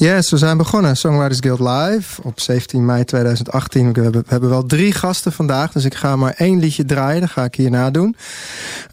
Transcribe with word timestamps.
Yes, 0.00 0.30
we 0.30 0.36
zijn 0.36 0.56
begonnen. 0.56 0.96
Songwriters 0.96 1.38
Guild 1.40 1.60
Live 1.60 2.22
op 2.22 2.40
17 2.40 2.84
mei 2.84 3.04
2018. 3.04 3.92
We 3.92 4.02
hebben, 4.02 4.20
we 4.20 4.28
hebben 4.28 4.50
wel 4.50 4.66
drie 4.66 4.92
gasten 4.92 5.32
vandaag, 5.32 5.72
dus 5.72 5.84
ik 5.84 5.94
ga 5.94 6.16
maar 6.16 6.34
één 6.36 6.58
liedje 6.58 6.84
draaien. 6.84 7.20
Dat 7.20 7.30
ga 7.30 7.44
ik 7.44 7.54
hierna 7.54 7.90
doen. 7.90 8.16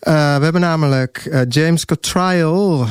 Uh, 0.04 0.14
we 0.38 0.44
hebben 0.44 0.62
namelijk 0.62 1.28
uh, 1.30 1.42
James 1.50 1.86
Cottrell. 1.86 2.86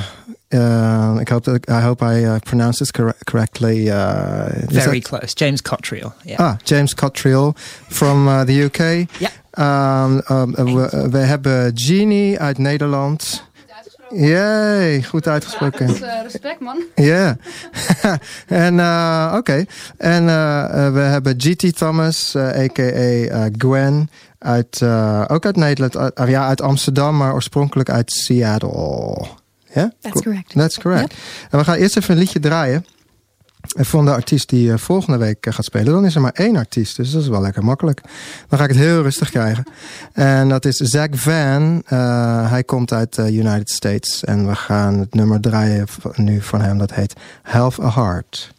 Uh, 0.48 1.16
ik 1.20 1.28
hoop 1.28 1.44
dat 1.44 1.68
I 1.70 1.72
hope 1.72 2.04
I 2.04 2.24
uh, 2.24 2.34
pronounced 2.42 2.78
this 2.78 3.14
correctly. 3.24 3.86
Uh, 3.86 4.44
Very 4.68 5.00
close. 5.00 5.34
James 5.34 5.62
Cottrell. 5.62 6.10
Yeah. 6.22 6.38
Ah, 6.38 6.54
James 6.62 6.94
Cottrell 6.94 7.52
from 7.88 8.44
the 8.46 8.62
UK. 8.62 9.08
Ja. 9.18 9.30
Um, 10.04 10.22
um, 10.30 10.74
we, 10.74 11.08
we, 11.10 11.18
hebben 11.18 11.72
Jeannie 11.72 12.38
uit 12.38 12.58
Nederland. 12.58 13.44
Jee, 14.10 15.04
goed 15.04 15.28
uitgesproken. 15.28 15.94
Ja, 15.94 16.22
respect, 16.22 16.60
man. 16.60 16.82
Ja. 16.94 17.36
en, 18.46 18.74
uh, 18.74 19.26
oké. 19.28 19.36
Okay. 19.36 19.66
En 19.96 20.22
uh, 20.22 20.92
we 20.92 21.00
hebben 21.00 21.34
GT 21.38 21.76
Thomas, 21.76 22.34
uh, 22.36 22.46
a.k.a. 22.46 23.48
Gwen, 23.58 24.10
uit, 24.38 24.82
ook 25.28 25.44
uit 25.44 25.56
Nederland. 25.56 26.12
ja, 26.28 26.46
uit 26.46 26.60
Amsterdam, 26.60 27.16
maar 27.16 27.32
oorspronkelijk 27.32 27.90
uit 27.90 28.12
Seattle. 28.12 29.26
Ja? 29.74 29.92
That's 30.00 30.22
correct. 30.22 30.52
That's 30.54 30.78
correct. 30.78 31.12
Yep. 31.12 31.20
En 31.50 31.58
we 31.58 31.64
gaan 31.64 31.76
eerst 31.76 31.96
even 31.96 32.14
een 32.14 32.20
liedje 32.20 32.40
draaien. 32.40 32.86
Van 33.66 34.04
de 34.04 34.12
artiest 34.12 34.48
die 34.48 34.68
uh, 34.68 34.76
volgende 34.76 35.18
week 35.18 35.46
uh, 35.46 35.54
gaat 35.54 35.64
spelen. 35.64 35.92
Dan 35.92 36.04
is 36.04 36.14
er 36.14 36.20
maar 36.20 36.32
één 36.32 36.56
artiest. 36.56 36.96
Dus 36.96 37.10
dat 37.10 37.22
is 37.22 37.28
wel 37.28 37.40
lekker 37.40 37.64
makkelijk. 37.64 38.00
Dan 38.48 38.58
ga 38.58 38.64
ik 38.64 38.70
het 38.70 38.78
heel 38.78 39.02
rustig 39.02 39.30
krijgen. 39.30 39.64
En 40.12 40.48
dat 40.48 40.64
is 40.64 40.76
Zach 40.76 41.08
Van. 41.10 41.82
Uh, 41.92 42.50
hij 42.50 42.64
komt 42.64 42.92
uit 42.92 43.14
de 43.14 43.32
United 43.32 43.70
States. 43.70 44.24
En 44.24 44.46
we 44.46 44.54
gaan 44.54 44.98
het 44.98 45.14
nummer 45.14 45.40
draaien 45.40 45.86
nu 46.14 46.40
van 46.40 46.60
hem. 46.60 46.78
Dat 46.78 46.94
heet 46.94 47.14
Half 47.42 47.80
a 47.80 47.90
Heart. 47.90 48.54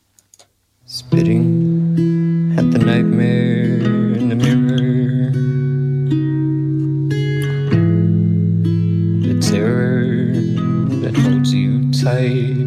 Spitting 0.85 2.57
at 2.57 2.71
the 2.71 2.77
nightmare 2.77 4.17
in 4.17 4.29
the 4.29 4.35
mirror. 4.35 5.32
The 9.21 9.37
terror 9.49 10.34
that 11.01 11.15
holds 11.17 11.51
you 11.51 11.89
tight. 11.91 12.66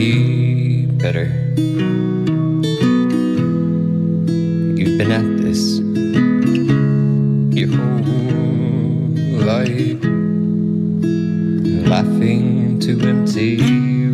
Be 0.00 0.86
better. 0.86 1.26
You've 4.78 4.96
been 4.96 5.12
at 5.12 5.28
this 5.44 5.62
your 7.54 7.68
whole 7.76 8.00
life, 9.44 10.02
laughing 11.86 12.78
to 12.80 12.92
empty 13.12 13.58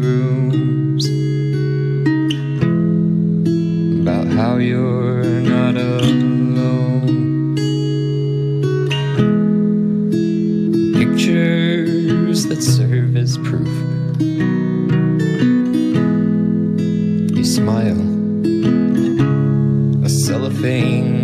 rooms 0.06 1.06
about 4.00 4.26
how 4.26 4.56
you're 4.56 5.40
not 5.54 5.76
alone. 5.76 7.54
Pictures 10.94 12.46
that 12.46 12.60
serve 12.60 13.16
as 13.16 13.38
proof 13.38 13.96
smile, 17.76 18.00
a 20.04 20.08
cellophane 20.08 21.15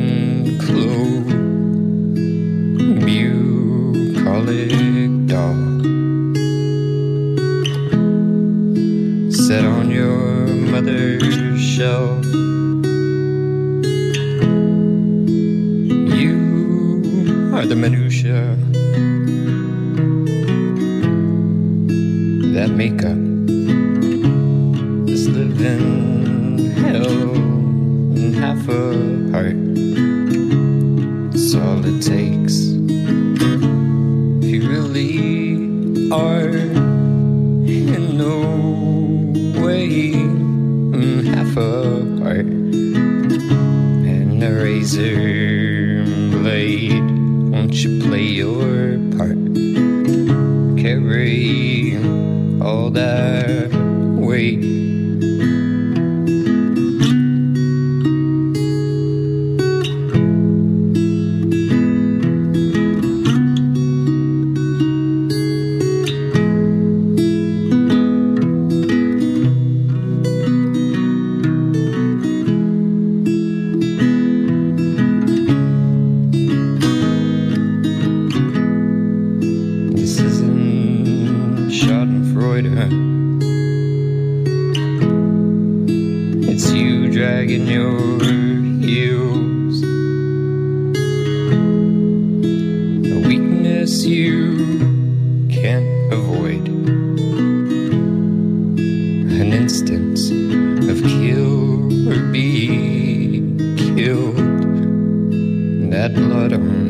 mess 106.08 106.18
you've 106.18 106.51
made. 106.51 106.81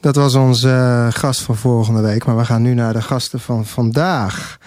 Dat 0.00 0.16
was 0.16 0.34
onze 0.34 0.68
uh, 0.68 1.06
gast 1.10 1.40
van 1.40 1.56
volgende 1.56 2.00
week. 2.00 2.24
Maar 2.24 2.36
we 2.36 2.44
gaan 2.44 2.62
nu 2.62 2.74
naar 2.74 2.92
de 2.92 3.02
gasten 3.02 3.40
van 3.40 3.66
vandaag. 3.66 4.58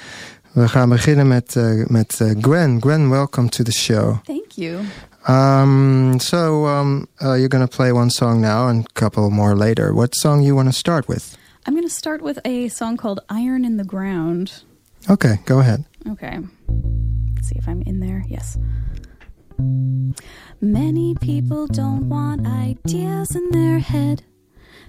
We 0.51 0.67
gaan 0.67 0.89
beginnen 0.89 1.27
met, 1.27 1.55
uh, 1.55 1.85
met 1.87 2.19
uh, 2.21 2.31
Gwen. 2.41 2.81
Gwen, 2.81 3.09
welcome 3.09 3.49
to 3.49 3.63
the 3.63 3.71
show. 3.71 4.15
Thank 4.23 4.51
you. 4.51 4.79
Um, 5.27 6.19
so 6.19 6.67
um, 6.67 7.07
you're 7.19 7.49
going 7.49 7.69
to 7.69 7.75
play 7.75 7.91
one 7.91 8.09
song 8.09 8.41
now 8.41 8.67
and 8.67 8.85
a 8.85 8.91
couple 8.93 9.29
more 9.29 9.55
later. 9.55 9.93
What 9.93 10.15
song 10.15 10.43
you 10.43 10.55
want 10.55 10.67
to 10.67 10.73
start 10.73 11.07
with? 11.07 11.37
I'm 11.67 11.73
going 11.73 11.87
to 11.87 11.95
start 11.95 12.21
with 12.21 12.39
a 12.43 12.69
song 12.69 12.97
called 12.97 13.19
Iron 13.27 13.65
in 13.65 13.77
the 13.77 13.85
Ground. 13.85 14.63
Okay, 15.09 15.39
go 15.45 15.59
ahead. 15.59 15.83
Okay. 16.11 16.39
Let's 17.35 17.47
see 17.47 17.57
if 17.57 17.67
I'm 17.67 17.81
in 17.85 17.99
there. 17.99 18.23
Yes. 18.27 18.57
Many 20.61 21.15
people 21.21 21.67
don't 21.67 22.07
want 22.09 22.45
ideas 22.45 23.35
in 23.35 23.49
their 23.51 23.79
head. 23.79 24.23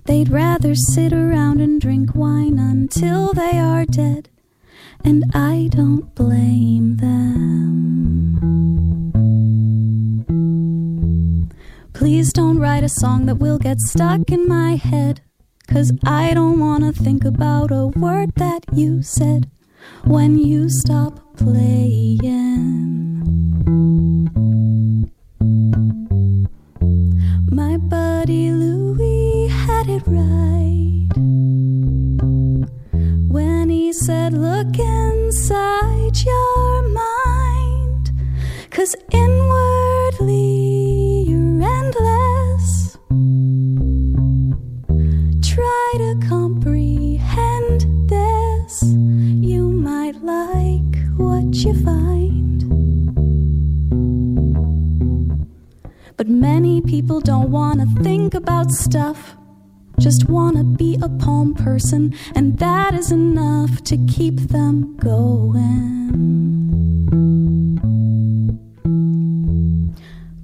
They'd 0.07 0.29
rather 0.31 0.75
sit 0.77 1.13
around 1.13 1.61
and 1.61 1.81
drink 1.81 2.15
wine 2.15 2.61
until 2.61 3.33
they 3.33 3.59
are 3.59 3.85
dead. 3.85 4.29
And 5.05 5.25
I 5.35 5.69
don't 5.73 6.15
blame 6.15 6.97
them. 6.99 7.17
Please 11.93 12.33
don't 12.33 12.59
write 12.61 12.85
a 12.85 12.89
song 12.89 13.27
that 13.27 13.39
will 13.39 13.59
get 13.59 13.81
stuck 13.81 14.31
in 14.31 14.47
my 14.47 14.77
head. 14.77 15.23
Cause 15.67 15.93
I 16.05 16.35
don't 16.35 16.61
wanna 16.61 16.93
think 16.93 17.25
about 17.25 17.73
a 17.73 17.89
word 17.89 18.33
that 18.37 18.65
you 18.73 19.03
said 19.03 19.51
when 20.05 20.39
you 20.39 20.69
stop 20.69 21.37
playing. 21.37 22.21
My 27.51 27.77
buddy 27.77 28.53
said, 34.05 34.33
Look 34.35 34.79
inside 34.79 36.17
your 36.23 36.89
mind, 36.89 38.11
cause 38.71 38.95
inwardly 39.11 40.37
you're 41.27 41.63
endless. 41.63 42.99
Try 45.43 45.93
to 45.99 46.21
comprehend 46.29 48.09
this, 48.11 48.83
you 48.83 49.71
might 49.71 50.17
like 50.23 50.97
what 51.17 51.55
you 51.55 51.73
find. 51.83 52.65
But 56.17 56.29
many 56.29 56.83
people 56.83 57.21
don't 57.21 57.51
want 57.51 57.81
to 57.81 58.03
think 58.03 58.35
about 58.35 58.71
stuff, 58.73 59.36
just 60.07 60.29
want 60.29 60.57
to 60.57 60.63
be 60.63 60.97
a 61.03 61.09
palm 61.09 61.53
person, 61.53 62.15
and 62.37 62.61
that 62.61 62.95
is 62.95 63.11
enough 63.11 63.83
to 63.83 63.97
keep 64.07 64.37
them 64.37 64.97
going. 64.99 66.07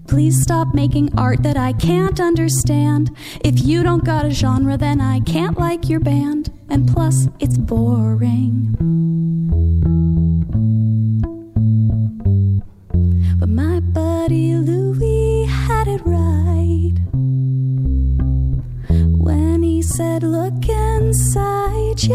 Please 0.09 0.43
stop 0.43 0.75
making 0.75 1.17
art 1.17 1.45
that 1.45 1.57
I 1.57 1.75
can't 1.75 2.19
understand. 2.19 3.17
If 3.45 3.65
you 3.65 3.85
don't 3.85 4.05
got 4.05 4.25
a 4.27 4.31
genre, 4.33 4.77
then 4.77 5.01
I 5.01 5.21
can't 5.21 5.57
like 5.57 5.89
your 5.89 6.01
band, 6.01 6.51
and 6.69 6.93
plus, 6.93 7.29
it's 7.39 7.57
boring. 7.57 9.02
Look 21.13 21.19
inside 21.19 22.09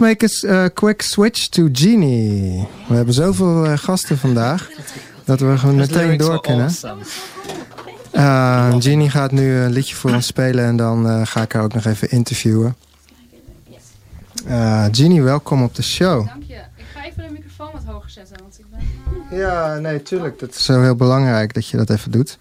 let's 0.00 0.22
make 0.22 0.48
a 0.48 0.64
uh, 0.64 0.68
quick 0.74 1.02
switch 1.02 1.48
to 1.48 1.68
Genie. 1.72 2.68
We 2.88 2.94
hebben 2.94 3.14
zoveel 3.14 3.66
uh, 3.66 3.78
gasten 3.78 4.18
vandaag 4.18 4.70
dat 5.24 5.40
we 5.40 5.58
gewoon 5.58 5.76
meteen 5.76 6.16
door 6.16 6.40
kunnen. 6.40 6.64
awesome. 6.66 7.02
Uh, 8.12 8.74
Genie 8.78 9.10
gaat 9.10 9.32
nu 9.32 9.54
een 9.54 9.70
liedje 9.70 9.94
voor 9.94 10.14
ons 10.14 10.26
spelen 10.26 10.64
en 10.64 10.76
dan 10.76 11.06
uh, 11.06 11.26
ga 11.26 11.42
ik 11.42 11.52
haar 11.52 11.62
ook 11.62 11.74
nog 11.74 11.84
even 11.84 12.10
interviewen. 12.10 12.76
Uh, 14.46 14.84
Genie, 14.90 15.22
welkom 15.22 15.62
op 15.62 15.74
de 15.74 15.82
show. 15.82 16.26
Dank 16.26 16.42
je. 16.46 16.54
Ik 16.54 16.84
ga 16.94 17.04
even 17.04 17.26
de 17.26 17.32
microfoon 17.32 17.70
wat 17.72 17.84
hoger 17.84 18.10
zetten, 18.10 18.36
want 18.40 18.58
ik 18.58 18.64
ben... 18.70 19.38
Ja, 19.38 19.78
nee, 19.78 20.02
tuurlijk. 20.02 20.38
Dat 20.38 20.50
is 20.50 20.64
zo 20.64 20.82
heel 20.82 20.96
belangrijk 20.96 21.54
dat 21.54 21.66
je 21.66 21.76
dat 21.76 21.90
even 21.90 22.10
doet. 22.10 22.38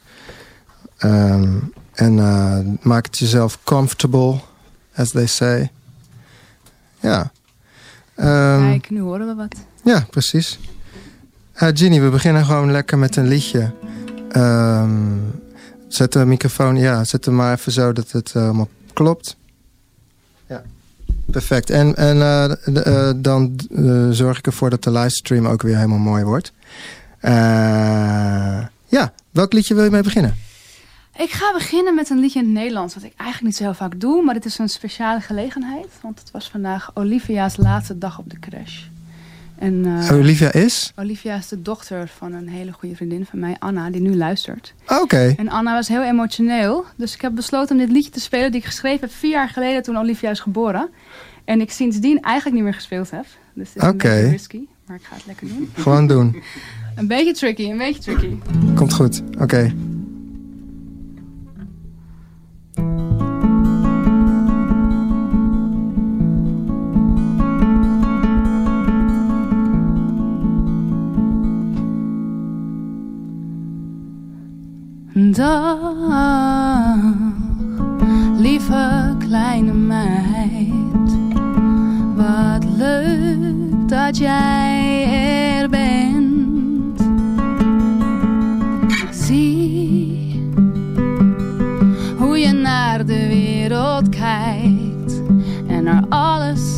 Um, 1.00 1.74
en 1.94 2.18
uh, 2.18 2.60
maak 2.82 3.06
het 3.06 3.18
jezelf 3.18 3.60
comfortable, 3.64 4.40
as 4.96 5.10
they 5.10 5.26
say. 5.26 5.72
Ja. 7.00 7.32
Um, 8.20 8.70
Kijk, 8.70 8.90
nu 8.90 9.00
horen 9.00 9.28
we 9.28 9.36
wat. 9.36 9.56
Ja, 9.84 10.06
precies. 10.10 10.60
Uh, 11.56 11.70
Ginny, 11.74 12.02
we 12.02 12.10
beginnen 12.10 12.46
gewoon 12.46 12.72
lekker 12.72 12.98
met 12.98 13.16
een 13.16 13.28
liedje. 13.28 13.72
Um, 14.36 15.42
zet 15.88 16.14
de 16.14 16.26
microfoon, 16.26 16.78
ja, 16.78 17.04
zet 17.04 17.26
hem 17.26 17.36
maar 17.36 17.54
even 17.54 17.72
zo 17.72 17.94
dat 17.94 18.12
het 18.12 18.36
allemaal 18.36 18.70
klopt. 18.94 19.38
Ja, 20.48 20.64
perfect. 21.26 21.70
En, 21.70 21.96
en 21.96 22.18
uh, 22.18 22.52
uh, 22.86 23.10
dan 23.16 23.60
zorg 24.12 24.38
ik 24.38 24.46
ervoor 24.46 24.70
dat 24.70 24.84
de 24.84 24.92
livestream 24.92 25.48
ook 25.48 25.62
weer 25.62 25.76
helemaal 25.76 25.98
mooi 25.98 26.24
wordt. 26.24 26.52
ja, 28.88 29.14
welk 29.32 29.54
liedje 29.54 29.74
wil 29.74 29.84
je 29.84 29.90
mee 29.90 30.04
beginnen? 30.04 30.36
Ik 31.18 31.30
ga 31.30 31.54
beginnen 31.54 31.96
met 31.96 32.10
een 32.10 32.20
liedje 32.20 32.40
in 32.40 32.46
het 32.46 32.54
Nederlands, 32.54 32.94
wat 32.94 33.04
ik 33.04 33.14
eigenlijk 33.16 33.44
niet 33.44 33.56
zo 33.56 33.64
heel 33.64 33.74
vaak 33.74 34.00
doe, 34.00 34.24
maar 34.24 34.34
dit 34.34 34.46
is 34.46 34.58
een 34.58 34.70
speciale 34.70 35.20
gelegenheid, 35.20 35.88
want 36.02 36.20
het 36.20 36.32
was 36.32 36.50
vandaag 36.50 36.92
Olivia's 36.94 37.58
laatste 37.58 37.98
dag 37.98 38.20
op 38.20 38.30
de 38.30 38.40
crash. 38.40 38.84
En, 39.56 39.74
uh, 39.74 40.12
Olivia 40.12 40.54
is? 40.54 40.94
Olivia 40.96 41.36
is 41.36 41.48
de 41.48 41.62
dochter 41.62 42.08
van 42.08 42.34
een 42.34 42.48
hele 42.48 42.72
goede 42.72 42.96
vriendin 42.96 43.26
van 43.26 43.40
mij, 43.40 43.56
Anna, 43.60 43.90
die 43.90 44.02
nu 44.02 44.16
luistert. 44.16 44.74
Oké. 44.84 45.02
Okay. 45.02 45.36
En 45.38 45.50
Anna 45.50 45.74
was 45.74 45.88
heel 45.88 46.04
emotioneel, 46.04 46.86
dus 46.96 47.14
ik 47.14 47.22
heb 47.22 47.36
besloten 47.36 47.76
om 47.76 47.82
dit 47.82 47.92
liedje 47.92 48.12
te 48.12 48.20
spelen 48.20 48.52
die 48.52 48.60
ik 48.60 48.66
geschreven 48.66 49.00
heb 49.00 49.12
vier 49.12 49.32
jaar 49.32 49.50
geleden 49.50 49.84
toen 49.84 49.98
Olivia 49.98 50.30
is 50.30 50.40
geboren. 50.40 50.90
En 51.46 51.62
ik 51.62 51.72
sindsdien 51.72 52.22
eigenlijk 52.22 52.56
niet 52.56 52.66
meer 52.66 52.74
gespeeld 52.74 53.12
heb. 53.12 53.26
Dus 53.54 53.74
het 53.74 53.84
is 53.84 53.90
okay. 53.90 54.12
een 54.12 54.18
beetje 54.18 54.32
risky, 54.32 54.62
maar 54.86 54.96
ik 54.96 55.04
ga 55.04 55.16
het 55.16 55.26
lekker 55.26 55.48
doen. 55.48 55.70
Gewoon 55.74 56.08
doen. 56.08 56.44
een 56.96 57.08
beetje 57.08 57.34
tricky, 57.34 57.70
een 57.70 57.78
beetje 57.78 58.02
tricky. 58.02 58.38
Komt 58.76 58.94
goed, 58.94 59.22
oké. 59.32 59.44
Okay. 59.44 59.76
Dag, 75.38 75.80
lieve 78.38 79.16
kleine 79.20 79.74
meid. 79.74 81.18
Wat 82.16 82.66
leuk 82.78 83.90
dat 83.90 84.18
jij 84.18 85.06
er 85.62 85.70
bent. 85.70 87.02
Naar 92.78 93.06
de 93.06 93.28
wereld 93.28 94.10
kijkt 94.10 95.22
en 95.68 95.84
naar 95.84 96.04
alles 96.10 96.76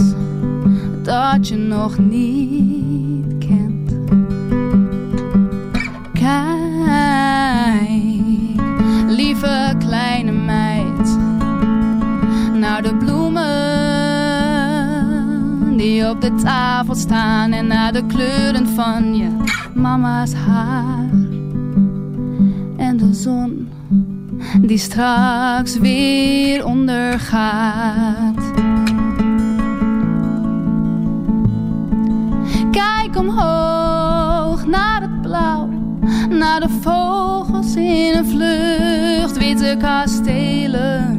dat 1.03 1.47
je 1.47 1.55
nog 1.55 1.97
niet 1.97 3.37
kent. 3.37 3.93
Kijk, 6.13 6.39
lieve 9.07 9.75
kleine 9.79 10.31
meid, 10.31 11.17
naar 12.53 12.81
de 12.81 12.95
bloemen 12.95 13.37
die 15.77 16.09
op 16.09 16.21
de 16.21 16.35
tafel 16.35 16.95
staan 16.95 17.51
en 17.51 17.67
naar 17.67 17.93
de 17.93 18.05
kleuren 18.05 18.67
van 18.67 19.15
je 19.15 19.29
mama's 19.73 20.33
haar 20.33 21.09
en 22.77 22.97
de 22.97 23.13
zon 23.13 23.58
die 24.57 24.77
straks 24.77 25.77
weer 25.77 26.65
ondergaat. 26.65 28.51
Kijk 32.71 33.17
omhoog 33.17 34.65
naar 34.65 35.01
het 35.01 35.21
blauw, 35.21 35.69
naar 36.29 36.59
de 36.59 36.69
vogels 36.81 37.75
in 37.75 38.15
een 38.15 38.25
vlucht, 38.25 39.37
witte 39.37 39.75
kastelen 39.79 41.18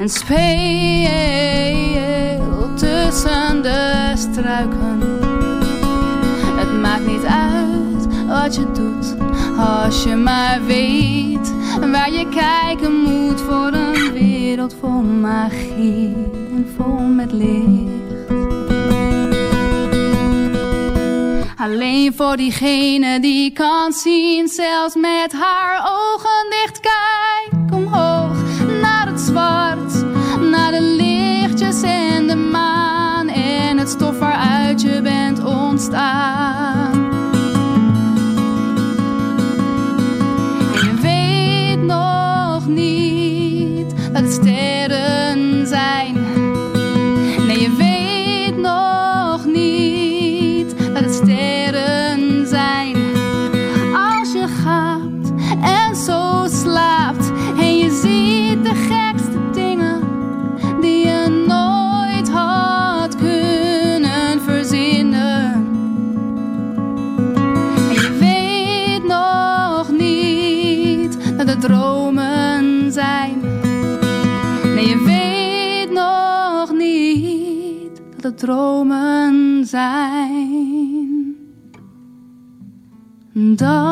En 0.00 0.08
speel 0.08 0.38
tussen 2.74 3.62
de 3.62 4.12
struiken. 4.14 5.00
Het 6.56 6.80
maakt 6.80 7.06
niet 7.06 7.24
uit 7.24 8.26
wat 8.26 8.54
je 8.54 8.70
doet, 8.72 9.14
als 9.58 10.02
je 10.02 10.16
maar 10.16 10.60
weet 10.66 11.52
waar 11.80 12.12
je 12.12 12.28
kijken 12.28 12.94
moet 12.94 13.40
voor 13.40 13.72
een 13.72 14.12
wereld 14.12 14.74
vol 14.80 15.02
magie 15.02 16.14
en 16.50 16.74
vol 16.76 16.98
met 16.98 17.32
licht. 17.32 17.98
Alleen 21.56 22.14
voor 22.16 22.36
diegene 22.36 23.20
die 23.20 23.52
kan 23.52 23.92
zien, 23.92 24.48
zelfs 24.48 24.94
met 24.94 25.32
haar 25.32 25.78
ogen 25.78 26.50
dicht. 26.50 26.80
Kijk 26.80 27.09
더 83.60 83.89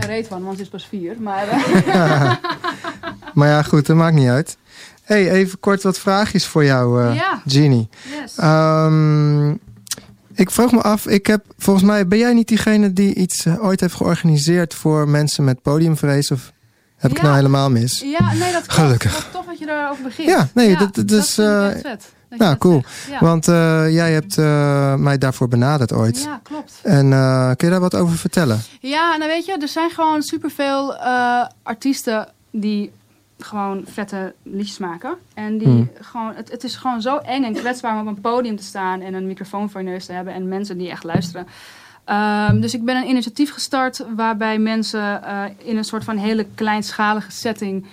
geen 0.00 0.10
reet 0.10 0.26
van, 0.26 0.44
want 0.44 0.56
ze 0.56 0.62
is 0.62 0.68
pas 0.68 0.86
vier. 0.88 1.16
Maar 1.20 1.48
eh, 1.48 2.32
Maar 3.34 3.48
ja, 3.48 3.62
goed, 3.62 3.86
dat 3.86 3.96
maakt 3.96 4.14
niet 4.14 4.28
uit. 4.28 4.56
hey, 5.02 5.30
even 5.30 5.60
kort 5.60 5.82
wat 5.82 5.98
vraagjes 5.98 6.46
voor 6.46 6.64
jou, 6.64 7.12
Ja. 7.14 7.42
Yes. 7.44 8.36
Ehm, 8.36 9.50
ik 10.34 10.50
vroeg 10.50 10.72
me 10.72 10.80
af, 10.82 11.06
ik 11.06 11.26
heb, 11.26 11.44
volgens 11.58 11.84
mij 11.86 12.06
ben 12.08 12.18
jij 12.18 12.32
niet 12.32 12.48
diegene 12.48 12.92
die 12.92 13.14
iets 13.14 13.46
eh, 13.46 13.64
ooit 13.64 13.80
heeft 13.80 13.94
georganiseerd 13.94 14.74
voor 14.74 15.08
mensen 15.08 15.44
met 15.44 15.62
podiumvrees? 15.62 16.30
Of 16.30 16.52
heb 16.96 17.10
ik 17.10 17.16
Ja. 17.16 17.22
nou 17.22 17.34
helemaal 17.34 17.70
mis? 17.70 18.00
Ja, 18.00 18.32
nee, 18.32 18.52
dat 18.52 18.66
klopt. 18.66 18.72
Gelukkig. 18.72 19.12
Wat 19.14 19.26
tof 19.32 19.46
dat 19.46 19.58
je 19.58 19.66
daarover 19.66 20.02
begint. 20.04 20.28
Ja, 20.28 20.48
nee, 20.54 20.76
dat- 20.76 20.94
dat 20.94 21.10
is, 21.10 21.34
vet. 21.34 22.12
Nou, 22.36 22.56
cool. 22.56 22.82
Ja. 23.10 23.18
Want 23.20 23.48
eh, 23.48 23.92
jij 23.92 24.12
hebt 24.12 24.38
eh, 24.38 24.94
mij 24.94 25.18
daarvoor 25.18 25.48
benaderd 25.48 25.92
ooit. 25.92 26.22
ja, 26.22 26.40
klopt. 26.42 26.80
En 26.82 27.12
eh, 27.12 27.50
kun 27.56 27.66
je 27.66 27.72
daar 27.72 27.80
wat 27.80 27.94
over 27.94 28.16
vertellen? 28.16 28.60
Ja, 28.80 29.16
nou 29.16 29.30
weet 29.30 29.44
je, 29.44 29.56
er 29.60 29.68
zijn 29.68 29.90
gewoon 29.90 30.22
superveel 30.22 30.96
artiesten 31.62 32.28
die 32.50 32.92
gewoon 33.38 33.84
vette 33.86 34.34
liedjes 34.42 34.78
maken. 34.78 35.14
En 35.34 35.58
die 35.58 35.66
Hmm. 35.68 35.90
gewoon, 36.00 36.32
het, 36.34 36.50
het 36.50 36.64
is 36.64 36.76
gewoon 36.76 37.00
zo 37.00 37.16
eng 37.16 37.44
en 37.44 37.52
kwetsbaar 37.54 38.00
om 38.00 38.00
op 38.00 38.06
een 38.06 38.20
podium 38.20 38.56
te 38.56 38.62
staan 38.62 39.00
en 39.00 39.14
een 39.14 39.26
microfoon 39.26 39.70
voor 39.70 39.80
je 39.82 39.86
neus 39.88 40.06
te 40.06 40.12
hebben 40.12 40.34
en 40.34 40.48
mensen 40.48 40.78
die 40.78 40.90
echt 40.90 41.04
luisteren. 41.04 41.46
Ehm, 42.04 42.60
dus 42.60 42.74
ik 42.74 42.84
ben 42.84 42.96
een 42.96 43.08
initiatief 43.08 43.52
gestart 43.52 44.04
waarbij 44.16 44.58
mensen 44.58 45.22
in 45.58 45.76
een 45.76 45.84
soort 45.84 46.04
van 46.04 46.16
hele 46.16 46.46
kleinschalige 46.54 47.30
setting 47.30 47.86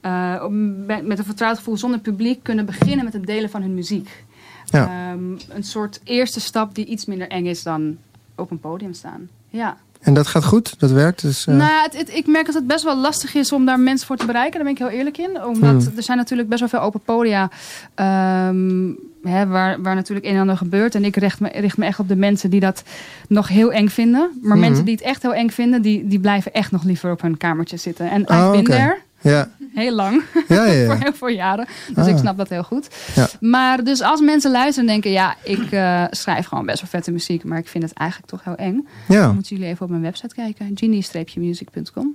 eh, 0.00 0.46
met 0.86 1.06
met 1.06 1.18
een 1.18 1.24
vertrouwd 1.24 1.56
gevoel 1.56 1.76
zonder 1.76 2.00
publiek 2.00 2.42
kunnen 2.42 2.66
beginnen 2.66 3.04
met 3.04 3.12
het 3.12 3.26
delen 3.26 3.50
van 3.50 3.62
hun 3.62 3.74
muziek. 3.74 4.24
Ja. 4.64 4.84
Ehm, 4.84 5.32
een 5.56 5.64
soort 5.64 6.00
eerste 6.04 6.40
stap 6.40 6.74
die 6.74 6.84
iets 6.84 7.04
minder 7.04 7.28
eng 7.28 7.46
is 7.46 7.62
dan 7.62 7.96
op 8.34 8.50
een 8.50 8.60
podium 8.60 8.92
staan. 8.92 9.28
Ja. 9.48 9.76
En 10.00 10.14
dat 10.14 10.26
gaat 10.26 10.44
goed, 10.44 10.78
dat 10.80 10.90
werkt. 10.90 11.22
Dus, 11.22 11.46
eh, 11.46 11.54
Nou 11.54 11.82
het, 11.82 11.96
het- 11.96 12.14
ik 12.14 12.26
merk 12.26 12.46
dat 12.46 12.54
het 12.54 12.66
best 12.66 12.84
wel 12.84 12.96
lastig 12.96 13.34
is 13.34 13.52
om 13.52 13.64
daar 13.64 13.80
mensen 13.80 14.06
voor 14.06 14.16
te 14.16 14.26
bereiken. 14.26 14.52
Daar 14.54 14.62
ben 14.62 14.72
ik 14.72 14.78
heel 14.78 14.98
eerlijk 14.98 15.18
in. 15.18 15.44
Omdat 15.44 15.84
Hmm. 15.84 15.96
er 15.96 16.02
zijn 16.02 16.16
natuurlijk 16.18 16.48
best 16.48 16.60
wel 16.60 16.68
veel 16.68 16.80
open 16.80 17.00
podia 17.00 17.50
ehm, 17.94 18.90
hè, 19.22 19.46
waar, 19.46 19.82
waar 19.82 19.94
natuurlijk 19.94 20.26
een 20.26 20.34
en 20.34 20.40
ander 20.40 20.56
gebeurt. 20.56 20.94
En 20.94 21.04
ik 21.04 21.16
richt 21.16 21.40
me, 21.40 21.48
richt 21.48 21.76
me 21.76 21.84
echt 21.84 21.98
op 21.98 22.08
de 22.08 22.16
mensen 22.16 22.50
die 22.50 22.60
dat 22.60 22.82
nog 23.28 23.48
heel 23.48 23.72
eng 23.72 23.88
vinden. 23.88 24.30
Maar 24.42 24.56
Mhm. 24.56 24.66
mensen 24.66 24.84
die 24.84 24.94
het 24.94 25.04
echt 25.04 25.22
heel 25.22 25.34
eng 25.34 25.48
vinden, 25.50 25.82
die, 25.82 26.06
die 26.08 26.20
blijven 26.20 26.52
echt 26.52 26.70
nog 26.70 26.84
liever 26.84 27.10
op 27.12 27.20
hun 27.20 27.36
kamertje 27.36 27.76
zitten. 27.76 28.10
En 28.10 28.28
Oh, 28.30 28.50
been 28.50 28.60
oké. 28.60 28.70
there, 28.70 28.98
ja, 29.20 29.48
heel 29.74 29.94
lang. 29.94 30.22
ja, 30.48 30.64
ja. 30.64 30.84
voor 30.86 30.94
ja. 30.94 31.00
heel 31.02 31.12
veel 31.12 31.28
jaren. 31.28 31.66
Dus 31.88 32.04
Ah. 32.04 32.08
ik 32.10 32.18
snap 32.18 32.36
dat 32.36 32.48
heel 32.48 32.62
goed. 32.62 32.88
Ja. 33.14 33.28
Maar 33.40 33.84
dus 33.84 34.00
als 34.02 34.20
mensen 34.20 34.50
luisteren 34.50 34.88
en 34.88 34.92
denken... 34.94 35.10
ja, 35.10 35.34
ik 35.42 35.70
eh, 35.72 36.04
schrijf 36.10 36.46
gewoon 36.46 36.66
best 36.66 36.80
wel 36.80 36.90
vette 36.90 37.10
muziek... 37.10 37.44
maar 37.44 37.58
ik 37.58 37.68
vind 37.68 37.84
het 37.84 37.92
eigenlijk 37.92 38.30
toch 38.30 38.44
heel 38.44 38.54
eng... 38.56 38.86
dan 39.08 39.34
moeten 39.34 39.56
jullie 39.56 39.70
even 39.72 39.84
op 39.84 39.90
mijn 39.90 40.02
website 40.02 40.34
kijken. 40.34 40.70
genie-music.com 40.74 42.14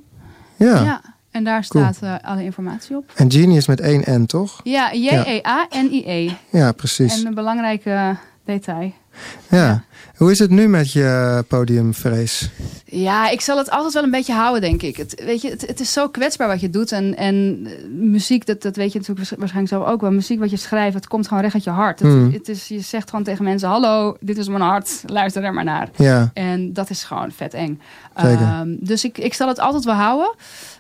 ja. 0.58 0.84
ja. 0.84 1.02
En 1.32 1.44
daar 1.44 1.66
Cool. 1.68 1.84
staat 1.94 2.22
eh, 2.22 2.30
alle 2.30 2.44
informatie 2.44 2.96
op. 2.98 3.12
En 3.16 3.32
Genie 3.32 3.58
is 3.58 3.68
met 3.68 3.80
één 3.80 4.22
N, 4.22 4.26
toch? 4.26 4.60
Ja, 4.64 4.94
J-E-A-N-I-E. 4.94 6.32
Ja, 6.50 6.72
precies. 6.72 7.20
En 7.20 7.28
een 7.28 7.34
belangrijke 7.34 8.16
detail. 8.46 8.92
Ja. 9.50 9.84
Hoe 10.16 10.32
is 10.32 10.40
het 10.40 10.50
nu 10.50 10.68
met 10.68 10.92
je 10.92 11.44
podiumvrees? 11.48 12.50
Ja, 12.86 13.30
ik 13.30 13.42
zal 13.42 13.58
het 13.58 13.70
altijd 13.70 13.94
wel 13.94 14.04
een 14.04 14.12
beetje 14.12 14.34
houden, 14.34 14.62
denk 14.62 14.82
ik. 14.82 14.96
Het, 14.98 15.22
weet 15.26 15.42
je, 15.42 15.50
het, 15.50 15.68
het 15.68 15.80
is 15.80 15.94
zo 15.94 16.10
kwetsbaar 16.10 16.48
wat 16.48 16.62
je 16.62 16.70
doet. 16.70 16.92
En, 16.92 17.16
en 17.18 17.60
eh, 17.66 17.72
muziek, 17.92 18.46
dat, 18.46 18.62
dat 18.62 18.76
weet 18.76 18.92
je 18.92 19.00
natuurlijk 19.00 19.28
waarsch- 19.30 19.40
waarschijnlijk 19.40 19.74
zo 19.76 19.92
ook 19.92 20.02
wel. 20.02 20.12
Muziek 20.12 20.40
wat 20.40 20.50
je 20.50 20.58
schrijft, 20.58 20.94
het 20.96 21.08
komt 21.08 21.28
gewoon 21.28 21.44
recht 21.44 21.54
uit 21.54 21.64
je 21.64 21.70
hart. 21.70 22.00
Het, 22.00 22.08
Hmm. 22.12 22.32
het 22.34 22.50
is, 22.50 22.68
je 22.68 22.80
zegt 22.80 23.10
gewoon 23.10 23.26
tegen 23.26 23.44
mensen, 23.44 23.70
hallo, 23.70 24.18
dit 24.20 24.38
is 24.38 24.48
mijn 24.48 24.62
hart. 24.62 25.04
Luister 25.06 25.44
er 25.44 25.54
maar 25.54 25.64
naar. 25.64 25.90
Ja, 25.96 26.32
En 26.34 26.74
dat 26.74 26.90
is 26.90 27.04
gewoon 27.04 27.32
vet 27.32 27.54
eng. 27.54 27.80
Zeker. 28.16 28.40
Ehm, 28.42 28.70
dus 28.80 29.04
ik, 29.06 29.18
ik 29.18 29.34
zal 29.34 29.48
het 29.48 29.60
altijd 29.60 29.84
wel 29.86 29.94
houden. 29.96 30.34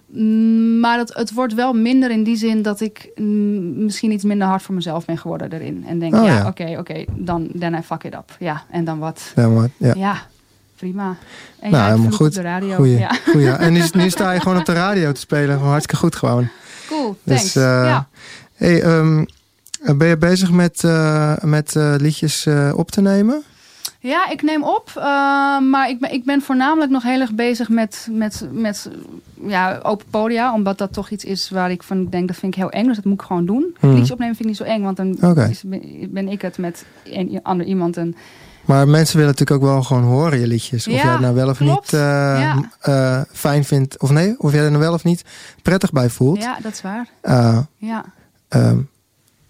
Mm, 0.08 0.80
Maar 0.80 0.98
het, 0.98 1.14
het 1.14 1.34
wordt 1.34 1.54
wel 1.54 1.74
minder 1.74 2.12
in 2.12 2.24
die 2.24 2.36
zin 2.38 2.62
dat 2.62 2.82
ik 2.82 3.10
mm, 3.16 3.84
misschien 3.84 4.12
iets 4.12 4.24
minder 4.24 4.48
hard 4.48 4.62
voor 4.62 4.76
mezelf 4.76 5.06
ben 5.06 5.18
geworden 5.18 5.52
erin. 5.54 5.84
En 5.88 6.00
denk, 6.00 6.16
Oh, 6.16 6.26
ja, 6.26 6.34
ja. 6.36 6.48
oké, 6.48 6.76
oké, 6.80 7.04
dan 7.16 7.48
then 7.60 7.74
I 7.74 7.82
fuck 7.82 8.04
it 8.04 8.14
up. 8.14 8.36
Ja, 8.40 8.64
en 8.72 8.86
dan 8.86 9.00
wat? 9.00 9.32
ja, 9.36 9.48
maar, 9.48 9.70
ja. 9.78 9.94
Ja, 9.98 10.16
prima. 10.78 11.16
En 11.60 11.72
Nou, 11.72 11.90
helemaal 11.92 12.12
goed. 12.12 12.28
op 12.28 12.34
de 12.34 12.42
radio. 12.42 12.76
Goeie, 12.76 12.98
Ja, 13.00 13.12
goeie. 13.32 13.50
En 13.50 13.74
nu, 13.74 13.82
nu 13.98 14.10
sta 14.10 14.32
je 14.32 14.40
gewoon 14.40 14.58
op 14.58 14.66
de 14.66 14.74
radio 14.74 15.12
te 15.12 15.20
spelen. 15.20 15.54
Gewoon 15.56 15.70
hartstikke 15.70 16.02
goed 16.02 16.16
gewoon. 16.16 16.48
cool, 16.88 17.18
Dus, 17.24 17.38
thanks. 17.38 17.56
eh, 17.56 17.64
ja. 17.64 18.08
Hey, 18.56 18.82
ehm, 18.82 19.24
ben 19.98 20.08
je 20.08 20.18
bezig 20.18 20.52
met, 20.52 20.84
eh, 20.84 21.34
met 21.42 21.76
eh, 21.76 21.94
liedjes 21.98 22.48
op 22.74 22.92
te 22.92 23.02
nemen? 23.02 23.44
Ja, 24.08 24.30
ik 24.30 24.42
neem 24.42 24.64
op. 24.64 24.92
eh, 24.96 25.04
maar 25.60 25.90
ik 25.90 26.00
ben, 26.00 26.14
ik 26.14 26.26
ben 26.26 26.42
voornamelijk 26.42 26.92
nog 26.92 27.04
heel 27.04 27.20
erg 27.20 27.32
bezig 27.34 27.70
met, 27.70 28.08
met, 28.12 28.48
met 28.52 28.90
ja, 29.48 29.80
open 29.84 30.06
podia. 30.10 30.54
Omdat 30.54 30.78
dat 30.78 30.94
toch 30.94 31.10
iets 31.10 31.24
is 31.24 31.50
waar 31.50 31.72
ik 31.72 31.84
van 31.84 32.10
denk, 32.10 32.28
dat 32.28 32.38
vind 32.38 32.54
ik 32.56 32.60
heel 32.60 32.70
eng. 32.72 32.86
Dus 32.86 32.96
dat 32.96 33.06
moet 33.06 33.22
ik 33.22 33.28
gewoon 33.28 33.46
doen. 33.46 33.76
Hmm. 33.80 33.90
Liedjes 33.90 34.12
opnemen 34.12 34.36
vind 34.36 34.50
ik 34.50 34.58
niet 34.60 34.68
zo 34.68 34.74
eng. 34.74 34.84
Want 34.84 34.98
dan 34.98 35.38
is- 35.50 35.64
ben, 36.10 36.28
ik 36.28 36.42
het 36.42 36.58
met 36.58 36.86
een 37.04 37.40
ander 37.44 37.66
iemand. 37.66 37.98
En 37.98 38.16
Maar 38.66 38.88
mensen 38.88 39.18
willen 39.18 39.32
natuurlijk 39.32 39.64
ook 39.64 39.70
wel 39.72 39.84
gewoon 39.84 40.04
horen 40.04 40.40
je 40.40 40.48
liedjes. 40.48 40.88
Of 40.88 40.94
Ja, 40.94 41.02
jij 41.02 41.12
het 41.12 41.20
nou 41.22 41.36
wel 41.36 41.50
of 41.50 41.58
klopt. 41.58 41.92
niet 41.92 41.94
eh, 41.94 42.00
Ja. 42.40 42.70
eh, 42.82 43.22
fijn 43.32 43.64
vindt. 43.64 44.00
Of 44.02 44.10
nee, 44.12 44.36
of 44.40 44.52
jij 44.52 44.64
er 44.64 44.70
nou 44.72 44.82
wel 44.84 44.94
of 44.94 45.04
niet 45.04 45.24
prettig 45.62 45.92
bij 45.92 46.10
voelt. 46.10 46.38
ja, 46.42 46.58
dat 46.62 46.72
is 46.72 46.82
waar. 46.82 47.08
Ja, 47.78 48.06
ehm, 48.48 48.78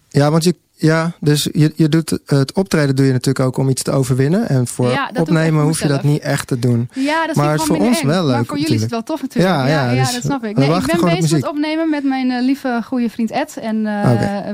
ja, 0.09 0.31
want 0.31 0.43
je, 0.43 0.55
ja, 0.77 1.11
dus 1.19 1.49
je, 1.53 1.73
je 1.75 1.89
doet 1.89 2.19
het 2.25 2.53
optreden 2.53 2.95
doe 2.95 3.05
je 3.05 3.11
natuurlijk 3.11 3.45
ook 3.45 3.57
om 3.57 3.69
iets 3.69 3.83
te 3.83 3.91
overwinnen. 3.91 4.47
En 4.49 4.67
voor 4.67 4.89
Ja, 4.89 5.09
opnemen 5.19 5.63
hoef 5.63 5.81
je 5.81 5.87
dat 5.87 6.03
niet 6.03 6.21
echt 6.21 6.47
te 6.47 6.59
doen. 6.59 6.89
ja 6.93 7.27
dat 7.27 7.35
Maar 7.35 7.45
vind 7.47 7.59
ik 7.59 7.61
is 7.61 7.77
voor 7.77 7.87
ons 7.87 7.99
eng. 8.01 8.07
wel 8.07 8.25
leuk, 8.25 8.35
Maar 8.35 8.45
voor 8.45 8.57
jullie 8.59 8.75
is 8.75 8.81
het 8.81 8.91
wel 8.91 9.03
tof 9.03 9.21
natuurlijk. 9.21 9.53
Ja, 9.53 9.67
Ja, 9.67 9.89
dus 10.03 10.13
dat 10.13 10.21
snap 10.23 10.43
ik. 10.45 10.57
Nee, 10.57 10.69
ik 10.75 10.85
ben 10.85 11.05
bezig 11.05 11.31
met 11.31 11.47
opnemen 11.47 11.89
met 11.89 12.03
mijn 12.03 12.31
eh, 12.31 12.41
lieve 12.43 12.81
goede 12.85 13.09
vriend 13.09 13.31
Ed. 13.31 13.57
En 13.57 13.75
eh, 13.85 14.03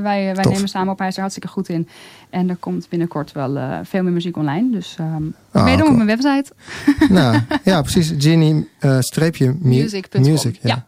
wij 0.02 0.34
Tof. 0.34 0.52
nemen 0.52 0.68
samen 0.68 0.92
op. 0.92 0.98
Hij 0.98 1.08
is 1.08 1.14
er 1.14 1.20
hartstikke 1.20 1.48
goed 1.48 1.68
in. 1.68 1.88
En 2.30 2.48
er 2.50 2.56
komt 2.56 2.88
binnenkort 2.88 3.32
wel 3.32 3.56
eh, 3.56 3.78
veel 3.82 4.02
meer 4.02 4.12
muziek 4.12 4.36
online. 4.36 4.70
Dus 4.70 4.94
ehm 4.98 5.22
Ah, 5.52 5.64
meedoen 5.64 5.80
cool. 5.86 5.98
op 6.00 6.04
mijn 6.04 6.18
website. 6.20 6.52
nou, 7.08 7.38
ja, 7.64 7.82
precies. 7.82 8.12
Genie 8.18 8.68
eh, 8.78 8.96
streepje 9.00 9.46
mu- 9.46 9.56
Music.com. 9.82 10.22
music, 10.22 10.58
ja, 10.62 10.86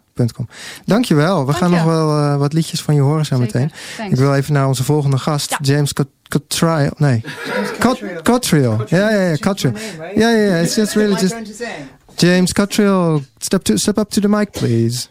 Dankjewel. 0.84 1.46
We 1.46 1.52
gaan 1.52 1.70
nog 1.70 1.84
wel 1.84 2.18
eh, 2.18 2.36
wat 2.36 2.52
liedjes 2.52 2.82
van 2.82 2.94
je 2.94 3.00
horen 3.00 3.24
zo 3.24 3.38
meteen. 3.38 3.70
Thanks. 3.96 4.12
Ik 4.12 4.18
wil 4.18 4.34
even 4.34 4.52
naar 4.52 4.66
onze 4.68 4.84
volgende 4.84 5.18
gast, 5.18 5.50
Ja. 5.50 5.58
James 5.62 5.92
Cot- 5.92 6.08
Cottrell. 6.28 6.90
Nee, 6.96 7.24
Cot- 7.78 8.02
Cottrell. 8.22 8.76
Ja, 8.86 9.10
ja, 9.10 9.20
ja, 9.20 9.36
Cottrell. 9.36 9.72
Ja, 10.14 10.30
ja, 10.30 10.42
ja. 10.54 10.56
It's 10.56 10.74
just 10.74 10.94
really 10.94 11.20
just 11.20 11.34
James 12.16 12.52
Cottrell. 12.52 13.22
Step 13.38 13.62
to 13.62 13.76
step 13.76 13.98
up 13.98 14.10
to 14.10 14.20
the 14.20 14.28
mic, 14.28 14.50
please. 14.50 15.06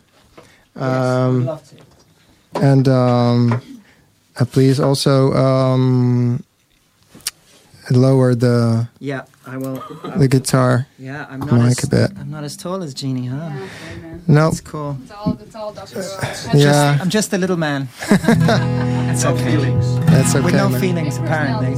Um, 0.82 1.50
and 2.62 2.88
um, 2.88 3.52
uh, 3.52 4.46
please 4.52 4.84
also 4.84 5.32
um, 5.34 6.13
lower 7.94 8.36
the 8.36 8.88
Yeah, 9.00 9.22
I 9.46 9.58
will. 9.58 9.82
the 10.18 10.28
guitar. 10.28 10.88
Yeah, 11.00 11.26
I'm 11.30 11.40
not. 11.40 11.54
Mic 11.54 11.78
As, 11.80 11.84
a 11.84 11.88
bit. 11.90 12.12
I'm 12.20 12.30
not 12.32 12.44
as 12.44 12.56
tall 12.58 12.84
as 12.84 12.94
Jeanie, 12.94 13.28
huh? 13.28 13.50
No, 14.28 14.48
it's 14.50 14.62
cool. 14.62 14.98
yeah, 16.54 16.98
I'm 17.02 17.10
just 17.10 17.34
a 17.34 17.38
little 17.38 17.58
man. 17.58 17.88
That's 19.14 19.26
okay. 19.26 19.58
that's 20.08 20.34
okay. 20.36 20.44
With 20.44 20.56
no 20.56 20.70
man. 20.70 20.82
feelings, 20.82 21.18
apparently. 21.18 21.76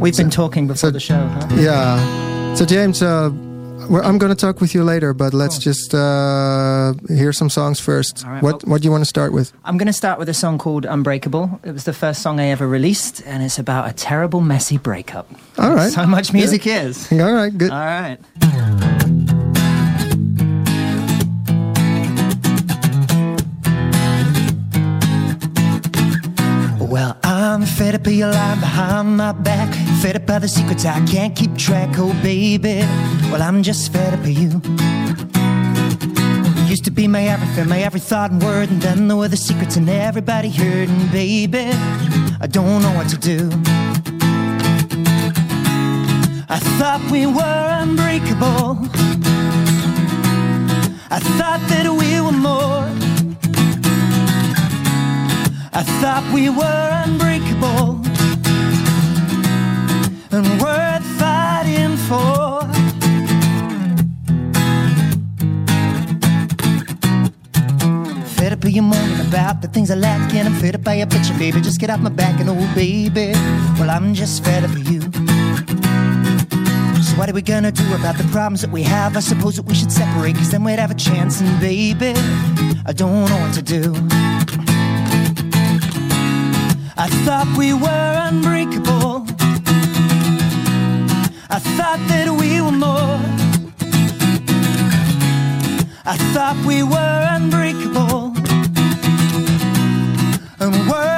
We've 0.00 0.16
been 0.16 0.30
talking 0.30 0.66
before 0.66 0.88
so- 0.88 0.90
the 0.90 1.00
show, 1.00 1.26
huh? 1.26 1.46
Yeah. 1.56 2.54
So 2.54 2.64
James, 2.64 3.02
uh, 3.02 3.30
we're, 3.32 3.53
I'm 3.90 4.18
going 4.18 4.30
to 4.34 4.36
talk 4.46 4.60
with 4.60 4.74
you 4.74 4.84
later, 4.84 5.14
but 5.14 5.34
let's 5.34 5.58
just 5.58 5.94
uh, 5.94 6.94
hear 7.08 7.32
some 7.32 7.50
songs 7.50 7.80
first. 7.80 8.24
Right, 8.26 8.42
what 8.42 8.62
well- 8.64 8.72
What 8.72 8.82
do 8.82 8.86
you 8.86 8.90
want 8.92 9.02
to 9.02 9.08
start 9.08 9.32
with? 9.32 9.52
I'm 9.64 9.76
going 9.78 9.86
to 9.86 9.92
start 9.92 10.18
with 10.18 10.28
a 10.28 10.34
song 10.34 10.58
called 10.58 10.84
Unbreakable. 10.86 11.60
It 11.64 11.72
was 11.72 11.84
the 11.84 11.92
first 11.92 12.22
song 12.22 12.40
I 12.40 12.46
ever 12.48 12.66
released, 12.68 13.22
and 13.26 13.42
it's 13.42 13.58
about 13.58 13.88
a 13.88 13.92
terrible, 13.92 14.40
messy 14.40 14.78
breakup. 14.78 15.26
All 15.58 15.74
right. 15.74 15.92
So 15.92 16.06
much 16.06 16.32
music 16.32 16.66
is. 16.66 17.10
All 17.12 17.32
right. 17.32 17.56
Good. 17.56 17.70
All 17.70 17.78
right. 17.78 18.18
Well, 26.80 27.16
I'm 27.24 27.62
fed 27.64 27.94
up 27.96 28.06
of 28.06 28.12
your 28.12 28.30
lying 28.30 28.60
behind 28.60 29.16
my 29.16 29.32
back. 29.32 29.68
Fed 30.04 30.16
up 30.16 30.26
by 30.26 30.38
the 30.38 30.48
secrets 30.48 30.84
I 30.84 31.02
can't 31.06 31.34
keep 31.34 31.56
track, 31.56 31.88
oh 31.96 32.12
baby. 32.22 32.80
Well, 33.32 33.40
I'm 33.40 33.62
just 33.62 33.90
fed 33.90 34.12
up 34.12 34.20
of 34.20 34.28
you. 34.28 34.60
You 36.60 36.68
used 36.68 36.84
to 36.84 36.90
be 36.90 37.08
my 37.08 37.22
everything, 37.24 37.70
my 37.70 37.80
every 37.80 38.00
thought 38.00 38.30
and 38.30 38.42
word, 38.42 38.68
and 38.68 38.82
then 38.82 39.08
there 39.08 39.16
were 39.16 39.28
the 39.28 39.38
secrets 39.38 39.76
and 39.76 39.88
everybody 39.88 40.50
heard, 40.50 40.90
and 40.90 41.10
baby, 41.10 41.70
I 42.38 42.46
don't 42.46 42.82
know 42.82 42.92
what 42.92 43.08
to 43.08 43.16
do. 43.16 43.48
I 46.50 46.58
thought 46.76 47.00
we 47.10 47.24
were 47.24 47.66
unbreakable. 47.80 48.76
I 51.10 51.18
thought 51.38 51.62
that 51.70 51.86
we 51.90 52.20
were 52.20 52.38
more. 52.50 52.84
I 55.72 55.82
thought 56.02 56.30
we 56.34 56.50
were 56.50 56.90
unbreakable 57.06 58.13
and 60.34 60.60
worth 60.60 61.04
fighting 61.20 61.96
for. 62.08 62.60
Fed 68.34 68.52
up 68.52 68.64
of 68.64 68.70
you 68.70 68.82
moaning 68.82 69.20
about 69.20 69.62
the 69.62 69.68
things 69.68 69.90
I 69.92 69.94
lack, 69.94 70.34
and 70.34 70.48
I'm 70.48 70.54
fed 70.54 70.74
up 70.74 70.82
by 70.82 70.94
your 70.94 71.06
picture, 71.06 71.34
baby. 71.34 71.60
Just 71.60 71.78
get 71.78 71.88
off 71.88 72.00
my 72.00 72.10
back 72.10 72.40
and 72.40 72.50
oh, 72.50 72.74
baby. 72.74 73.32
Well, 73.78 73.90
I'm 73.90 74.12
just 74.12 74.44
fed 74.44 74.64
up 74.64 74.70
of 74.70 74.88
you. 74.90 75.02
So 77.02 77.16
what 77.16 77.30
are 77.30 77.34
we 77.34 77.42
gonna 77.42 77.70
do 77.70 77.94
about 77.94 78.16
the 78.16 78.28
problems 78.32 78.60
that 78.62 78.70
we 78.70 78.82
have? 78.82 79.16
I 79.16 79.20
suppose 79.20 79.54
that 79.56 79.66
we 79.66 79.74
should 79.74 79.92
separate, 79.92 80.34
cause 80.34 80.50
then 80.50 80.64
we'd 80.64 80.80
have 80.80 80.90
a 80.90 80.96
chance, 80.96 81.40
and 81.40 81.60
baby, 81.60 82.12
I 82.84 82.92
don't 82.92 83.28
know 83.30 83.38
what 83.38 83.54
to 83.54 83.62
do. 83.62 83.94
I 86.96 87.08
thought 87.24 87.46
we 87.56 87.72
were 87.72 88.18
unbreakable. 88.28 89.13
I 91.54 91.60
thought 91.60 92.00
that 92.08 92.28
we 92.40 92.60
were 92.60 92.72
more. 92.72 93.20
I 96.04 96.16
thought 96.32 96.56
we 96.66 96.82
were 96.82 97.28
unbreakable 97.30 98.34
and 100.58 100.90
worth 100.90 101.13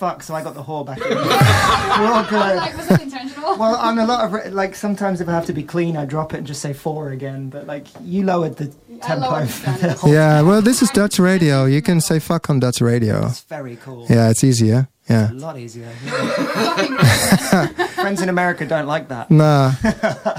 fuck, 0.00 0.22
so 0.22 0.34
I 0.34 0.42
got 0.42 0.54
the 0.54 0.62
whore 0.62 0.84
back 0.84 0.98
in. 0.98 1.08
We're 2.02 2.26
good. 2.30 2.56
Like, 2.56 2.76
was 2.76 2.90
it 2.90 3.00
intentional? 3.02 3.56
Well, 3.58 3.76
on 3.76 3.98
a 3.98 4.06
lot 4.06 4.20
of 4.24 4.52
like 4.54 4.74
sometimes 4.74 5.20
if 5.20 5.28
I 5.28 5.32
have 5.32 5.46
to 5.46 5.52
be 5.52 5.62
clean, 5.62 5.94
I 5.96 6.06
drop 6.06 6.32
it 6.34 6.38
and 6.38 6.46
just 6.46 6.62
say 6.62 6.72
four 6.72 7.10
again. 7.10 7.50
But 7.50 7.66
like 7.66 7.86
you 8.02 8.24
lowered 8.24 8.56
the 8.56 8.72
I 9.02 9.06
tempo. 9.06 9.26
lowered 9.28 9.48
the 9.48 9.52
for 9.52 9.70
the 9.70 9.76
standard. 9.76 9.98
whole 9.98 10.12
yeah, 10.12 10.40
well, 10.42 10.62
this 10.62 10.80
is 10.82 10.90
Dutch 10.90 11.18
radio. 11.18 11.66
You 11.66 11.82
can 11.82 12.00
say 12.00 12.18
fuck 12.18 12.48
on 12.48 12.60
Dutch 12.60 12.80
radio. 12.80 13.26
It's 13.26 13.42
very 13.42 13.76
cool. 13.76 14.06
Yeah, 14.08 14.30
it's 14.30 14.42
easy, 14.42 14.66
yeah? 14.68 14.84
Yeah. 15.08 15.30
A 15.30 15.34
lot 15.34 15.58
easier. 15.58 15.90
yeah. 16.04 17.66
Friends 18.00 18.22
in 18.22 18.28
America 18.28 18.64
don't 18.66 18.86
like 18.86 19.08
that. 19.08 19.30
Nah. 19.40 19.72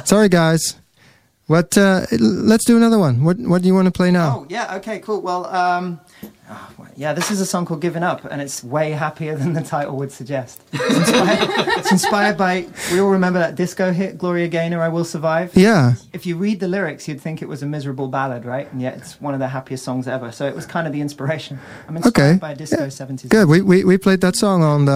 Sorry, 0.05 0.29
guys. 0.29 0.75
What? 1.47 1.77
Uh, 1.77 2.05
let's 2.19 2.65
do 2.65 2.77
another 2.77 2.97
one. 2.97 3.23
What? 3.25 3.37
What 3.37 3.61
do 3.61 3.67
you 3.67 3.75
want 3.75 3.85
to 3.87 3.91
play 3.91 4.09
now? 4.11 4.27
Oh 4.39 4.45
yeah, 4.49 4.75
okay, 4.77 4.99
cool. 4.99 5.21
Well, 5.21 5.45
um, 5.47 5.99
oh, 6.51 6.87
yeah, 6.95 7.13
this 7.13 7.31
is 7.31 7.39
a 7.39 7.45
song 7.45 7.65
called 7.65 7.81
"Giving 7.81 8.03
Up," 8.03 8.25
and 8.25 8.41
it's 8.41 8.63
way 8.63 8.91
happier 8.91 9.35
than 9.41 9.53
the 9.53 9.61
title 9.61 9.95
would 9.97 10.11
suggest. 10.11 10.61
It's 10.73 10.97
inspired, 11.09 11.49
it's 11.79 11.91
inspired 11.91 12.37
by 12.37 12.67
we 12.91 12.99
all 12.99 13.09
remember 13.09 13.39
that 13.39 13.55
disco 13.55 13.91
hit 13.91 14.17
Gloria 14.17 14.47
Gaynor, 14.47 14.81
"I 14.81 14.89
Will 14.89 15.05
Survive." 15.05 15.55
Yeah. 15.55 15.93
If 16.13 16.25
you 16.25 16.35
read 16.37 16.59
the 16.59 16.67
lyrics, 16.67 17.07
you'd 17.07 17.21
think 17.21 17.41
it 17.41 17.47
was 17.47 17.63
a 17.63 17.65
miserable 17.65 18.07
ballad, 18.07 18.45
right? 18.45 18.71
And 18.71 18.81
yet 18.81 18.97
it's 18.97 19.19
one 19.21 19.33
of 19.33 19.39
the 19.39 19.47
happiest 19.47 19.83
songs 19.83 20.07
ever. 20.07 20.31
So 20.31 20.45
it 20.45 20.55
was 20.55 20.65
kind 20.65 20.85
of 20.87 20.93
the 20.93 21.01
inspiration. 21.01 21.59
I'm 21.87 21.97
inspired 21.97 22.31
Okay. 22.31 22.37
by 22.39 22.53
disco 22.53 22.81
Yeah. 22.83 22.87
70s. 22.87 23.29
Good. 23.29 23.47
We, 23.47 23.61
we 23.61 23.83
we 23.83 23.97
played 23.97 24.21
that 24.21 24.35
song 24.35 24.63
on 24.63 24.85
the 24.85 24.91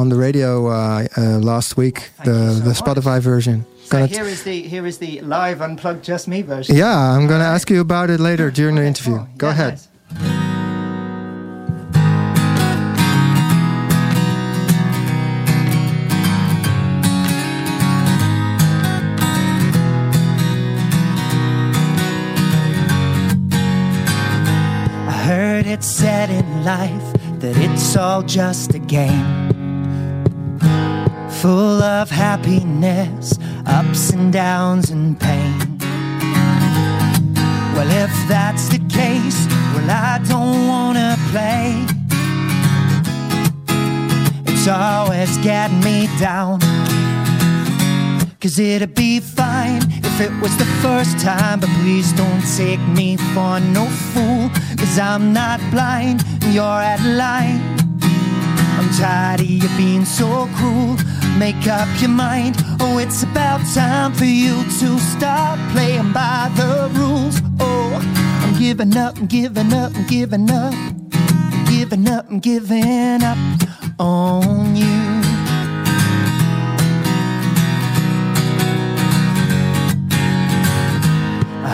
on 0.00 0.08
the 0.08 0.16
radio 0.16 0.68
uh, 0.68 1.06
uh, 1.16 1.38
last 1.38 1.76
week. 1.76 1.98
Thank 2.16 2.26
the 2.30 2.52
so 2.54 2.60
the 2.60 2.66
much. 2.68 2.78
Spotify 2.78 3.20
version. 3.20 3.66
So 3.84 4.06
here 4.06 4.24
is 4.24 4.44
the 4.44 4.62
here 4.62 4.86
is 4.86 4.96
the 4.98 5.20
live 5.20 5.60
unplugged 5.60 6.02
just 6.04 6.26
me 6.26 6.40
version. 6.42 6.74
yeah, 6.76 6.96
I'm 7.16 7.26
gonna 7.26 7.44
ask 7.44 7.68
you 7.70 7.80
about 7.80 8.08
it 8.08 8.18
later 8.18 8.50
during 8.50 8.76
the 8.76 8.84
interview. 8.86 9.16
cool. 9.18 9.28
Go 9.36 9.46
Yeah, 9.48 9.52
ahead. 9.52 9.72
nice. 9.74 10.63
It 25.74 25.82
said 25.82 26.30
in 26.30 26.64
life 26.64 27.08
that 27.40 27.56
it's 27.56 27.96
all 27.96 28.22
just 28.22 28.74
a 28.74 28.78
game. 28.78 29.50
Full 31.42 31.82
of 31.82 32.08
happiness, 32.10 33.36
ups 33.66 34.10
and 34.10 34.32
downs 34.32 34.90
and 34.90 35.18
pain. 35.18 35.58
Well, 37.74 37.90
if 38.04 38.12
that's 38.28 38.68
the 38.68 38.78
case, 38.88 39.48
well, 39.74 39.90
I 39.90 40.20
don't 40.28 40.68
wanna 40.68 41.16
play. 41.32 41.84
It's 44.46 44.68
always 44.68 45.36
getting 45.38 45.80
me 45.80 46.08
down. 46.20 46.60
Cause 48.44 48.58
it'd 48.58 48.94
be 48.94 49.20
fine 49.20 49.80
if 50.04 50.20
it 50.20 50.30
was 50.42 50.54
the 50.58 50.66
first 50.82 51.18
time, 51.18 51.60
but 51.60 51.70
please 51.80 52.12
don't 52.12 52.42
take 52.58 52.78
me 52.88 53.16
for 53.32 53.58
no 53.58 53.86
fool. 54.12 54.50
Cause 54.76 54.98
I'm 54.98 55.32
not 55.32 55.60
blind, 55.70 56.22
and 56.42 56.52
you're 56.52 56.62
at 56.92 57.00
line. 57.00 57.62
I'm 58.76 58.90
tired 59.00 59.40
of 59.40 59.46
you 59.46 59.66
being 59.78 60.04
so 60.04 60.46
cruel. 60.56 60.98
Make 61.38 61.66
up 61.66 61.88
your 62.02 62.10
mind. 62.10 62.56
Oh, 62.80 62.98
it's 62.98 63.22
about 63.22 63.64
time 63.72 64.12
for 64.12 64.26
you 64.26 64.62
to 64.62 64.98
stop 64.98 65.58
playing 65.72 66.12
by 66.12 66.52
the 66.54 66.90
rules. 66.98 67.40
Oh, 67.60 67.98
I'm 68.42 68.58
giving 68.58 68.94
up, 68.94 69.16
I'm 69.16 69.26
giving 69.26 69.72
up, 69.72 69.96
I'm 69.96 70.06
giving 70.06 70.50
up. 70.50 70.74
I'm 70.74 71.64
giving 71.64 72.06
up, 72.10 72.26
I'm 72.28 72.40
giving 72.40 73.22
up 73.22 73.38
on 73.98 74.76
you. 74.76 75.13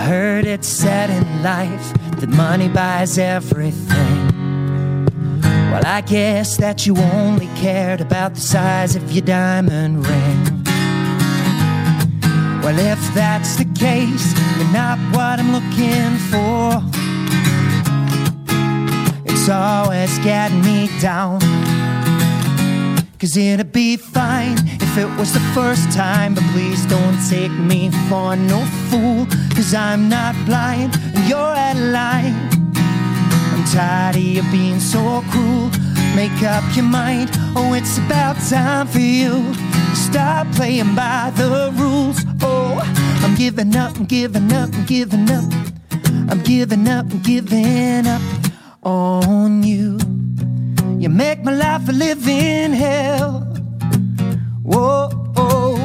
Heard 0.01 0.45
it 0.47 0.65
said 0.65 1.11
in 1.11 1.43
life 1.43 1.93
that 2.19 2.29
money 2.29 2.69
buys 2.69 3.19
everything. 3.19 4.31
Well, 5.71 5.87
I 5.87 6.01
guess 6.01 6.57
that 6.57 6.87
you 6.87 6.97
only 6.97 7.47
cared 7.57 8.01
about 8.01 8.35
the 8.35 8.41
size 8.41 8.97
of 8.97 9.13
your 9.13 9.25
diamond 9.25 10.07
ring. 10.07 10.65
Well, 12.63 12.79
if 12.79 13.15
that's 13.15 13.57
the 13.57 13.65
case, 13.75 14.35
you're 14.59 14.73
not 14.73 14.99
what 15.15 15.41
I'm 15.41 15.53
looking 15.53 16.17
for. 16.31 16.83
It's 19.25 19.49
always 19.49 20.19
getting 20.21 20.63
me 20.63 20.91
down. 21.01 21.41
Cause 23.19 23.37
it'd 23.37 23.73
be 23.73 23.97
fine 23.97 24.57
if 24.91 24.99
it 24.99 25.19
was 25.19 25.33
the 25.33 25.41
first 25.55 25.93
time, 25.93 26.35
but 26.35 26.43
please 26.53 26.85
don't 26.87 27.19
take 27.29 27.53
me 27.53 27.91
for 28.09 28.35
no 28.35 28.65
fool. 28.89 29.27
Cause 29.55 29.73
I'm 29.73 30.09
not 30.09 30.35
blind 30.47 30.97
and 31.15 31.29
you're 31.29 31.55
at 31.69 31.77
line. 31.77 32.35
I'm 33.53 33.65
tired 33.67 34.17
of 34.17 34.23
you 34.23 34.43
being 34.51 34.81
so 34.81 35.23
cruel. 35.31 35.71
Make 36.17 36.43
up 36.43 36.65
your 36.75 36.87
mind. 36.87 37.31
Oh, 37.55 37.73
it's 37.75 37.99
about 37.99 38.37
time 38.49 38.89
for 38.89 38.99
you 38.99 39.53
to 39.55 39.97
stop 39.97 40.51
playing 40.57 40.95
by 40.97 41.31
the 41.37 41.73
rules. 41.77 42.19
Oh, 42.43 42.81
I'm 43.23 43.37
giving 43.37 43.77
up, 43.77 43.97
I'm 43.97 44.07
giving 44.07 44.53
up, 44.53 44.71
I'm 44.75 44.87
giving 44.87 45.31
up. 45.31 45.45
I'm 46.31 46.43
giving 46.43 46.89
up, 46.89 47.07
I'm 47.13 47.23
giving 47.23 48.07
up 48.09 48.23
on 48.83 49.63
you. 49.63 49.99
You 50.99 51.09
make 51.11 51.45
my 51.45 51.53
life 51.53 51.89
a 51.89 51.93
living 51.93 52.73
hell. 52.73 53.50
Whoa, 54.71 55.09
oh. 55.37 55.77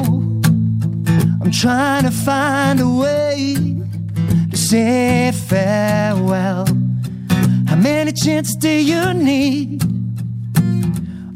I'm 1.42 1.50
trying 1.50 2.04
to 2.04 2.12
find 2.12 2.80
a 2.80 2.88
way 2.88 3.56
to 4.50 4.56
say 4.56 5.32
farewell. 5.32 6.66
How 7.66 7.74
many 7.74 8.12
chances 8.12 8.54
do 8.54 8.70
you 8.70 9.12
need? 9.12 9.82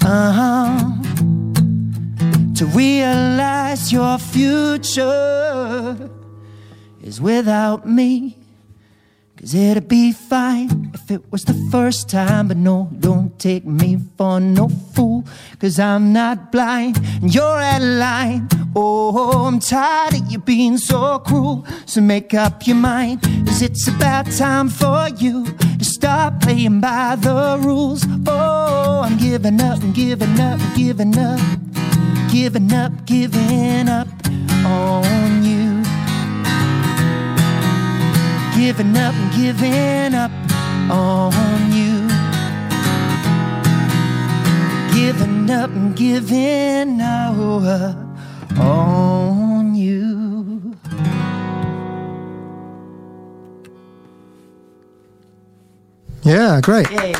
Uh 0.04 0.32
huh. 0.38 0.92
To 2.54 2.66
realize 2.66 3.92
your 3.92 4.16
future 4.18 6.08
is 7.02 7.20
without 7.20 7.84
me. 7.84 8.39
Cause 9.40 9.54
it'd 9.54 9.88
be 9.88 10.12
fine 10.12 10.90
if 10.92 11.10
it 11.10 11.32
was 11.32 11.46
the 11.46 11.54
first 11.72 12.10
time, 12.10 12.48
but 12.48 12.58
no, 12.58 12.90
don't 13.00 13.38
take 13.38 13.64
me 13.64 13.98
for 14.18 14.38
no 14.38 14.68
fool. 14.68 15.24
Cause 15.58 15.78
I'm 15.78 16.12
not 16.12 16.52
blind 16.52 16.98
and 17.22 17.34
you're 17.34 17.58
at 17.58 17.78
line. 17.80 18.48
Oh, 18.76 19.46
I'm 19.46 19.58
tired 19.58 20.20
of 20.20 20.30
you 20.30 20.40
being 20.40 20.76
so 20.76 21.20
cruel. 21.20 21.64
So 21.86 22.02
make 22.02 22.34
up 22.34 22.66
your 22.66 22.76
mind, 22.76 23.22
cause 23.46 23.62
it's 23.62 23.88
about 23.88 24.30
time 24.30 24.68
for 24.68 25.08
you 25.16 25.46
to 25.78 25.84
stop 25.86 26.42
playing 26.42 26.82
by 26.82 27.16
the 27.16 27.58
rules. 27.62 28.04
Oh, 28.26 29.00
I'm 29.06 29.16
giving 29.16 29.58
up, 29.58 29.82
I'm 29.82 29.92
giving 29.92 30.38
up, 30.38 30.60
I'm 30.60 30.76
giving 30.76 31.16
up, 31.16 31.40
giving 32.30 32.72
up, 32.74 33.06
giving 33.06 33.88
up 33.88 34.08
on 34.66 35.44
you 35.44 35.69
giving 38.60 38.94
up 38.94 39.14
and 39.14 39.32
giving 39.32 40.14
up 40.14 40.30
on 40.90 41.72
you. 41.72 42.06
Giving 44.94 45.50
up 45.50 45.70
and 45.70 45.96
giving 45.96 47.00
up 47.00 48.58
on 48.58 49.74
you. 49.74 50.76
Yeah, 56.22 56.60
great. 56.60 56.90
Yay. 56.90 57.14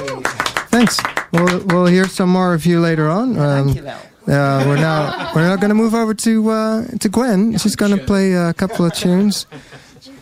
Thanks. 0.69 1.01
We'll 1.33 1.65
we'll 1.69 1.87
hear 1.87 2.07
some 2.07 2.29
more 2.29 2.53
of 2.53 2.67
you 2.67 2.81
later 2.81 3.09
on. 3.09 3.39
Um, 3.39 3.65
Thank 3.65 3.77
you, 3.77 3.83
Val. 3.83 4.01
Uh, 4.29 4.65
we're 4.67 4.77
now 4.77 5.33
we're 5.35 5.41
now 5.41 5.57
going 5.57 5.71
to 5.71 5.75
move 5.75 5.95
over 5.95 6.13
to 6.13 6.51
uh, 6.51 6.87
to 7.01 7.09
Gwen. 7.09 7.57
She's 7.57 7.77
going 7.77 7.97
to 7.97 8.05
play 8.05 8.35
a 8.35 8.53
couple 8.53 8.85
of 8.85 8.93
tunes. 8.93 9.47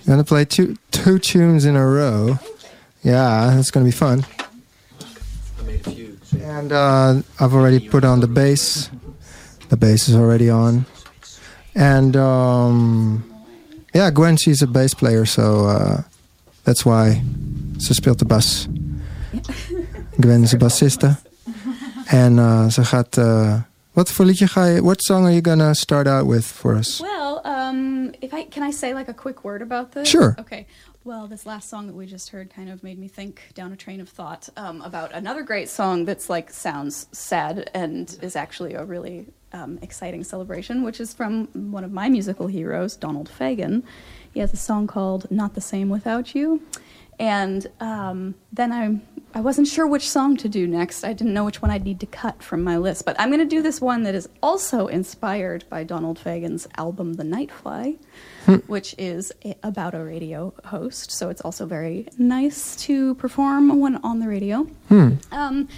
Going 0.08 0.20
to 0.20 0.24
play 0.24 0.46
two 0.46 0.74
two 0.90 1.18
tunes 1.18 1.66
in 1.66 1.76
a 1.76 1.86
row. 1.86 2.38
Yeah, 3.02 3.58
it's 3.58 3.70
going 3.70 3.84
to 3.84 3.92
be 3.92 3.94
fun. 3.94 4.24
And 6.40 6.72
uh, 6.72 7.20
I've 7.38 7.52
already 7.52 7.78
put 7.78 8.04
on 8.04 8.20
the 8.20 8.26
bass. 8.26 8.88
The 9.68 9.76
bass 9.76 10.08
is 10.08 10.16
already 10.16 10.48
on. 10.48 10.86
And 11.74 12.16
um, 12.16 13.22
yeah, 13.92 14.10
Gwen, 14.10 14.38
she's 14.38 14.62
a 14.62 14.66
bass 14.66 14.94
player, 14.94 15.26
so 15.26 15.66
uh, 15.66 16.02
that's 16.64 16.86
why 16.86 17.22
ze 17.76 17.92
speelt 17.92 18.18
de 18.18 18.24
bas. 18.24 18.66
Gwen 20.20 20.42
is 20.42 20.52
een 20.52 20.58
bassiste. 20.58 21.16
En 22.06 22.36
uh, 22.36 22.68
ze 22.68 22.84
gaat. 22.84 23.16
Uh, 23.18 23.54
wat 23.92 24.10
voor 24.10 24.24
liedje 24.24 24.46
ga 24.46 24.64
je. 24.64 24.82
What 24.82 25.02
song 25.02 25.24
are 25.24 25.32
you 25.32 25.42
gonna 25.44 25.74
start 25.74 26.06
out 26.06 26.26
with 26.26 26.44
for 26.44 26.76
us? 26.76 27.00
Well, 27.00 27.17
if 28.20 28.34
I 28.34 28.44
can 28.44 28.62
I 28.62 28.70
say 28.70 28.94
like 28.94 29.08
a 29.08 29.14
quick 29.14 29.44
word 29.44 29.62
about 29.62 29.92
this? 29.92 30.08
Sure. 30.08 30.36
Okay. 30.38 30.66
Well, 31.04 31.26
this 31.26 31.46
last 31.46 31.70
song 31.70 31.86
that 31.86 31.94
we 31.94 32.06
just 32.06 32.30
heard 32.30 32.52
kind 32.52 32.68
of 32.68 32.82
made 32.82 32.98
me 32.98 33.08
think 33.08 33.40
down 33.54 33.72
a 33.72 33.76
train 33.76 34.00
of 34.00 34.08
thought 34.08 34.48
um, 34.56 34.82
about 34.82 35.12
another 35.12 35.42
great 35.42 35.68
song 35.68 36.04
that's 36.04 36.28
like 36.28 36.50
sounds 36.50 37.06
sad 37.12 37.70
and 37.72 38.18
is 38.20 38.36
actually 38.36 38.74
a 38.74 38.84
really 38.84 39.26
um, 39.52 39.78
exciting 39.80 40.24
celebration, 40.24 40.82
which 40.82 41.00
is 41.00 41.14
from 41.14 41.46
one 41.72 41.84
of 41.84 41.92
my 41.92 42.08
musical 42.08 42.46
heroes, 42.46 42.96
Donald 42.96 43.30
Fagen. 43.30 43.82
He 44.34 44.40
has 44.40 44.52
a 44.52 44.58
song 44.58 44.86
called 44.86 45.30
"Not 45.30 45.54
the 45.54 45.60
Same 45.60 45.88
Without 45.88 46.34
You," 46.34 46.62
and 47.18 47.66
um, 47.80 48.34
then 48.52 48.72
I 48.72 49.00
I 49.34 49.40
wasn't 49.40 49.68
sure 49.68 49.86
which 49.86 50.08
song 50.08 50.36
to 50.38 50.48
do 50.48 50.66
next. 50.66 51.04
I 51.04 51.12
didn't 51.12 51.34
know 51.34 51.44
which 51.44 51.60
one 51.60 51.70
I'd 51.70 51.84
need 51.84 52.00
to 52.00 52.06
cut 52.06 52.42
from 52.42 52.64
my 52.64 52.78
list, 52.78 53.04
but 53.04 53.14
I'm 53.20 53.28
going 53.28 53.40
to 53.40 53.44
do 53.44 53.60
this 53.60 53.78
one 53.80 54.02
that 54.04 54.14
is 54.14 54.26
also 54.42 54.86
inspired 54.86 55.64
by 55.68 55.84
Donald 55.84 56.18
Fagen's 56.18 56.66
album 56.76 57.14
"The 57.14 57.24
Nightfly." 57.24 57.98
which 58.66 58.94
is 58.96 59.30
a, 59.44 59.54
about 59.62 59.94
a 59.94 60.02
radio 60.02 60.54
host. 60.64 61.10
So 61.10 61.28
it's 61.28 61.42
also 61.42 61.66
very 61.66 62.08
nice 62.16 62.76
to 62.76 63.14
perform 63.16 63.78
when 63.78 63.96
on 63.96 64.20
the 64.20 64.28
radio. 64.28 64.66
Um, 65.30 65.68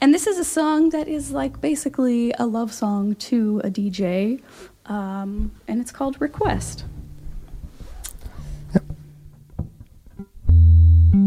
and 0.00 0.14
this 0.14 0.26
is 0.28 0.38
a 0.38 0.44
song 0.44 0.90
that 0.90 1.08
is 1.08 1.32
like 1.32 1.60
basically 1.60 2.32
a 2.38 2.46
love 2.46 2.72
song 2.72 3.16
to 3.16 3.60
a 3.64 3.70
DJ, 3.70 4.40
um, 4.86 5.50
and 5.66 5.80
it's 5.80 5.90
called 5.92 6.20
Request. 6.20 6.84
When 11.12 11.20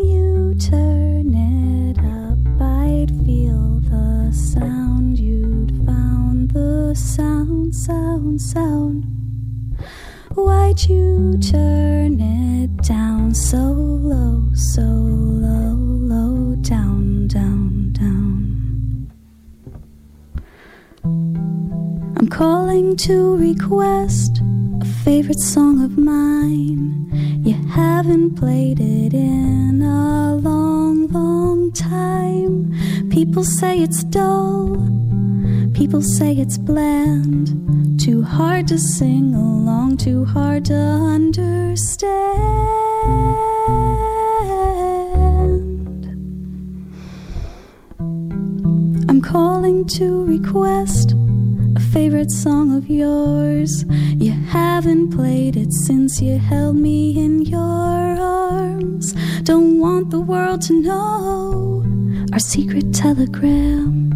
you 0.00 0.56
turn 0.58 1.32
it 1.32 1.98
up, 2.00 2.38
I'd 2.60 3.10
feel 3.24 3.78
the 3.82 4.32
sound. 4.32 5.16
You'd 5.20 5.86
found 5.86 6.50
the 6.50 6.92
sound, 6.96 7.72
sound, 7.72 8.40
sound. 8.40 9.04
Why'd 10.34 10.88
you 10.88 11.38
turn 11.38 12.18
it 12.20 12.82
down 12.82 13.32
so 13.32 13.58
low, 13.58 14.48
so 14.54 14.82
low, 14.82 15.89
calling 22.40 22.96
to 22.96 23.36
request 23.36 24.40
a 24.80 24.84
favorite 25.04 25.38
song 25.40 25.84
of 25.84 25.98
mine. 25.98 27.06
You 27.44 27.52
haven't 27.68 28.36
played 28.36 28.80
it 28.80 29.12
in 29.12 29.82
a 29.82 30.36
long, 30.36 31.06
long 31.08 31.70
time. 31.72 32.72
People 33.10 33.44
say 33.44 33.80
it's 33.80 34.02
dull, 34.04 34.74
people 35.74 36.00
say 36.00 36.32
it's 36.32 36.56
bland. 36.56 38.00
Too 38.00 38.22
hard 38.22 38.68
to 38.68 38.78
sing 38.78 39.34
along, 39.34 39.98
too 39.98 40.24
hard 40.24 40.64
to 40.64 40.74
understand. 40.74 42.06
I'm 49.10 49.20
calling 49.20 49.86
to 49.98 50.24
request 50.24 51.19
favorite 51.92 52.30
song 52.30 52.76
of 52.76 52.88
yours. 52.88 53.84
You 54.16 54.30
haven't 54.30 55.10
played 55.10 55.56
it 55.56 55.72
since 55.72 56.20
you 56.20 56.38
held 56.38 56.76
me 56.76 57.18
in 57.18 57.42
your 57.42 57.60
arms. 57.60 59.12
Don't 59.42 59.80
want 59.80 60.10
the 60.10 60.20
world 60.20 60.62
to 60.62 60.80
know 60.80 61.84
our 62.32 62.38
secret 62.38 62.94
telegram. 62.94 64.12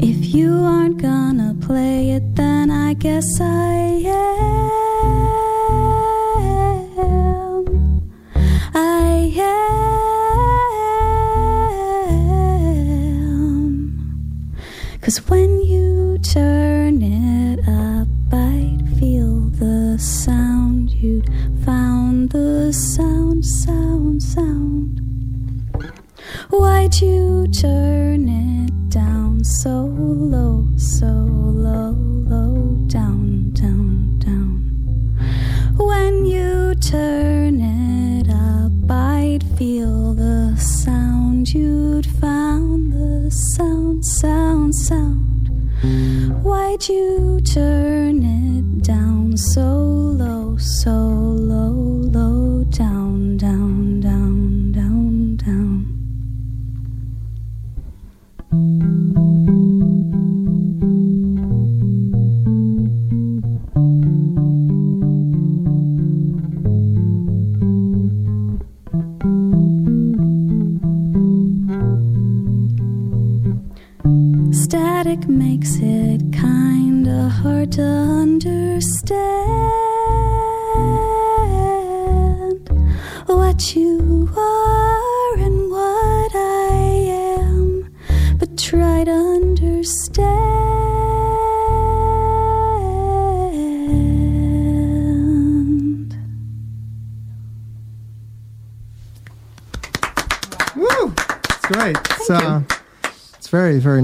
If 0.00 0.32
you 0.34 0.54
aren't 0.54 0.98
gonna 1.02 1.56
play 1.60 2.10
it, 2.10 2.36
then 2.36 2.70
I 2.70 2.94
guess 2.94 3.26
I 3.40 4.04
am. 4.06 4.70
I 8.72 9.32
am. 9.36 9.80
Cause 15.00 15.18
when 15.28 15.60
you 15.62 15.89
turn 16.22 17.02
it 17.02 17.60
up, 17.68 18.08
I'd 18.32 18.98
feel 18.98 19.48
the 19.50 19.98
sound. 19.98 20.90
You'd 20.90 21.28
found 21.64 22.30
the 22.30 22.72
sound, 22.72 23.44
sound, 23.44 24.22
sound. 24.22 25.00
Why'd 26.50 27.00
you 27.00 27.46
turn 27.48 28.28
it 28.28 28.90
down 28.90 29.44
so 29.44 29.86
low, 29.86 30.68
so 30.76 31.06
low, 31.06 31.92
low, 31.92 32.76
down, 32.86 33.50
down, 33.52 34.18
down? 34.18 35.74
When 35.76 36.26
you 36.26 36.74
turn 36.76 37.60
it 37.60 38.28
up, 38.28 38.90
I'd 38.90 39.44
feel 39.56 40.14
the 40.14 40.56
sound. 40.56 41.52
You'd 41.54 42.06
found 42.06 42.92
the 42.92 43.30
sound, 43.30 44.04
sound, 44.04 44.74
sound. 44.74 45.19
Why'd 45.82 46.88
you 46.90 47.40
turn 47.40 48.22
it 48.22 48.82
down 48.82 49.34
so 49.38 50.09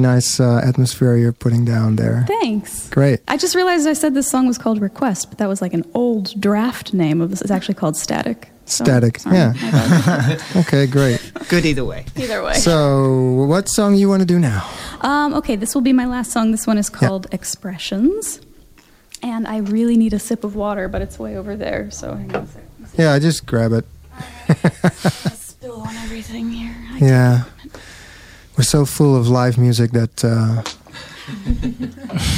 nice 0.06 0.38
uh, 0.40 0.60
atmosphere 0.64 1.16
you're 1.16 1.32
putting 1.32 1.64
down 1.64 1.96
there. 1.96 2.24
Thanks. 2.28 2.88
Great. 2.90 3.20
I 3.28 3.36
just 3.36 3.54
realized 3.54 3.86
I 3.88 3.92
said 3.94 4.14
this 4.14 4.28
song 4.30 4.46
was 4.46 4.58
called 4.58 4.80
Request, 4.80 5.28
but 5.30 5.38
that 5.38 5.48
was 5.48 5.60
like 5.60 5.74
an 5.74 5.84
old 5.94 6.38
draft 6.40 6.92
name 6.94 7.20
of 7.20 7.30
this. 7.30 7.42
It's 7.42 7.50
actually 7.50 7.74
called 7.74 7.96
Static. 7.96 8.48
So, 8.68 8.84
Static. 8.84 9.18
sorry. 9.20 9.36
Yeah. 9.36 10.38
Okay, 10.62 10.86
great. 10.86 11.20
Good 11.48 11.64
either 11.64 11.84
way. 11.84 12.04
Either 12.16 12.42
way. 12.42 12.54
So, 12.54 13.44
what 13.46 13.68
song 13.68 13.94
you 13.94 14.08
want 14.08 14.20
to 14.22 14.26
do 14.26 14.38
now? 14.40 14.68
Um, 15.02 15.34
okay, 15.34 15.54
this 15.56 15.74
will 15.74 15.82
be 15.82 15.92
my 15.92 16.06
last 16.06 16.32
song. 16.32 16.50
This 16.50 16.66
one 16.66 16.78
is 16.78 16.88
called 16.90 17.26
Expressions. 17.32 18.40
And 19.22 19.46
I 19.46 19.58
really 19.58 19.96
need 19.96 20.12
a 20.12 20.18
sip 20.18 20.42
of 20.44 20.54
water, 20.56 20.88
but 20.88 21.00
it's 21.02 21.18
way 21.18 21.36
over 21.36 21.56
there. 21.56 21.90
So 21.90 22.14
hang 22.14 22.34
on 22.34 22.42
a 22.44 22.46
second. 22.46 22.68
Yeah, 22.98 23.12
I 23.12 23.18
just 23.18 23.46
grab 23.46 23.72
it. 23.72 23.84
Spill 25.34 25.80
on 25.80 25.94
everything 25.96 26.50
here. 26.50 26.74
I 26.92 26.98
Yeah. 27.12 27.44
We're 28.56 28.64
so 28.64 28.86
full 28.86 29.14
of 29.14 29.28
live 29.28 29.58
music 29.58 29.90
that 29.92 30.24
uh, 30.24 30.62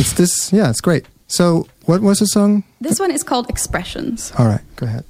it's 0.00 0.14
this. 0.14 0.52
Yeah, 0.52 0.68
it's 0.70 0.80
great. 0.80 1.06
So, 1.28 1.68
what 1.84 2.00
was 2.00 2.18
the 2.18 2.26
song? 2.26 2.64
This 2.80 2.98
one 2.98 3.10
is 3.12 3.22
called 3.22 3.48
Expressions. 3.48 4.32
All 4.38 4.46
right, 4.46 4.62
go 4.76 4.86
ahead. 4.86 5.04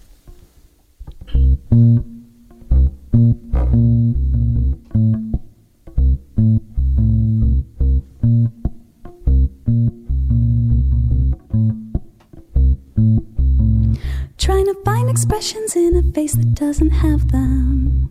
Trying 14.36 14.66
to 14.66 14.74
find 14.84 15.08
expressions 15.08 15.74
in 15.74 15.96
a 15.96 16.02
face 16.12 16.34
that 16.34 16.54
doesn't 16.54 16.90
have 16.90 17.30
them. 17.32 18.07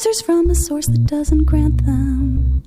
Answers 0.00 0.22
from 0.22 0.48
a 0.48 0.54
source 0.54 0.86
that 0.86 1.04
doesn't 1.04 1.44
grant 1.44 1.84
them. 1.84 2.62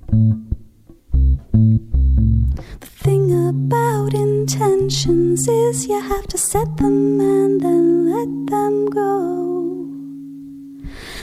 The 2.80 2.86
thing 2.86 3.26
about 3.50 4.14
intentions 4.14 5.48
is 5.48 5.88
you 5.88 6.00
have 6.00 6.28
to 6.28 6.38
set 6.38 6.78
them 6.78 7.20
and 7.20 7.60
then 7.60 8.06
let 8.14 8.30
them 8.52 8.86
go. 8.86 9.90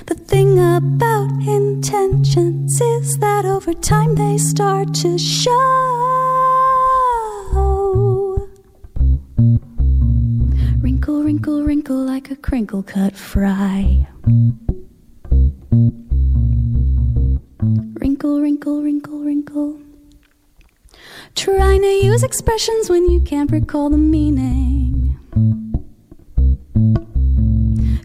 The 0.07 0.17
thing 0.17 0.59
about 0.59 1.31
intentions 1.47 2.81
is 2.81 3.17
that 3.19 3.45
over 3.45 3.73
time 3.73 4.17
they 4.17 4.37
start 4.37 4.93
to 5.05 5.17
show. 5.17 5.53
Wrinkle, 10.83 11.23
wrinkle, 11.23 11.63
wrinkle 11.63 12.05
like 12.05 12.33
a 12.33 12.37
crinkle 12.37 12.83
cut 12.83 13.15
fry. 13.15 14.09
Expressions 22.51 22.91
when 22.91 23.09
you 23.09 23.21
can't 23.21 23.53
recall 23.53 23.91
the 23.91 23.97
meaning. 23.97 25.17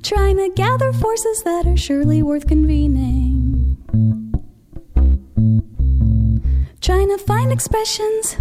Trying 0.04 0.38
to 0.38 0.52
gather 0.56 0.94
forces 0.94 1.42
that 1.46 1.66
are 1.66 1.76
surely 1.76 2.22
worth 2.22 2.48
convening. 2.48 3.76
Trying 6.80 7.10
to 7.10 7.18
find 7.18 7.52
expressions. 7.52 8.38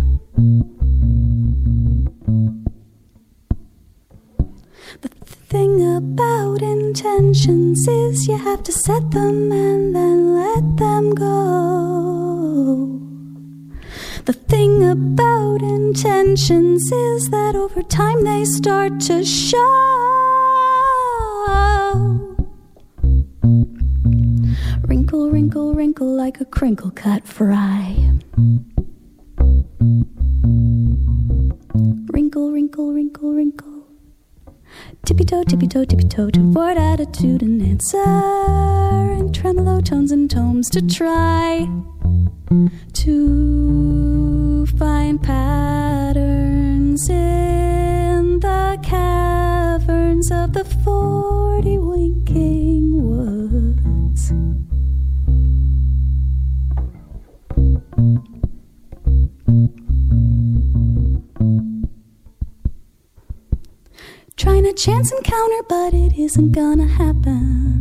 The 5.01 5.09
thing 5.49 5.97
about 5.97 6.61
intentions 6.61 7.88
is 7.88 8.29
you 8.29 8.37
have 8.37 8.62
to 8.64 8.73
set 8.73 9.11
them 9.11 9.51
and 9.51 9.97
then 9.97 10.35
let 10.35 10.77
them 10.77 11.14
go. 11.14 12.24
The 14.25 14.33
thing 14.33 14.83
about 14.83 15.61
intentions 15.61 16.91
is 16.91 17.29
that 17.29 17.55
over 17.55 17.83
time 17.83 18.25
they 18.25 18.47
start 18.47 18.99
to 19.01 19.23
show. 19.23 19.59
Wrinkle, 24.89 25.31
wrinkle, 25.31 25.75
wrinkle 25.75 26.17
like 26.17 26.41
a 26.41 26.47
crinkle 26.47 26.91
cut 26.91 27.29
fry. 27.29 28.13
Wrinkle, 32.09 32.51
wrinkle, 32.51 32.95
wrinkle, 32.95 33.31
wrinkle. 33.35 33.85
Tippy 35.05 35.25
toe, 35.25 35.45
tippy 35.45 35.67
toe, 35.67 35.85
tippy 35.85 36.09
toe 36.09 36.31
toward 36.31 36.79
attitude 36.79 37.43
and 37.43 37.61
answer. 37.61 37.99
And 37.99 39.35
tremolo 39.35 39.83
tones 39.83 40.13
and 40.13 40.31
tones 40.31 40.71
to 40.71 40.81
try 40.81 41.69
to 42.93 44.67
find 44.79 45.23
patterns 45.23 47.09
in 47.09 48.40
the 48.40 48.79
caverns 48.83 50.31
of 50.31 50.53
the 50.53 50.64
forty 50.85 51.79
winking 51.79 53.03
woods. 53.03 54.33
Trying 64.37 64.67
a 64.67 64.73
chance 64.73 65.11
encounter, 65.12 65.62
but 65.69 65.95
it 65.95 66.19
isn't 66.19 66.53
gonna 66.53 66.87
happen. 66.87 67.74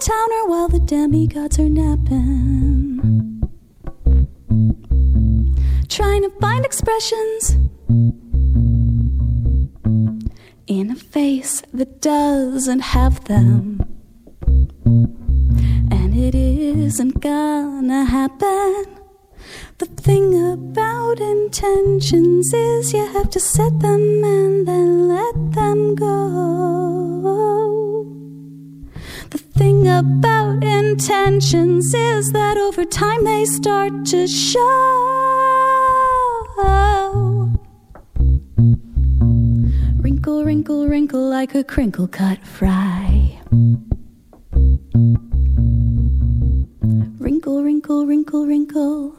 Towner 0.00 0.46
while 0.46 0.68
the 0.68 0.78
demigods 0.78 1.58
are 1.58 1.68
napping. 1.68 3.42
Trying 5.88 6.22
to 6.22 6.30
find 6.40 6.64
expressions 6.64 7.56
in 10.68 10.90
a 10.90 10.94
face 10.94 11.62
that 11.72 12.00
doesn't 12.00 12.80
have 12.80 13.24
them. 13.24 13.80
And 15.90 16.16
it 16.16 16.34
isn't 16.34 17.20
gonna 17.20 18.04
happen. 18.04 18.84
The 19.78 19.86
thing 19.86 20.52
about 20.52 21.18
intentions 21.18 22.52
is 22.52 22.92
you 22.92 23.06
have 23.06 23.30
to 23.30 23.40
set 23.40 23.80
them 23.80 24.22
and 24.22 24.68
then 24.68 25.08
let 25.08 25.52
them 25.52 25.94
go. 25.96 27.87
The 29.30 29.38
thing 29.38 29.86
about 29.86 30.64
intentions 30.64 31.92
is 31.92 32.32
that 32.32 32.56
over 32.56 32.84
time 32.84 33.24
they 33.24 33.44
start 33.44 34.06
to 34.06 34.26
show. 34.26 34.64
Wrinkle, 40.00 40.44
wrinkle, 40.44 40.88
wrinkle 40.88 41.28
like 41.28 41.54
a 41.54 41.62
crinkle 41.62 42.08
cut 42.08 42.38
fry. 42.46 43.38
Wrinkle, 47.18 47.62
wrinkle, 47.62 48.06
wrinkle, 48.06 48.46
wrinkle. 48.46 49.14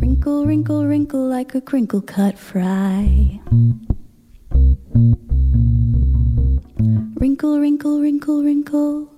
Wrinkle, 0.00 0.44
wrinkle, 0.44 0.84
wrinkle 0.84 1.26
like 1.26 1.54
a 1.54 1.60
crinkle 1.62 2.02
cut 2.02 2.38
fry. 2.38 3.40
Wrinkle, 7.20 7.58
wrinkle, 7.60 8.00
wrinkle, 8.00 8.42
wrinkle. 8.42 9.08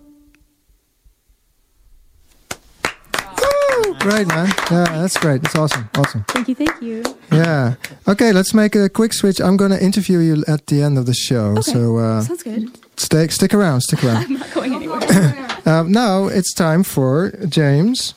Woo! 3.41 3.95
Great, 4.01 4.26
man. 4.26 4.49
Yeah, 4.70 4.85
that's 5.01 5.16
great. 5.16 5.41
That's 5.43 5.55
awesome. 5.55 5.89
Awesome. 5.97 6.24
Thank 6.26 6.49
you, 6.49 6.57
thank 6.57 6.83
you. 6.83 7.05
Yeah. 7.31 7.74
Okay, 8.09 8.33
let's 8.33 8.55
make 8.55 8.74
a 8.74 8.89
quick 8.89 9.12
switch. 9.14 9.41
I'm 9.41 9.57
going 9.57 9.70
to 9.70 9.81
interview 9.81 10.18
you 10.18 10.45
at 10.49 10.66
the 10.66 10.83
end 10.83 10.99
of 10.99 11.07
the 11.07 11.14
show. 11.14 11.61
So 11.61 11.99
uh, 11.99 12.22
Sounds 12.22 12.43
good. 12.43 12.76
stay, 12.97 13.29
stick 13.29 13.55
around. 13.55 13.83
Stick 13.83 14.03
around. 14.03 14.24
I'm 14.26 14.33
not 14.35 14.51
going 14.53 14.74
anywhere. 14.79 15.01
uh, 15.64 15.85
now 15.87 16.26
it's 16.26 16.53
time 16.55 16.83
for 16.83 17.31
James. 17.49 18.14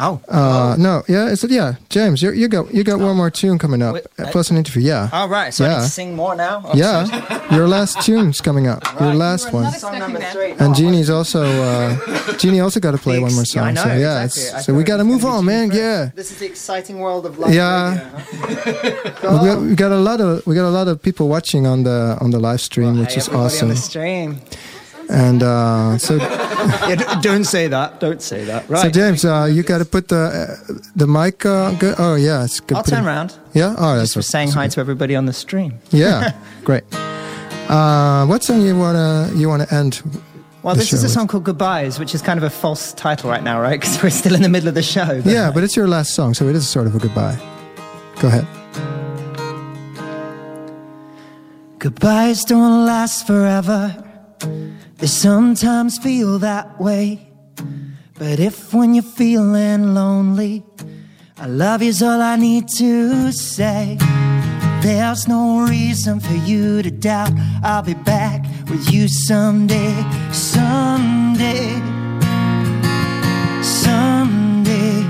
Oh. 0.00 0.20
Uh, 0.28 0.76
No, 0.78 1.02
yeah, 1.08 1.30
it's, 1.32 1.42
it? 1.44 1.50
Yeah, 1.50 1.74
James, 1.88 2.22
you, 2.22 2.30
you 2.32 2.46
got 2.48 2.72
you 2.72 2.84
got 2.84 3.00
one 3.00 3.16
more 3.16 3.30
tune 3.30 3.58
coming 3.58 3.82
up, 3.82 3.94
Wait, 3.94 4.06
uh, 4.18 4.24
I- 4.26 4.30
plus 4.32 4.50
an 4.50 4.56
interview. 4.56 4.82
Yeah, 4.82 5.08
All 5.12 5.28
right. 5.28 5.52
So 5.52 5.64
Yeah. 5.64 5.78
need 5.78 5.82
to 5.84 5.88
sing 5.90 6.14
more 6.14 6.34
now. 6.36 6.62
Oh, 6.64 6.74
yeah. 6.76 7.54
Your 7.54 7.66
last 7.66 8.02
tune's 8.02 8.40
coming 8.40 8.66
up. 8.68 8.82
Your 9.00 9.14
last 9.14 9.52
one. 9.52 9.72
Song 9.72 9.98
number 9.98 10.20
three. 10.20 10.52
And 10.58 10.74
Jeanie's 10.74 11.10
also 11.10 11.42
uh, 11.42 11.96
Jeanie 12.38 12.60
also 12.60 12.78
got 12.80 12.92
to 12.92 12.98
play 12.98 13.18
one 13.18 13.34
more 13.34 13.44
Yeah, 13.54 13.62
I 13.64 13.66
song. 13.66 13.74
know, 13.74 13.82
so 13.82 13.88
yeah, 13.94 14.24
exactly. 14.24 14.58
I 14.58 14.62
so 14.62 14.74
we 14.74 14.84
got 14.84 14.98
to 14.98 15.04
move 15.04 15.24
on, 15.24 15.44
man. 15.44 15.70
too 15.70 15.78
Yeah, 15.78 16.10
This 16.14 16.30
is 16.30 16.38
the 16.38 16.46
exciting 16.46 16.98
world 17.00 17.26
of 17.26 17.38
live 17.38 17.54
Yeah. 17.54 17.90
radio. 17.90 18.04
huh? 18.12 19.38
we 19.42 19.48
got, 19.48 19.60
we 19.62 19.74
got 19.74 19.92
a 19.92 19.98
lot 20.08 20.20
of 20.20 20.46
we 20.46 20.54
got 20.54 20.66
a 20.68 20.74
lot 20.80 20.86
of 20.88 21.02
people 21.02 21.28
watching 21.28 21.66
on 21.66 21.82
the 21.82 22.16
on 22.20 22.30
the 22.30 22.38
live 22.38 22.60
stream, 22.60 22.98
which 23.00 23.14
Hey, 23.14 23.20
is 23.20 23.28
everybody 23.28 23.46
awesome. 23.46 23.68
On 23.68 23.74
the 23.74 23.80
stream. 23.80 24.40
And 25.10 25.42
uh, 25.42 25.96
so 25.98 26.16
Yeah, 26.88 27.20
don't 27.22 27.44
say 27.44 27.66
that. 27.68 27.98
Don't 28.00 28.20
say 28.20 28.44
that. 28.44 28.68
Right. 28.68 28.82
so 28.82 28.90
James, 28.90 29.24
uh, 29.24 29.48
you 29.50 29.62
got 29.62 29.78
to 29.78 29.84
put 29.84 30.08
the 30.08 30.16
uh, 30.68 30.72
the 30.96 31.06
mic. 31.06 31.44
Uh, 31.46 31.72
go- 31.72 31.94
oh 31.98 32.14
yeah, 32.14 32.44
it's 32.44 32.60
good. 32.60 32.76
I'll 32.76 32.82
turn 32.84 33.04
it- 33.04 33.06
around. 33.06 33.34
Yeah, 33.54 33.74
oh 33.78 33.96
that's 33.96 34.12
Just 34.12 34.14
for 34.14 34.22
saying 34.22 34.50
hi 34.50 34.66
good. 34.66 34.72
to 34.72 34.80
everybody 34.80 35.16
on 35.16 35.24
the 35.26 35.32
stream. 35.32 35.78
Yeah, 35.90 36.32
great. 36.64 36.84
Uh, 37.68 38.26
what 38.26 38.42
song 38.44 38.60
you 38.62 38.76
wanna 38.78 39.30
you 39.34 39.48
wanna 39.48 39.66
end? 39.70 40.02
Well, 40.62 40.74
this 40.74 40.92
is 40.92 41.02
a 41.02 41.06
with? 41.06 41.12
song 41.12 41.26
called 41.28 41.44
Goodbyes, 41.44 41.98
which 41.98 42.14
is 42.14 42.20
kind 42.20 42.36
of 42.36 42.42
a 42.44 42.50
false 42.50 42.92
title 42.92 43.30
right 43.30 43.42
now, 43.42 43.60
right? 43.60 43.80
Because 43.80 44.02
we're 44.02 44.10
still 44.10 44.34
in 44.34 44.42
the 44.42 44.48
middle 44.48 44.68
of 44.68 44.74
the 44.74 44.82
show. 44.82 45.22
Yeah, 45.24 45.50
but 45.52 45.62
it's 45.64 45.76
your 45.76 45.86
last 45.88 46.14
song, 46.14 46.34
so 46.34 46.48
it 46.48 46.56
is 46.56 46.68
sort 46.68 46.86
of 46.86 46.94
a 46.94 46.98
goodbye. 46.98 47.38
Go 48.20 48.28
ahead. 48.28 48.46
Goodbyes 51.78 52.44
don't 52.44 52.84
last 52.86 53.26
forever. 53.26 54.04
They 54.98 55.06
sometimes 55.06 55.96
feel 55.96 56.40
that 56.40 56.80
way. 56.80 57.28
But 58.18 58.40
if 58.40 58.74
when 58.74 58.94
you're 58.94 59.04
feeling 59.04 59.94
lonely, 59.94 60.64
I 61.38 61.46
love 61.46 61.82
you's 61.82 62.02
all 62.02 62.20
I 62.20 62.34
need 62.34 62.66
to 62.78 63.30
say. 63.30 63.96
There's 64.82 65.28
no 65.28 65.66
reason 65.68 66.18
for 66.18 66.34
you 66.34 66.82
to 66.82 66.90
doubt 66.90 67.30
I'll 67.62 67.82
be 67.82 67.94
back 67.94 68.42
with 68.68 68.92
you 68.92 69.06
someday, 69.06 69.94
someday, 70.32 71.80
someday. 73.62 75.04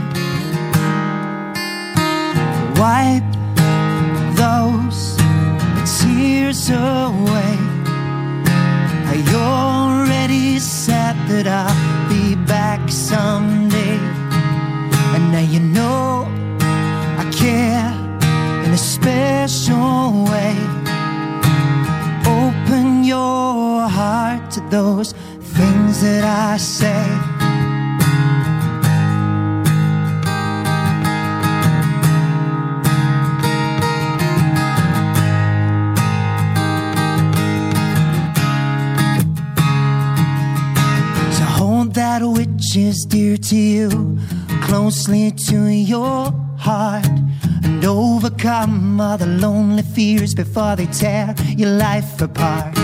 Wipe 2.77 3.33
those 4.37 5.17
tears 5.99 6.69
away. 6.69 7.57
I 9.11 9.25
already 10.59 10.65
said 10.65 11.15
that 11.29 11.47
I'll 11.47 12.09
be 12.09 12.35
back 12.35 12.91
someday. 12.91 13.99
And 15.15 15.31
now 15.31 15.41
you 15.41 15.61
know 15.61 16.27
I 17.19 17.25
care 17.31 17.93
in 18.65 18.73
a 18.73 18.77
special 18.77 20.25
way. 20.25 20.57
Open 22.27 23.05
your 23.05 23.89
heart 23.89 24.51
to 24.53 24.61
those 24.71 25.13
things 25.55 26.01
that 26.03 26.25
I 26.25 26.57
say. 26.57 27.38
Is 42.87 43.05
dear 43.05 43.37
to 43.37 43.57
you 43.57 44.19
closely 44.63 45.33
to 45.33 45.67
your 45.67 46.31
heart 46.59 47.07
and 47.65 47.85
overcome 47.85 49.01
all 49.01 49.19
the 49.19 49.27
lonely 49.27 49.83
fears 49.83 50.35
before 50.35 50.77
they 50.77 50.87
tear 50.87 51.35
your 51.57 51.71
life 51.71 52.21
apart. 52.21 52.75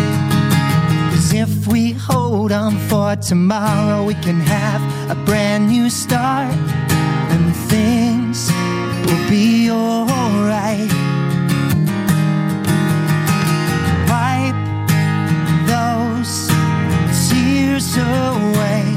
Cause 1.10 1.32
if 1.32 1.66
we 1.66 1.92
hold 1.92 2.50
on 2.50 2.76
for 2.88 3.14
tomorrow, 3.16 4.04
we 4.04 4.14
can 4.14 4.40
have 4.40 4.82
a 5.10 5.14
brand 5.24 5.68
new 5.68 5.88
start 5.88 6.52
and 7.32 7.56
things 7.68 8.50
will 9.06 9.28
be 9.28 9.70
alright. 9.70 10.90
Wipe 14.10 14.60
those 15.66 16.48
tears 17.28 17.96
away. 17.96 18.93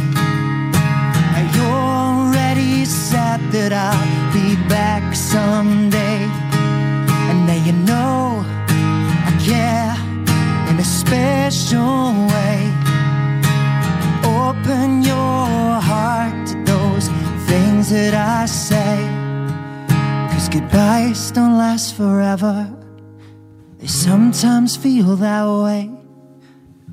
Said 3.37 3.51
that 3.51 3.73
I'll 3.73 4.33
be 4.33 4.55
back 4.67 5.15
someday. 5.15 6.19
And 7.29 7.45
now 7.47 7.65
you 7.65 7.73
know 7.73 8.43
I 9.27 9.31
care 9.49 9.95
in 10.69 10.79
a 10.79 10.83
special 10.83 12.11
way. 12.33 12.57
Open 14.23 15.03
your 15.03 15.81
heart 15.91 16.47
to 16.47 16.55
those 16.63 17.07
things 17.47 17.89
that 17.89 18.13
I 18.13 18.45
say. 18.45 18.97
Cause 20.31 20.49
goodbyes 20.49 21.31
don't 21.31 21.57
last 21.57 21.95
forever. 21.95 22.73
They 23.79 23.87
sometimes 23.87 24.75
feel 24.75 25.15
that 25.17 25.45
way. 25.63 25.91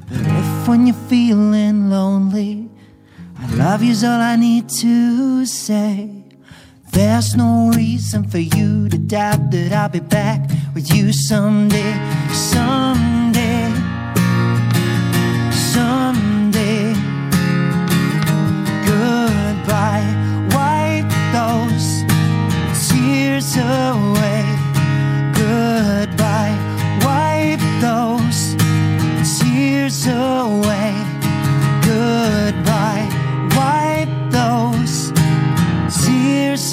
But 0.09 0.21
if 0.21 0.69
when 0.69 0.87
you're 0.87 1.07
feeling 1.09 1.91
lonely, 1.91 2.69
I 3.39 3.47
love 3.55 3.83
you's 3.83 4.05
all 4.05 4.21
I 4.21 4.37
need 4.37 4.69
to 4.81 5.47
say. 5.47 6.24
There's 6.95 7.35
no 7.35 7.73
reason 7.75 8.23
for 8.23 8.39
you 8.39 8.89
to 8.89 8.97
doubt 8.97 9.51
that 9.51 9.73
I'll 9.73 9.89
be 9.89 9.99
back 9.99 10.49
with 10.77 10.95
you 10.95 11.13
someday, 11.13 11.93
someday, 12.33 13.67
someday. 15.51 16.95
Goodbye, 18.87 20.07
wipe 20.55 21.11
those 21.35 22.05
tears 22.87 23.57
away. 23.57 24.45
Goodbye, 25.35 26.55
wipe 27.03 27.65
those 27.83 28.55
tears 29.41 30.07
away. 30.07 30.84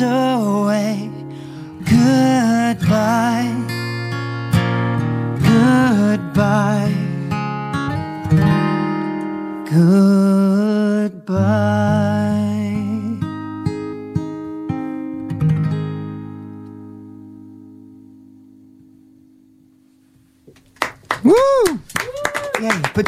Away. 0.01 1.09
Goodbye, 1.83 3.53
goodbye, 5.43 6.93
goodbye. 9.69 10.81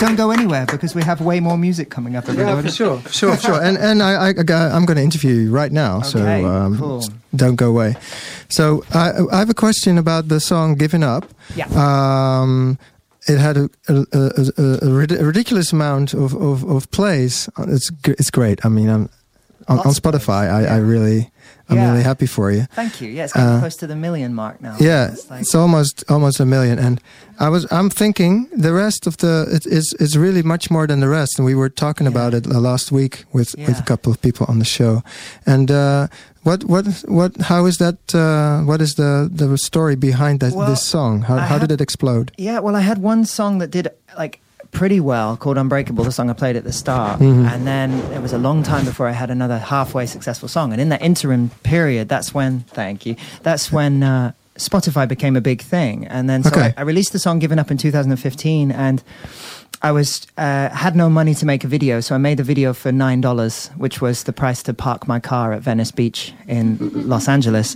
Don't 0.03 0.17
go 0.17 0.31
anywhere 0.31 0.65
because 0.65 0.95
we 0.95 1.03
have 1.03 1.21
way 1.21 1.39
more 1.39 1.57
music 1.57 1.89
coming 1.89 2.15
up. 2.15 2.27
Yeah, 2.27 2.61
for 2.61 2.69
sure, 2.69 2.97
for 2.99 3.13
sure, 3.13 3.35
for 3.35 3.41
sure. 3.41 3.61
And 3.61 3.77
and 3.77 4.01
I, 4.01 4.29
I 4.29 4.33
I'm 4.75 4.85
going 4.85 4.97
to 4.97 5.03
interview 5.03 5.33
you 5.33 5.51
right 5.51 5.71
now, 5.71 6.01
so 6.01 6.19
Okay, 6.19 6.43
um, 6.43 6.77
cool. 6.77 7.01
don't 7.35 7.55
go 7.55 7.69
away. 7.69 7.95
So 8.49 8.83
I 8.93 9.11
I 9.31 9.37
have 9.39 9.49
a 9.49 9.53
question 9.65 9.97
about 9.97 10.27
the 10.27 10.39
song 10.39 10.75
"Giving 10.75 11.03
Up." 11.03 11.23
Yeah. 11.55 11.67
Um, 11.85 12.77
it 13.27 13.37
had 13.39 13.55
a, 13.57 13.69
a, 13.87 14.05
a, 14.11 14.23
a, 14.57 15.21
a 15.21 15.23
ridiculous 15.23 15.71
amount 15.71 16.13
of, 16.13 16.33
of, 16.35 16.63
of 16.69 16.91
plays. 16.91 17.49
It's 17.57 17.89
it's 18.05 18.29
great. 18.31 18.65
I 18.65 18.69
mean, 18.69 18.89
I'm 18.89 19.09
on, 19.67 19.79
on 19.79 19.93
Spotify. 19.93 20.51
I, 20.51 20.63
plays, 20.63 20.73
I 20.75 20.77
really 20.77 21.31
I'm 21.69 21.77
Yeah. 21.77 21.91
really 21.91 22.03
happy 22.03 22.25
for 22.27 22.51
you. 22.51 22.65
Thank 22.75 22.99
you. 23.01 23.09
Yeah, 23.09 23.23
it's 23.23 23.33
getting 23.33 23.55
Uh, 23.55 23.59
close 23.59 23.77
to 23.77 23.87
the 23.87 23.95
million 23.95 24.33
mark 24.33 24.61
now. 24.61 24.75
Yeah, 24.79 25.11
It's 25.13 25.29
like- 25.29 25.41
it's 25.41 25.55
almost 25.55 26.03
almost 26.09 26.39
a 26.39 26.45
million, 26.45 26.77
and 26.79 26.99
I 27.39 27.47
was 27.49 27.65
I'm 27.71 27.89
thinking 27.89 28.47
the 28.61 28.73
rest 28.73 29.07
of 29.07 29.15
the 29.17 29.47
it 29.51 29.65
is 29.65 29.93
is 29.99 30.17
really 30.17 30.43
much 30.43 30.69
more 30.69 30.87
than 30.87 30.99
the 30.99 31.07
rest, 31.09 31.39
and 31.39 31.45
we 31.47 31.55
were 31.55 31.69
talking 31.69 32.05
Yeah. 32.05 32.13
about 32.15 32.33
it 32.33 32.45
last 32.45 32.91
week 32.91 33.25
with 33.33 33.55
with 33.67 33.79
a 33.79 33.83
couple 33.83 34.11
of 34.11 34.17
people 34.21 34.45
on 34.49 34.59
the 34.59 34.65
show, 34.65 35.01
and 35.45 35.69
uh, 35.71 36.07
what 36.43 36.63
what 36.65 36.85
what 37.07 37.31
how 37.49 37.65
is 37.67 37.77
that? 37.77 37.95
Uh, 38.13 38.65
what 38.69 38.81
is 38.81 38.93
the 38.95 39.29
the 39.33 39.57
story 39.57 39.95
behind 39.95 40.39
that 40.39 40.53
Well, 40.53 40.69
this 40.69 40.83
song? 40.83 41.23
How 41.23 41.37
I 41.37 41.45
how 41.51 41.57
did 41.59 41.71
it 41.71 41.81
explode? 41.81 42.31
Yeah, 42.37 42.59
well, 42.63 42.75
I 42.75 42.81
had 42.81 42.97
one 43.03 43.25
song 43.25 43.59
that 43.59 43.71
did 43.71 43.87
like 44.19 44.39
pretty 44.73 44.99
well 44.99 45.37
called 45.37 45.57
Unbreakable, 45.57 46.03
the 46.03 46.11
song 46.11 46.29
I 46.29 46.33
played 46.33 46.55
at 46.57 46.63
the 46.65 46.73
start. 46.73 47.19
Mhm. 47.21 47.47
And 47.49 47.65
then 47.65 47.91
it 48.11 48.21
was 48.21 48.33
a 48.33 48.37
long 48.37 48.63
time 48.63 48.83
before 48.85 49.07
I 49.07 49.11
had 49.13 49.29
another 49.29 49.57
halfway 49.59 50.05
successful 50.05 50.49
song. 50.49 50.71
And 50.73 50.81
in 50.81 50.89
that 50.89 51.01
interim 51.01 51.51
period, 51.63 52.09
that's 52.09 52.33
when, 52.33 52.61
thank 52.73 53.05
you, 53.05 53.15
that's 53.43 53.71
when 53.71 54.03
uh, 54.03 54.31
Spotify 54.57 55.07
became 55.07 55.35
a 55.37 55.41
big 55.41 55.61
thing. 55.61 56.05
And 56.07 56.29
then 56.29 56.43
so 56.43 56.49
Okay. 56.49 56.73
I, 56.75 56.81
I 56.81 56.83
released 56.83 57.13
the 57.13 57.19
song 57.19 57.39
Given 57.39 57.59
Up 57.59 57.71
in 57.71 57.77
2015 57.77 58.71
and 58.71 59.01
I 59.81 59.91
was 59.91 60.25
uh, 60.37 60.69
had 60.69 60.95
no 60.95 61.09
money 61.09 61.35
to 61.35 61.45
make 61.45 61.65
a 61.65 61.67
video, 61.67 61.99
so 61.99 62.15
I 62.15 62.17
made 62.17 62.37
the 62.37 62.43
video 62.43 62.71
for 62.73 62.91
nine 62.93 63.19
dollars, 63.19 63.69
which 63.75 63.99
was 63.99 64.23
the 64.23 64.31
price 64.31 64.63
to 64.63 64.73
park 64.73 65.09
my 65.09 65.19
car 65.19 65.51
at 65.51 65.61
Venice 65.61 65.91
Beach 65.91 66.33
in 66.47 66.77
Los 66.93 67.27
Angeles, 67.27 67.75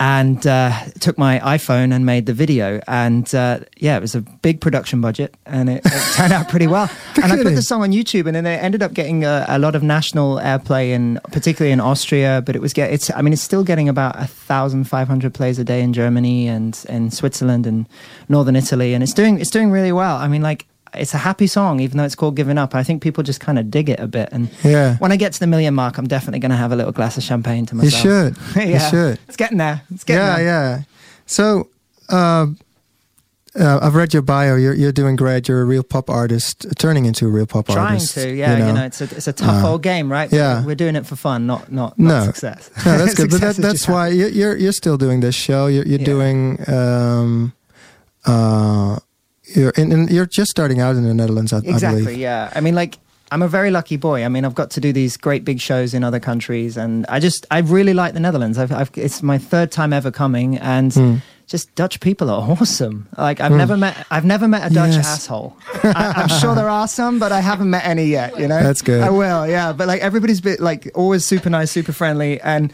and 0.00 0.46
uh, 0.46 0.72
took 1.00 1.18
my 1.18 1.40
iPhone 1.40 1.92
and 1.92 2.06
made 2.06 2.26
the 2.26 2.32
video. 2.32 2.80
And 2.86 3.32
uh, 3.34 3.60
yeah, 3.76 3.96
it 3.96 4.00
was 4.00 4.14
a 4.14 4.20
big 4.20 4.60
production 4.60 5.00
budget, 5.00 5.34
and 5.46 5.68
it, 5.68 5.82
it 5.84 6.14
turned 6.14 6.32
out 6.32 6.48
pretty 6.48 6.66
well. 6.66 6.90
and 7.22 7.32
I 7.32 7.36
put 7.42 7.54
the 7.54 7.62
song 7.62 7.82
on 7.82 7.90
YouTube, 7.92 8.26
and 8.26 8.34
then 8.34 8.46
it 8.46 8.62
ended 8.62 8.82
up 8.82 8.94
getting 8.94 9.24
a, 9.24 9.44
a 9.48 9.58
lot 9.58 9.74
of 9.74 9.82
national 9.82 10.36
airplay, 10.36 10.90
in 10.90 11.20
particularly 11.32 11.72
in 11.72 11.80
Austria. 11.80 12.42
But 12.44 12.54
it 12.56 12.62
was 12.62 12.72
get 12.72 12.92
it's 12.92 13.10
I 13.10 13.22
mean 13.22 13.32
it's 13.32 13.42
still 13.42 13.64
getting 13.64 13.88
about 13.88 14.20
a 14.20 14.26
thousand 14.26 14.84
five 14.84 15.08
hundred 15.08 15.34
plays 15.34 15.58
a 15.58 15.64
day 15.64 15.82
in 15.82 15.92
Germany 15.92 16.48
and 16.48 16.84
in 16.88 17.10
Switzerland 17.10 17.66
and 17.66 17.86
northern 18.28 18.56
Italy, 18.56 18.94
and 18.94 19.02
it's 19.02 19.14
doing 19.14 19.40
it's 19.40 19.50
doing 19.50 19.70
really 19.70 19.92
well. 19.92 20.16
I 20.16 20.28
mean 20.28 20.42
like. 20.42 20.66
It's 20.94 21.14
a 21.14 21.18
happy 21.18 21.46
song, 21.46 21.80
even 21.80 21.98
though 21.98 22.04
it's 22.04 22.14
called 22.14 22.36
"Giving 22.36 22.58
Up." 22.58 22.74
I 22.74 22.82
think 22.82 23.02
people 23.02 23.22
just 23.22 23.40
kind 23.40 23.58
of 23.58 23.70
dig 23.70 23.88
it 23.88 24.00
a 24.00 24.06
bit, 24.06 24.28
and 24.32 24.48
Yeah. 24.64 24.96
when 24.98 25.12
I 25.12 25.16
get 25.16 25.32
to 25.34 25.40
the 25.40 25.46
million 25.46 25.74
mark, 25.74 25.98
I'm 25.98 26.06
definitely 26.06 26.38
going 26.40 26.50
to 26.50 26.56
have 26.56 26.72
a 26.72 26.76
little 26.76 26.92
glass 26.92 27.16
of 27.16 27.22
champagne 27.22 27.66
to 27.66 27.74
myself. 27.76 28.04
You 28.04 28.10
should. 28.10 28.36
yeah. 28.56 28.64
You 28.84 28.90
should. 28.90 29.18
It's 29.28 29.36
getting 29.36 29.58
there. 29.58 29.82
It's 29.94 30.04
getting 30.04 30.22
Yeah, 30.24 30.36
there. 30.36 30.44
yeah. 30.44 30.76
Yeah. 30.78 30.82
So. 31.26 31.68
Uh, 32.08 32.46
uh, 33.58 33.78
I've 33.82 33.94
read 33.96 34.12
your 34.12 34.22
bio. 34.22 34.54
You're 34.56 34.74
you're 34.74 34.92
doing 34.92 35.16
great. 35.16 35.48
You're 35.48 35.62
a 35.62 35.64
real 35.64 35.82
pop 35.82 36.10
artist, 36.10 36.66
turning 36.78 37.06
into 37.06 37.26
a 37.26 37.28
real 37.30 37.46
pop 37.46 37.66
Trying 37.66 37.78
artist. 37.94 38.14
Trying 38.14 38.26
to, 38.26 38.34
yeah, 38.34 38.66
you 38.68 38.72
know, 38.72 38.84
it's 38.84 39.00
a 39.00 39.04
it's 39.04 39.26
a 39.26 39.32
tough 39.32 39.64
Uh, 39.64 39.70
old 39.70 39.82
game, 39.82 40.12
right? 40.12 40.30
yeah. 40.32 40.64
we're 40.64 40.76
doing 40.76 40.94
it 40.96 41.06
for 41.06 41.16
fun, 41.16 41.46
not 41.46 41.72
not, 41.72 41.98
No. 41.98 42.08
not 42.18 42.24
success. 42.26 42.70
No, 42.86 42.98
that's 42.98 43.14
good. 43.18 43.30
but 43.30 43.40
that, 43.40 43.74
is 43.74 43.88
why 43.88 44.08
you're, 44.08 44.28
you're 44.28 44.56
you're 44.56 44.72
still 44.72 44.96
doing 44.96 45.20
this 45.20 45.34
show. 45.34 45.66
You're 45.66 45.86
you're 45.86 45.98
Yeah. 45.98 46.04
doing 46.04 46.58
um 46.68 47.52
uh 48.26 48.98
you're 49.54 49.70
in, 49.70 49.92
in, 49.92 50.08
you're 50.08 50.26
just 50.26 50.50
starting 50.50 50.80
out 50.80 50.96
in 50.96 51.04
the 51.04 51.14
Netherlands, 51.14 51.52
I, 51.52 51.58
I 51.58 51.60
exactly 51.60 52.02
believe. 52.04 52.18
yeah 52.18 52.52
i 52.54 52.60
mean 52.60 52.74
like 52.74 52.98
i'm 53.30 53.42
a 53.42 53.48
very 53.48 53.70
lucky 53.70 53.96
boy 53.96 54.24
i 54.24 54.28
mean 54.28 54.44
i've 54.44 54.54
got 54.54 54.70
to 54.72 54.80
do 54.80 54.92
these 54.92 55.16
great 55.16 55.44
big 55.44 55.60
shows 55.60 55.94
in 55.94 56.02
other 56.04 56.20
countries 56.20 56.76
and 56.76 57.04
i 57.08 57.18
just 57.20 57.46
i 57.50 57.58
really 57.58 57.94
like 57.94 58.14
the 58.14 58.20
netherlands 58.20 58.58
I've, 58.58 58.72
I've 58.72 58.90
it's 58.96 59.22
my 59.22 59.38
third 59.38 59.70
time 59.70 59.92
ever 59.92 60.10
coming 60.10 60.58
and 60.58 60.92
Hmm. 60.94 61.16
just 61.46 61.74
Dutch 61.74 62.00
people 62.00 62.28
are 62.30 62.42
awesome. 62.50 63.08
Like 63.16 63.40
I've 63.40 63.52
never 63.52 63.76
met 63.76 63.94
I've 64.10 64.24
never 64.26 64.46
met 64.48 64.70
a 64.70 64.74
Dutch 64.74 64.92
Yes. 64.96 65.06
asshole. 65.06 65.56
I, 65.82 66.12
I'm 66.20 66.28
sure 66.40 66.54
there 66.54 66.68
are 66.68 66.86
some, 66.86 67.18
but 67.18 67.32
I 67.32 67.40
haven't 67.40 67.70
met 67.70 67.84
any 67.86 68.04
yet. 68.06 68.38
You 68.38 68.48
know, 68.48 68.62
That's 68.62 68.82
good. 68.82 69.00
I 69.02 69.08
will, 69.08 69.46
yeah. 69.46 69.72
But 69.72 69.88
like 69.88 70.02
everybody's 70.02 70.42
bit 70.42 70.60
like 70.60 70.90
always 70.94 71.24
super 71.24 71.48
nice, 71.48 71.70
super 71.70 71.92
friendly, 71.92 72.38
and 72.42 72.70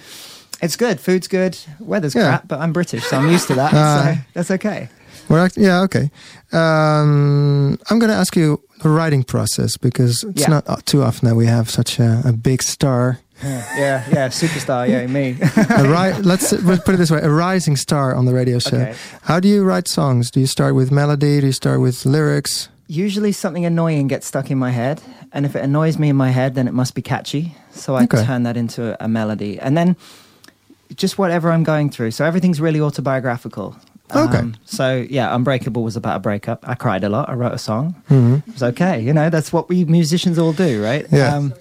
it's 0.61 0.75
good. 0.77 0.99
Food's 0.99 1.29
good. 1.29 1.57
Weather's 1.79 2.15
Yeah. 2.17 2.29
crap, 2.31 2.49
but 2.49 2.59
I'm 2.59 2.73
British, 2.73 3.05
so 3.05 3.17
I'm 3.19 3.31
used 3.31 3.47
to 3.47 3.55
that. 3.55 3.73
Ah. 3.75 4.03
so 4.17 4.21
that's 4.35 4.51
okay. 4.51 4.89
We're 5.29 5.45
act- 5.45 5.57
yeah, 5.57 5.81
okay. 5.83 6.11
Um, 6.53 7.79
I'm 7.91 7.99
going 7.99 8.11
to 8.11 8.17
ask 8.17 8.37
you 8.37 8.61
the 8.83 8.89
writing 8.91 9.25
process 9.25 9.77
because 9.77 10.23
it's 10.25 10.43
Yeah. 10.43 10.49
not 10.51 10.69
uh, 10.69 10.77
too 10.85 11.03
often 11.03 11.29
that 11.29 11.35
we 11.35 11.47
have 11.47 11.71
such 11.71 11.99
a, 11.99 12.23
a 12.25 12.33
big 12.33 12.63
star. 12.63 13.19
Yeah, 13.43 13.65
yeah, 13.77 14.05
yeah, 14.13 14.29
superstar, 14.29 14.89
yeah, 14.89 15.07
me. 15.07 15.37
A 15.77 15.85
ri- 15.89 16.23
let's 16.23 16.53
let's 16.63 16.83
put 16.85 16.95
it 16.95 16.99
this 16.99 17.11
way: 17.11 17.19
a 17.21 17.29
rising 17.29 17.77
star 17.77 18.15
on 18.15 18.27
the 18.27 18.33
radio 18.33 18.59
show. 18.61 18.77
Okay. 18.79 18.95
How 19.23 19.41
do 19.41 19.49
you 19.49 19.65
write 19.65 19.89
songs? 19.89 20.31
Do 20.31 20.39
you 20.41 20.47
start 20.47 20.75
with 20.77 20.91
melody? 20.93 21.41
Do 21.41 21.47
you 21.47 21.53
start 21.53 21.81
with 21.81 22.07
lyrics? 22.07 22.69
Usually 22.87 23.33
something 23.33 23.65
annoying 23.67 24.07
gets 24.09 24.27
stuck 24.27 24.51
in 24.51 24.59
my 24.59 24.71
head, 24.71 25.03
and 25.33 25.45
if 25.47 25.57
it 25.57 25.65
annoys 25.65 25.99
me 25.99 26.09
in 26.11 26.17
my 26.17 26.31
head, 26.31 26.55
then 26.55 26.69
it 26.69 26.75
must 26.75 26.95
be 26.95 27.03
catchy. 27.03 27.57
So 27.73 27.97
I 27.97 28.05
Okay. 28.05 28.25
turn 28.25 28.45
that 28.45 28.57
into 28.57 28.93
a, 28.93 29.05
a 29.07 29.09
melody, 29.09 29.59
and 29.59 29.77
then 29.77 29.97
just 30.95 31.19
whatever 31.19 31.51
I'm 31.51 31.65
going 31.65 31.91
through. 31.91 32.13
So 32.13 32.25
everything's 32.25 32.61
really 32.61 32.81
autobiographical. 32.81 33.75
Um, 34.11 34.29
Okay. 34.29 34.53
so 34.65 35.07
yeah, 35.09 35.35
Unbreakable 35.35 35.83
was 35.83 35.97
about 35.97 36.17
a 36.17 36.21
breakup. 36.21 36.69
I 36.69 36.75
cried 36.75 37.05
a 37.05 37.09
lot. 37.09 37.29
I 37.29 37.35
wrote 37.35 37.53
a 37.55 37.59
song. 37.59 37.95
Mhm. 38.11 38.47
It 38.47 38.53
was 38.53 38.63
okay. 38.63 39.01
You 39.01 39.13
know, 39.13 39.31
that's 39.31 39.53
what 39.53 39.69
we 39.69 39.85
musicians 39.87 40.39
all 40.39 40.53
do, 40.53 40.83
right? 40.83 41.07
Yeah. 41.11 41.35
Um, 41.37 41.55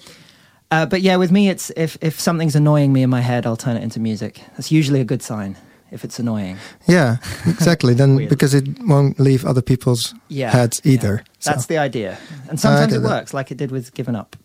uh, 0.69 0.85
but 0.85 1.01
yeah, 1.01 1.15
with 1.17 1.31
me, 1.31 1.49
it's 1.49 1.71
if 1.77 1.97
if 2.01 2.19
something's 2.19 2.55
annoying 2.55 2.91
me 2.93 3.01
in 3.03 3.09
my 3.09 3.21
head, 3.21 3.45
I'll 3.45 3.55
turn 3.57 3.77
it 3.77 3.83
into 3.83 3.99
music. 3.99 4.41
That's 4.57 4.71
usually 4.71 4.99
a 5.01 5.05
good 5.05 5.21
sign 5.21 5.55
if 5.91 6.03
it's 6.03 6.19
annoying. 6.19 6.57
Yeah, 6.87 7.17
exactly. 7.45 7.93
then 7.99 8.27
because 8.27 8.53
it 8.53 8.67
won't 8.81 9.19
leave 9.19 9.45
other 9.45 9.61
people's 9.61 10.13
Yeah, 10.29 10.49
heads 10.51 10.81
yeah. 10.83 10.93
either. 10.93 11.23
So, 11.39 11.51
That's 11.51 11.67
the 11.67 11.77
idea, 11.77 12.17
and 12.49 12.59
sometimes 12.59 12.93
it 12.93 13.01
that. 13.03 13.09
works, 13.09 13.33
like 13.33 13.51
it 13.51 13.57
did 13.57 13.71
with 13.71 13.93
"Given 13.93 14.15
Up." 14.15 14.35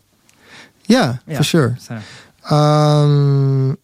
yeah, 0.86 1.16
Yeah. 1.26 1.38
for 1.38 1.44
sure. 1.44 1.76
So. 1.80 1.99
Um, 2.55 3.76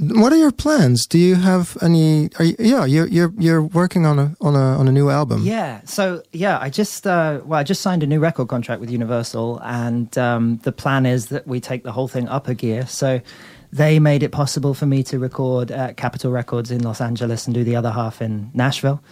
what 0.00 0.32
are 0.32 0.36
your 0.36 0.52
plans? 0.52 1.06
Do 1.06 1.18
you 1.18 1.34
have 1.34 1.76
any? 1.82 2.30
Are 2.38 2.44
you, 2.44 2.56
yeah, 2.58 2.84
you're 2.84 3.08
you're 3.08 3.32
you're 3.36 3.62
working 3.62 4.06
on 4.06 4.18
a 4.18 4.36
on 4.40 4.54
a 4.54 4.78
on 4.78 4.88
a 4.88 4.92
new 4.92 5.10
album. 5.10 5.42
Yeah. 5.44 5.80
So 5.84 6.22
yeah, 6.32 6.58
I 6.60 6.70
just 6.70 7.06
uh, 7.06 7.40
well, 7.44 7.58
I 7.58 7.62
just 7.62 7.82
signed 7.82 8.02
a 8.02 8.06
new 8.06 8.20
record 8.20 8.48
contract 8.48 8.80
with 8.80 8.90
Universal, 8.90 9.60
and 9.64 10.16
um, 10.16 10.58
the 10.58 10.72
plan 10.72 11.06
is 11.06 11.26
that 11.26 11.46
we 11.46 11.60
take 11.60 11.82
the 11.82 11.92
whole 11.92 12.08
thing 12.08 12.28
up 12.28 12.48
a 12.48 12.54
gear. 12.54 12.86
So 12.86 13.20
they 13.72 13.98
made 13.98 14.22
it 14.22 14.30
possible 14.30 14.74
for 14.74 14.86
me 14.86 15.02
to 15.04 15.18
record 15.18 15.70
at 15.70 15.96
Capitol 15.96 16.30
Records 16.30 16.70
in 16.70 16.82
Los 16.82 17.00
Angeles 17.00 17.46
and 17.46 17.54
do 17.54 17.64
the 17.64 17.76
other 17.76 17.90
half 17.90 18.22
in 18.22 18.50
Nashville. 18.54 19.02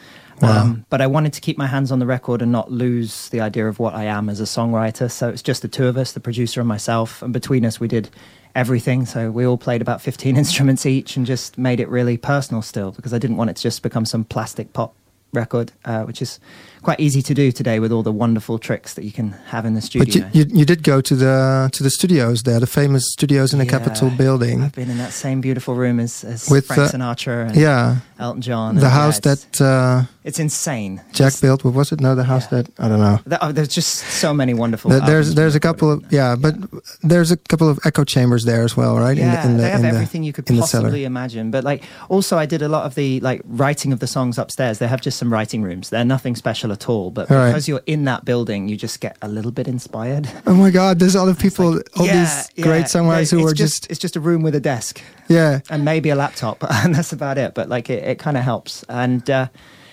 Wow. 0.41 0.63
Um, 0.63 0.87
but 0.91 1.01
I 1.01 1.07
wanted 1.07 1.33
to 1.33 1.41
keep 1.41 1.57
my 1.57 1.67
hands 1.67 1.91
on 1.91 1.99
the 1.99 2.07
record 2.07 2.43
and 2.43 2.53
not 2.53 2.71
lose 2.71 3.31
the 3.31 3.41
idea 3.41 3.69
of 3.69 3.79
what 3.79 3.95
I 3.95 4.05
am 4.05 4.29
as 4.29 4.41
a 4.41 4.45
songwriter. 4.45 5.11
So 5.11 5.31
it's 5.31 5.43
just 5.43 5.63
the 5.63 5.69
two 5.69 5.87
of 5.87 5.97
us, 5.97 6.13
the 6.13 6.21
producer 6.21 6.61
and 6.61 6.69
myself, 6.69 7.23
and 7.23 7.33
between 7.33 7.65
us, 7.65 7.81
we 7.81 7.89
did 7.89 8.11
everything. 8.57 9.05
So 9.05 9.31
we 9.31 9.47
all 9.47 9.59
played 9.59 9.83
about 9.83 10.01
15 10.01 10.37
instruments 10.43 10.87
each 10.87 11.17
and 11.17 11.25
just 11.25 11.59
made 11.59 11.79
it 11.79 11.89
really 11.89 12.17
personal 12.17 12.63
still 12.63 12.91
because 12.91 13.15
I 13.15 13.19
didn't 13.19 13.37
want 13.37 13.51
it 13.51 13.57
to 13.57 13.63
just 13.63 13.83
become 13.83 14.05
some 14.05 14.25
plastic 14.25 14.73
pop 14.73 14.95
record, 15.33 15.73
uh, 15.85 16.05
which 16.05 16.23
is 16.23 16.41
quite 16.87 17.01
easy 17.01 17.21
to 17.21 17.35
do 17.35 17.51
today 17.51 17.81
with 17.81 17.91
all 17.95 18.05
the 18.05 18.13
wonderful 18.25 18.57
tricks 18.61 18.95
that 18.95 19.05
you 19.05 19.11
can 19.19 19.29
have 19.53 19.65
in 19.69 19.75
the 19.75 19.81
studio. 19.81 20.05
But 20.05 20.15
you, 20.15 20.45
you 20.45 20.59
you 20.61 20.65
did 20.65 20.81
go 20.93 21.01
to 21.01 21.15
the 21.25 21.69
to 21.77 21.83
the 21.83 21.91
studios 21.91 22.45
there, 22.45 22.61
the 22.61 22.73
famous 22.83 23.05
studios 23.17 23.53
in 23.53 23.59
the 23.59 23.65
Yeah. 23.65 23.77
Capitol 23.79 24.09
building. 24.11 24.63
I've 24.63 24.73
been 24.83 24.89
in 24.95 24.99
that 24.99 25.13
same 25.13 25.41
beautiful 25.41 25.75
room 25.75 25.99
as, 25.99 26.23
as 26.23 26.49
With, 26.49 26.67
Frank 26.67 26.83
uh, 26.83 26.89
Sinatra 26.93 27.49
and 27.49 27.57
Yeah, 27.57 27.97
Elton 28.21 28.41
John. 28.49 28.77
the 28.77 28.83
and, 28.83 28.91
house 29.03 29.19
yeah, 29.25 29.33
it's, 29.33 29.45
that 29.59 29.65
uh, 29.65 30.03
it's 30.29 30.39
insane. 30.39 30.93
Jack 31.19 31.33
Just- 31.33 31.43
built. 31.43 31.65
What 31.65 31.75
was 31.75 31.91
it? 31.93 32.01
No, 32.01 32.15
the 32.15 32.29
house 32.33 32.47
Yeah. 32.53 32.63
that 32.63 32.67
I 32.79 32.87
don't 32.91 33.01
know. 33.07 33.19
Th- 33.31 33.41
oh, 33.43 33.51
there's 33.57 33.75
just 33.81 33.93
so 34.23 34.33
many 34.33 34.55
wonderful. 34.55 34.91
There- 34.93 35.07
there's 35.11 35.35
there's 35.35 35.57
a 35.57 35.61
couple 35.69 35.89
of 35.91 35.99
yeah, 36.19 36.37
but 36.45 36.55
there's 37.03 37.31
a 37.33 37.37
couple 37.51 37.69
of 37.69 37.77
echo 37.85 38.05
chambers 38.05 38.45
there 38.45 38.63
as 38.69 38.77
well, 38.77 38.95
right? 39.05 39.17
Yeah, 39.19 39.45
in 39.47 39.57
the, 39.57 39.63
they 39.63 39.71
have 39.71 39.81
in 39.81 39.87
the, 39.91 39.95
everything 39.97 40.23
you 40.23 40.33
could 40.33 40.49
in 40.49 40.55
the 40.57 40.61
possibly 40.63 41.03
imagine. 41.05 41.51
But 41.51 41.65
like, 41.65 41.83
also, 42.09 42.39
I 42.39 42.47
did 42.47 42.63
a 42.63 42.69
lot 42.69 42.85
of 42.87 42.95
the 42.95 43.19
like 43.29 43.41
writing 43.45 43.93
of 43.93 43.99
the 43.99 44.07
songs 44.07 44.39
upstairs. 44.39 44.79
They 44.79 44.87
have 44.95 45.01
just 45.01 45.19
some 45.19 45.33
writing 45.33 45.63
rooms. 45.69 45.91
They're 45.91 46.05
nothing 46.17 46.37
special 46.37 46.71
at 46.77 46.89
all. 46.89 47.11
But 47.11 47.31
All 47.31 47.37
right. 47.37 47.49
because 47.49 47.67
you're 47.69 47.83
in 47.87 48.05
that 48.05 48.25
building, 48.25 48.69
you 48.69 48.77
just 48.77 49.01
get 49.01 49.17
a 49.23 49.29
little 49.29 49.51
bit 49.51 49.67
inspired. 49.67 50.29
Oh 50.47 50.55
my 50.55 50.71
God! 50.71 50.99
There's 50.99 51.17
other 51.17 51.35
people, 51.35 51.81
all 51.97 52.07
Yeah, 52.07 52.21
these 52.21 52.51
yeah. 52.57 52.65
great 52.65 52.85
songwriters 52.87 53.31
who 53.33 53.41
it's 53.41 53.53
are 53.53 53.55
just, 53.55 53.91
it's 53.91 53.99
just 53.99 54.17
a 54.17 54.21
room 54.21 54.43
with 54.43 54.55
a 54.55 54.61
desk 54.61 55.01
yeah. 55.29 55.61
and 55.71 55.85
maybe 55.85 56.11
a 56.11 56.15
laptop, 56.15 56.63
and 56.85 56.95
that's 56.95 57.13
about 57.13 57.39
it. 57.39 57.55
But 57.55 57.69
like, 57.69 57.91
it, 57.91 58.05
it 58.05 58.19
kind 58.19 58.37
of 58.37 58.43
helps. 58.45 58.85
And 58.89 59.29
uh, 59.29 59.49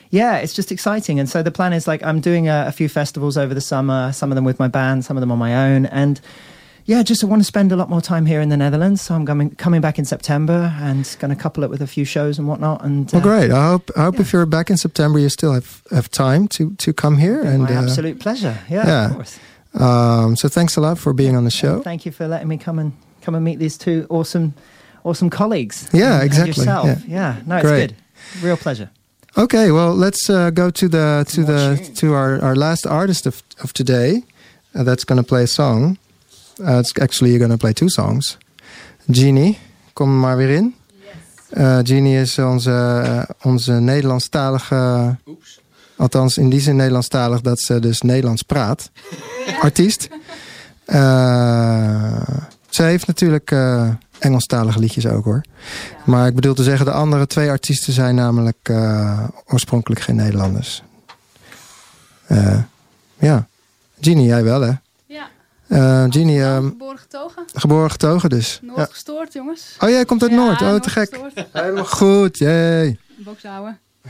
yeah, 0.10 0.38
it's 0.38 0.54
just 0.54 0.72
exciting. 0.72 1.20
And 1.20 1.28
so 1.30 1.42
the 1.42 1.52
plan 1.52 1.74
is 1.74 1.88
like 1.88 2.04
I'm 2.04 2.20
doing 2.22 2.48
a, 2.50 2.66
a 2.68 2.72
few 2.72 2.90
festivals 2.90 3.38
over 3.38 3.54
the 3.54 3.62
summer. 3.62 4.12
Some 4.14 4.32
of 4.32 4.36
them 4.36 4.46
with 4.46 4.60
my 4.60 4.68
band, 4.68 5.06
some 5.06 5.18
of 5.18 5.22
them 5.22 5.32
on 5.32 5.40
my 5.40 5.56
own, 5.72 5.86
and. 5.88 6.20
Yeah, 6.86 7.02
just 7.04 7.24
I 7.24 7.28
want 7.28 7.40
to 7.42 7.46
spend 7.46 7.72
a 7.72 7.76
lot 7.78 7.90
more 7.90 8.02
time 8.02 8.26
here 8.26 8.42
in 8.42 8.50
the 8.50 8.58
Netherlands, 8.58 9.02
so 9.02 9.16
I'm 9.16 9.26
coming 9.26 9.52
coming 9.56 9.80
back 9.82 9.98
in 9.98 10.06
September 10.06 10.74
and 10.82 11.06
going 11.20 11.36
to 11.36 11.42
couple 11.42 11.64
it 11.64 11.70
with 11.70 11.82
a 11.82 11.88
few 11.88 12.04
shows 12.06 12.38
and 12.38 12.46
whatnot. 12.48 12.84
And 12.84 13.10
Well, 13.12 13.22
uh, 13.22 13.26
great. 13.26 13.52
I 13.52 13.68
hope 13.70 13.90
I 13.96 14.04
hope 14.04 14.16
yeah. 14.16 14.22
if 14.22 14.34
you're 14.34 14.46
back 14.46 14.70
in 14.70 14.78
September, 14.78 15.18
you 15.20 15.30
still 15.30 15.54
have 15.54 15.82
have 15.92 16.10
time 16.10 16.48
to 16.50 16.72
to 16.78 16.92
come 16.94 17.18
here. 17.18 17.42
And 17.42 17.64
my 17.64 17.76
uh, 17.76 17.84
absolute 17.84 18.20
pleasure. 18.20 18.58
Yeah, 18.70 18.86
yeah. 18.88 19.06
of 19.10 19.14
course. 19.16 19.40
um, 19.80 20.36
so 20.36 20.50
thanks 20.50 20.76
a 20.78 20.82
lot 20.82 20.98
for 21.00 21.14
being 21.14 21.36
on 21.38 21.46
the 21.46 21.52
show. 21.52 21.76
And 21.76 21.84
thank 21.84 22.06
you 22.06 22.12
for 22.12 22.28
letting 22.28 22.48
me 22.50 22.58
come 22.58 22.80
and 22.82 22.92
come 23.26 23.36
and 23.36 23.44
meet 23.46 23.60
these 23.60 23.78
two 23.78 24.06
awesome, 24.10 24.54
awesome 25.04 25.30
colleagues. 25.30 25.88
Yeah, 25.94 26.04
And- 26.04 26.14
and 26.22 26.24
exactly. 26.26 26.50
yourself. 26.64 26.86
Yeah. 26.86 26.98
Yeah. 27.08 27.36
no, 27.46 27.56
it's 27.58 27.66
Great. 27.66 27.88
good. 27.88 28.44
Real 28.46 28.58
pleasure. 28.58 28.90
Okay, 29.38 29.72
well, 29.72 29.96
let's 29.96 30.30
uh, 30.30 30.52
go 30.52 30.70
to 30.70 30.88
the 30.90 31.24
to 31.30 31.42
more 31.42 31.48
the 31.52 31.92
to 31.96 32.14
our, 32.14 32.42
our 32.42 32.56
last 32.56 32.86
artist 32.86 33.26
of 33.26 33.42
of 33.64 33.72
today. 33.72 34.24
Uh, 34.76 34.84
that's 34.84 35.06
going 35.06 35.22
to 35.24 35.28
play 35.28 35.44
a 35.44 35.48
song. 35.48 35.98
Uh, 36.60 36.78
it's 36.78 36.94
actually 37.00 37.34
you're 37.34 37.48
to 37.50 37.58
play 37.58 37.74
two 37.74 37.90
songs. 37.90 38.38
Jeannie, 39.06 39.58
kom 39.94 40.20
maar 40.20 40.38
weer 40.38 40.50
in. 40.50 40.76
Uh, 41.52 41.80
Jeannie 41.84 42.20
is 42.20 42.40
onze 42.40 43.04
uh, 43.06 43.24
onze 43.42 43.72
Nederlandstalige. 43.72 45.16
Althans, 45.96 46.38
in 46.38 46.50
die 46.50 46.60
zin 46.60 46.76
Nederlandstalig 46.76 47.42
dat 47.42 47.60
ze 47.60 47.80
dus 47.80 48.02
Nederlands 48.02 48.42
praat. 48.42 48.92
Artiest. 49.62 50.08
Uh, 50.88 52.22
ze 52.70 52.84
heeft 52.84 53.08
natuurlijk 53.08 53.52
uh, 53.52 53.90
Engelstalige 54.20 54.80
liedjes 54.80 55.08
ook 55.08 55.24
hoor. 55.24 55.42
Maar 56.06 56.28
ik 56.28 56.36
bedoel 56.36 56.54
te 56.54 56.64
zeggen, 56.64 56.86
de 56.86 56.92
andere 56.92 57.28
twee 57.28 57.50
artiesten 57.50 57.94
zijn 57.94 58.16
namelijk 58.16 58.70
uh, 58.70 59.28
oorspronkelijk 59.46 60.02
geen 60.02 60.16
Nederlanders. 60.16 60.84
Uh, 62.28 62.58
ja. 63.18 63.48
Jeannie, 64.00 64.26
jij 64.26 64.44
wel 64.44 64.62
hè? 64.62 64.72
Uh, 65.74 66.04
um, 66.04 66.12
Geboren 66.70 66.98
getogen. 66.98 67.44
geboren 67.54 67.92
getogen 67.92 68.30
dus. 68.30 68.60
Noord 68.62 68.78
Ja. 68.78 68.86
gestoord, 68.86 69.34
jongens. 69.34 69.76
Oh, 69.80 69.90
jij 69.90 70.06
komt 70.06 70.22
uit 70.22 70.32
Ja, 70.32 70.38
Noord. 70.38 70.62
Oh, 70.62 70.68
Noord 70.68 70.84
te 70.84 70.90
gek. 70.90 71.10
gestoord. 71.10 71.48
Helemaal 71.52 71.86
goed, 71.86 72.38
jee. 72.38 73.00
Bokshouden. 73.18 73.80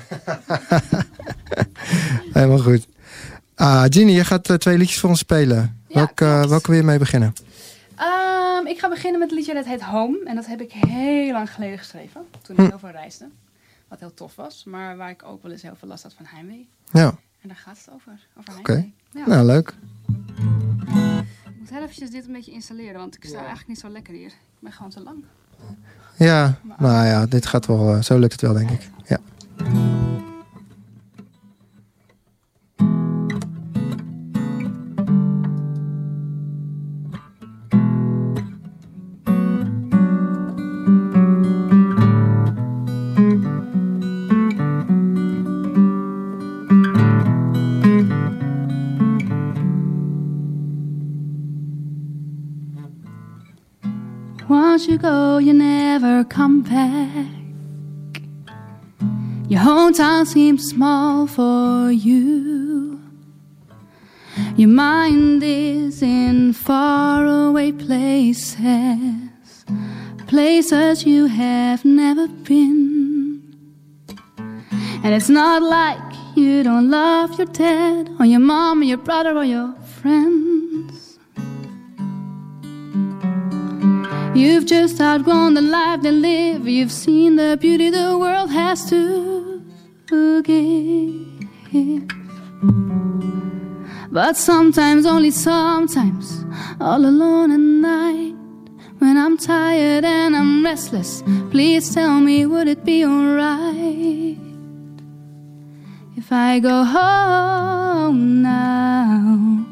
Helemaal 2.34 2.60
goed. 2.60 2.88
Ah, 3.56 3.86
Jeannie, 3.90 4.16
je 4.16 4.26
gaat 4.26 4.50
uh, 4.50 4.58
twee 4.58 4.78
liedjes 4.78 5.00
voor 5.00 5.10
ons 5.10 5.20
spelen. 5.20 5.82
Ja, 5.88 5.96
welke, 5.96 6.26
uh, 6.26 6.32
klopt. 6.34 6.50
welke 6.50 6.68
wil 6.68 6.76
je 6.80 6.84
mee 6.86 6.98
beginnen? 6.98 7.34
Um, 8.00 8.68
ik 8.68 8.80
ga 8.80 8.90
beginnen 8.90 9.20
met 9.20 9.30
een 9.30 9.36
liedje 9.38 9.54
dat 9.54 9.66
heet 9.66 9.82
Home. 9.82 10.20
En 10.26 10.36
dat 10.36 10.46
heb 10.46 10.62
ik 10.62 10.72
heel 10.72 11.32
lang 11.32 11.52
geleden 11.54 11.78
geschreven. 11.78 12.22
Toen 12.42 12.56
ik 12.56 12.62
Hm. 12.62 12.70
heel 12.70 12.80
veel 12.80 12.90
reisde. 12.90 13.26
Wat 13.88 14.00
heel 14.00 14.14
tof 14.14 14.36
was. 14.36 14.64
Maar 14.66 14.98
waar 14.98 15.10
ik 15.10 15.24
ook 15.26 15.44
wel 15.44 15.52
eens 15.52 15.62
heel 15.62 15.76
veel 15.80 15.88
last 15.88 16.04
had 16.04 16.14
van 16.18 16.26
heimwee. 16.30 16.68
Ja, 16.92 17.06
En 17.42 17.48
daar 17.48 17.62
gaat 17.66 17.78
het 17.78 17.88
over. 17.94 18.20
Over 18.40 18.60
Oké. 18.60 18.72
heimwee. 18.72 18.94
Ja. 19.12 19.28
nou 19.28 19.46
leuk. 19.46 19.74
Ik 21.64 21.70
moet 21.70 21.78
heel 21.78 21.88
eventjes 21.88 22.12
dit 22.12 22.28
een 22.28 22.34
beetje 22.34 22.52
installeren. 22.52 23.00
Want 23.00 23.16
ik 23.16 23.24
sta 23.24 23.38
eigenlijk 23.38 23.68
niet 23.68 23.80
zo 23.80 23.90
lekker 23.90 24.14
hier. 24.14 24.28
Ik 24.28 24.60
ben 24.60 24.72
gewoon 24.72 24.92
te 24.92 25.04
lang. 25.04 25.24
Ja, 26.18 26.60
nou 26.78 27.06
ja, 27.06 27.26
dit 27.26 27.46
gaat 27.46 27.66
wel, 27.66 27.96
uh, 27.96 28.02
zo 28.02 28.20
lukt 28.20 28.32
het 28.32 28.42
wel 28.42 28.54
denk 28.54 28.70
ik. 28.70 28.90
Ja. 29.06 29.20
Once 54.84 54.92
you 54.92 54.98
go, 54.98 55.38
you 55.38 55.54
never 55.54 56.26
come 56.26 56.62
back. 56.62 57.32
Your 59.48 59.62
hometown 59.62 60.28
seems 60.28 60.68
small 60.68 61.26
for 61.26 61.90
you. 61.90 63.00
Your 64.58 64.68
mind 64.68 65.42
is 65.42 66.02
in 66.02 66.52
faraway 66.52 67.72
places, 67.72 68.58
places 70.28 71.06
you 71.06 71.28
have 71.28 71.86
never 71.86 72.28
been. 72.28 73.42
And 75.02 75.14
it's 75.14 75.30
not 75.30 75.62
like 75.64 76.14
you 76.36 76.62
don't 76.62 76.90
love 76.90 77.38
your 77.38 77.48
dad, 77.48 78.10
or 78.20 78.26
your 78.26 78.42
mom, 78.42 78.82
or 78.82 78.84
your 78.84 78.98
brother, 78.98 79.38
or 79.38 79.46
your 79.46 79.74
friends. 80.02 80.53
You've 84.36 84.66
just 84.66 85.00
outgrown 85.00 85.54
the 85.54 85.62
life 85.62 86.02
they 86.02 86.12
live. 86.12 86.68
You've 86.68 86.92
seen 86.92 87.36
the 87.36 87.56
beauty 87.60 87.92
the 87.92 88.18
world 88.18 88.50
has 88.52 88.90
to 88.90 89.62
give. 90.44 92.08
But 94.12 94.36
sometimes, 94.38 95.06
only 95.06 95.32
sometimes, 95.32 96.46
all 96.80 97.06
alone 97.06 97.52
at 97.52 97.60
night, 97.60 98.36
when 99.00 99.18
I'm 99.18 99.38
tired 99.38 100.04
and 100.04 100.36
I'm 100.36 100.64
restless, 100.66 101.24
please 101.52 101.94
tell 101.94 102.20
me, 102.20 102.46
would 102.46 102.68
it 102.68 102.84
be 102.84 103.06
alright 103.06 104.38
if 106.16 106.32
I 106.32 106.60
go 106.60 106.84
home 106.84 108.42
now? 108.42 109.63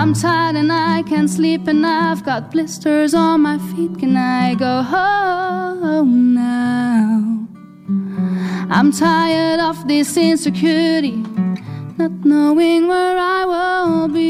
I'm 0.00 0.14
tired 0.14 0.54
and 0.54 0.72
I 0.72 1.02
can't 1.02 1.28
sleep, 1.28 1.66
and 1.66 1.84
I've 1.84 2.24
got 2.24 2.52
blisters 2.52 3.14
on 3.14 3.40
my 3.40 3.58
feet. 3.58 3.98
Can 3.98 4.16
I 4.16 4.54
go 4.54 4.82
home 4.84 6.34
now? 6.34 7.48
I'm 8.70 8.92
tired 8.92 9.58
of 9.58 9.88
this 9.88 10.16
insecurity, 10.16 11.16
not 11.96 12.12
knowing 12.24 12.86
where 12.86 13.18
I 13.18 13.44
will 13.44 14.06
be. 14.06 14.28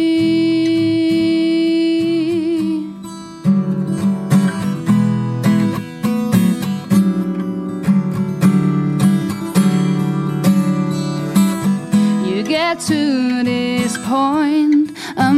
You 12.26 12.42
get 12.42 12.80
to 12.80 13.44
this 13.44 13.98
point 13.98 14.96
a 15.18 15.34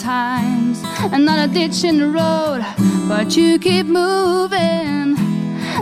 times, 0.00 0.82
another 1.12 1.52
ditch 1.52 1.84
in 1.84 1.98
the 1.98 2.06
road, 2.06 2.64
but 3.08 3.36
you 3.36 3.58
keep 3.58 3.86
moving. 3.86 5.16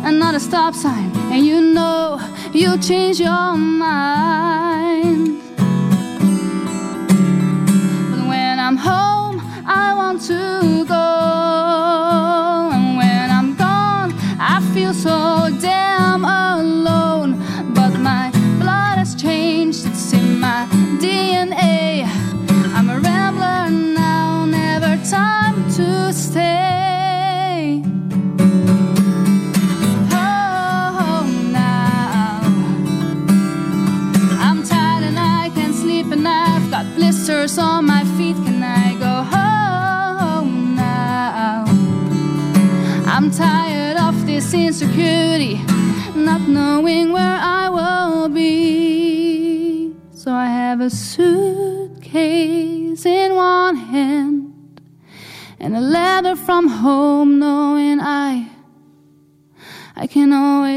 Another 0.03 0.39
stop 0.39 0.75
sign, 0.75 1.11
and 1.33 1.45
you 1.45 1.61
know 1.61 2.21
you'll 2.53 2.79
change 2.79 3.21
your 3.21 3.57
mind. 3.57 5.41
But 8.11 8.29
when 8.29 8.59
I'm 8.59 8.77
home, 8.77 9.41
I 9.67 9.95
want 9.95 10.23
to 10.23 10.85
go. 10.87 11.14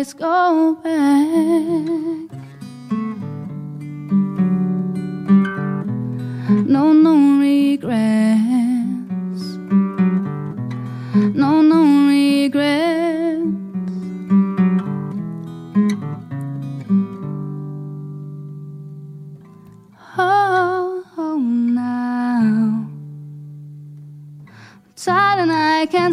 Always 0.07 0.13
go 0.13 0.75
back. 0.83 2.46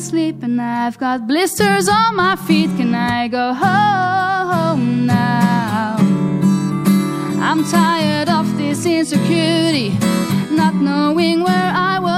Sleep, 0.04 0.42
and 0.42 0.60
I've 0.60 0.98
got 0.98 1.26
blisters 1.26 1.88
on 1.88 2.16
my 2.16 2.36
feet. 2.36 2.70
Can 2.76 2.94
I 2.94 3.26
go 3.28 3.54
home 3.54 5.06
now? 5.06 5.96
I'm 7.40 7.64
tired 7.64 8.28
of 8.28 8.46
this 8.58 8.84
insecurity, 8.84 9.90
not 10.50 10.74
knowing 10.74 11.42
where 11.42 11.72
I 11.90 11.98
will 11.98 12.13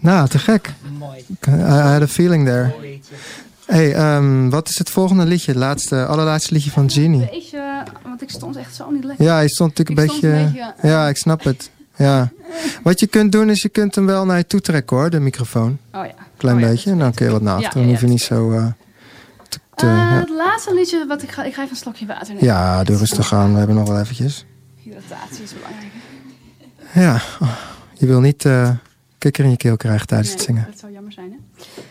Nou, 0.00 0.28
te 0.28 0.38
gek. 0.38 0.72
Mooi. 0.98 1.24
I, 1.48 1.50
I 1.50 1.54
had 1.92 2.02
a 2.02 2.06
feeling 2.06 2.44
there. 2.46 2.74
Hey, 3.66 3.94
ehm, 3.94 4.48
wat 4.48 4.68
is 4.68 4.78
het 4.78 4.90
volgende 4.90 5.24
liedje? 5.24 5.50
Het 5.50 5.60
laatste, 5.60 6.06
allerlaatste 6.06 6.52
liedje 6.54 6.70
van 6.70 6.90
Genie. 6.90 7.28
Beetje, 7.30 7.82
want 8.04 8.22
ik 8.22 8.30
stond 8.30 8.56
echt 8.56 8.74
zo 8.74 8.90
niet 8.90 9.04
lekker. 9.04 9.24
Ja, 9.24 9.34
hij 9.34 9.48
stond 9.48 9.76
natuurlijk 9.78 9.98
Ik 9.98 10.04
een 10.12 10.18
stond 10.18 10.32
beetje... 10.32 10.58
een 10.58 10.72
beetje, 10.76 10.88
Ja, 10.88 11.08
ik 11.08 11.16
snap 11.16 11.44
het. 11.44 11.70
Ja. 11.96 12.30
Wat 12.82 13.00
je 13.00 13.06
kunt 13.06 13.32
doen 13.32 13.50
is 13.50 13.62
je 13.62 13.68
kunt 13.68 13.94
hem 13.94 14.06
wel 14.06 14.24
naar 14.24 14.36
je 14.36 14.46
toe 14.46 14.60
trekken 14.60 14.96
hoor, 14.96 15.10
de 15.10 15.20
microfoon. 15.20 15.78
Oh 15.92 16.04
ja. 16.06 16.12
Klein 16.36 16.56
Oh 16.56 16.62
ja, 16.62 16.68
beetje. 16.68 16.90
En 16.90 16.98
dan 16.98 17.14
kun 17.14 17.26
je 17.26 17.32
wat 17.32 17.42
naar 17.42 17.54
achteren. 17.54 17.78
ja, 17.80 17.82
Dan 17.82 17.90
hoef 17.90 18.00
je 18.00 18.06
ja, 18.06 18.12
niet 18.12 18.22
zo... 18.22 18.52
eh, 18.52 18.66
te, 19.48 19.58
te- 19.74 19.86
Eh, 19.86 19.92
ja. 19.92 20.18
Het 20.18 20.28
laatste 20.30 20.74
liedje 20.74 21.04
wat 21.08 21.22
ik 21.22 21.30
ga... 21.30 21.44
Ik 21.44 21.54
ga 21.54 21.60
even 21.60 21.72
een 21.74 21.80
slokje 21.80 22.06
water 22.06 22.28
nemen. 22.28 22.44
ja, 22.44 22.84
doe 22.84 22.96
rustig 22.96 23.32
aan. 23.34 23.52
We 23.52 23.58
hebben 23.58 23.76
nog 23.76 23.88
wel 23.88 23.98
eventjes. 24.00 24.44
Hydratatie 24.82 25.42
is 25.42 25.52
belangrijk. 25.54 25.92
Ja, 26.94 27.14
oh, 27.40 27.52
je 27.94 28.06
wil 28.06 28.20
niet 28.20 28.44
eh 28.44 28.70
kikker 29.20 29.44
in 29.44 29.50
je 29.50 29.56
keel 29.56 29.76
krijgen 29.76 30.06
tijdens 30.06 30.30
het 30.30 30.40
zingen. 30.40 30.64
Dat 30.66 30.78
zou 30.78 30.92
jammer 30.92 31.12
zijn, 31.12 31.30
hè? 31.32 31.38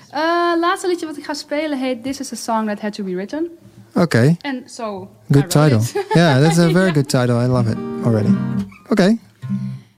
Eh, 0.10 0.60
laatste 0.60 0.88
liedje 0.88 1.06
wat 1.06 1.18
ik 1.18 1.24
ga 1.26 1.34
spelen 1.34 1.80
heet 1.80 2.04
This 2.04 2.20
is 2.20 2.32
a 2.32 2.36
Song 2.36 2.68
That 2.68 2.80
Had 2.82 2.94
To 2.94 3.04
Be 3.04 3.14
Written. 3.16 3.48
Oké, 3.94 4.36
En 4.42 4.64
so, 4.66 5.10
I 5.30 5.34
good 5.34 5.50
title. 5.50 5.78
it. 5.78 6.06
Yeah, 6.14 6.40
that's 6.44 6.58
a 6.58 6.72
very 6.72 6.94
good 6.94 7.10
title. 7.10 7.44
I 7.44 7.48
love 7.48 7.70
it 7.72 7.78
already. 8.06 8.34
Oké. 8.90 9.18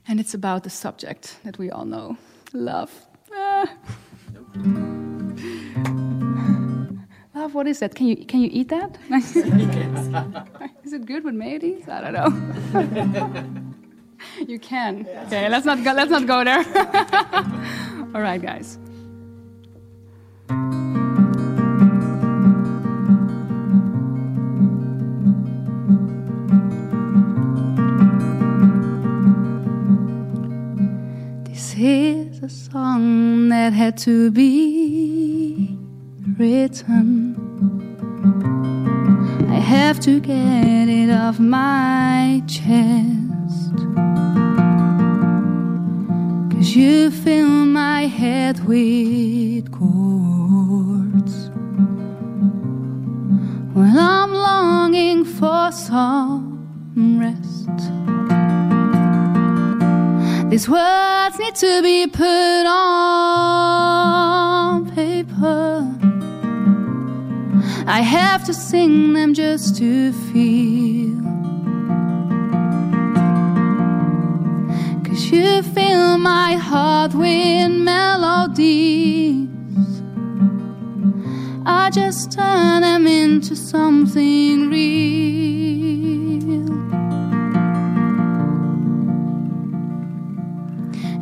And 0.06 0.18
it's 0.18 0.34
about 0.34 0.62
the 0.62 0.68
subject 0.68 1.38
that 1.44 1.56
we 1.56 1.72
all 1.72 1.84
know. 1.84 2.16
Love. 2.52 2.90
Ah. 3.30 3.68
Love, 7.34 7.52
what 7.54 7.66
is 7.66 7.78
that? 7.78 7.94
Can 7.94 8.06
you 8.06 8.24
can 8.26 8.40
you 8.40 8.50
eat 8.52 8.68
that? 8.68 8.98
is 10.84 10.92
it 10.92 11.06
good 11.06 11.24
with 11.24 11.34
mayonnaise? 11.34 11.88
I 11.88 12.00
don't 12.00 12.12
know. 12.12 13.61
You 14.48 14.58
can. 14.58 15.06
Okay, 15.26 15.48
let's 15.48 15.64
not 15.66 15.82
go 15.84 15.92
let's 15.92 16.10
not 16.10 16.26
go 16.26 16.44
there. 16.44 16.58
all 18.14 18.20
right, 18.20 18.40
guys. 18.40 18.78
This 31.48 31.74
is 31.78 32.42
a 32.42 32.48
song 32.48 33.48
that 33.48 33.72
had 33.72 33.96
to 33.98 34.30
be 34.30 35.78
written. 36.38 37.36
I 39.50 39.54
have 39.54 40.00
to 40.00 40.20
get 40.20 40.88
it 40.88 41.10
off 41.10 41.38
my 41.38 42.42
chest. 42.46 43.31
Cause 46.50 46.76
you 46.76 47.10
fill 47.10 47.64
my 47.66 48.06
head 48.06 48.64
with 48.66 49.70
chords. 49.72 51.50
Well, 53.74 53.98
I'm 53.98 54.32
longing 54.32 55.24
for 55.24 55.72
some 55.72 57.18
rest. 57.18 57.68
These 60.50 60.68
words 60.68 61.38
need 61.38 61.54
to 61.54 61.82
be 61.82 62.06
put 62.06 62.66
on 62.66 62.82
paper. 64.94 65.88
I 67.86 68.02
have 68.02 68.44
to 68.44 68.54
sing 68.54 69.14
them 69.14 69.34
just 69.34 69.76
to 69.78 70.12
feel. 70.12 71.20
You 75.32 75.62
fill 75.62 76.18
my 76.18 76.54
heart 76.54 77.14
with 77.14 77.70
melodies. 77.70 79.48
I 81.64 81.90
just 81.90 82.32
turn 82.32 82.82
them 82.82 83.06
into 83.06 83.56
something 83.56 84.68
real. 84.68 84.92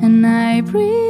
And 0.02 0.26
I 0.26 0.60
breathe 0.62 1.09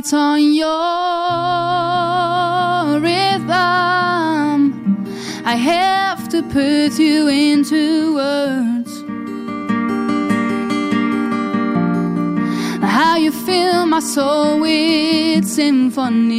beats 0.00 0.12
on 0.14 0.40
your 0.54 0.70
rhythm. 3.00 3.50
I 5.44 5.56
have 5.56 6.28
to 6.30 6.42
put 6.42 6.98
you 6.98 7.28
into 7.28 8.14
words. 8.14 9.02
How 12.82 13.16
you 13.16 13.30
fill 13.30 13.84
my 13.86 14.00
soul 14.00 14.60
with 14.60 15.46
symphonies, 15.46 16.30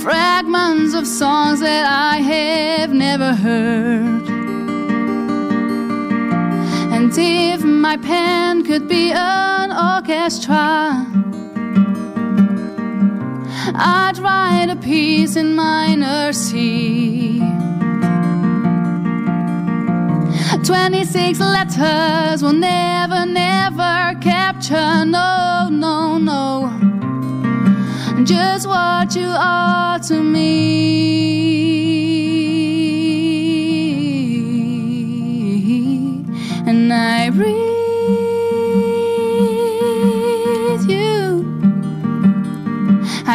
fragments 0.00 0.94
of 0.94 1.06
songs 1.08 1.58
that 1.60 1.86
I 1.86 2.18
have 2.18 2.92
never 2.92 3.34
heard. 3.34 4.28
And 6.94 7.12
if 7.16 7.64
my 7.64 7.96
pen 7.96 8.62
could 8.64 8.86
be 8.86 9.10
an 9.12 9.61
orchestra, 9.90 11.06
I'd 13.74 14.18
write 14.18 14.70
a 14.70 14.76
piece 14.76 15.36
in 15.36 15.54
minor 15.54 16.32
C. 16.32 17.40
26 20.64 21.40
letters 21.40 22.42
will 22.42 22.52
never, 22.52 23.26
never 23.26 24.14
capture, 24.20 25.04
no, 25.04 25.68
no, 25.70 26.18
no. 26.18 26.70
Just 28.24 28.68
what 28.68 29.16
you 29.16 29.28
are 29.28 29.98
to 29.98 30.22
me. 30.22 31.52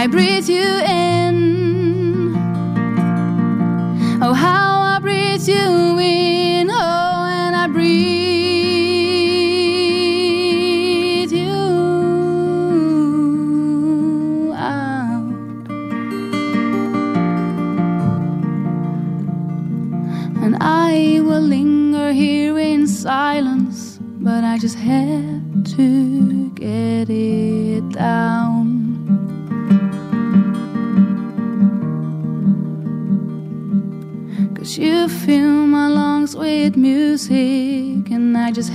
Breathe 0.08 0.47
you 0.47 0.64
in. 0.64 0.97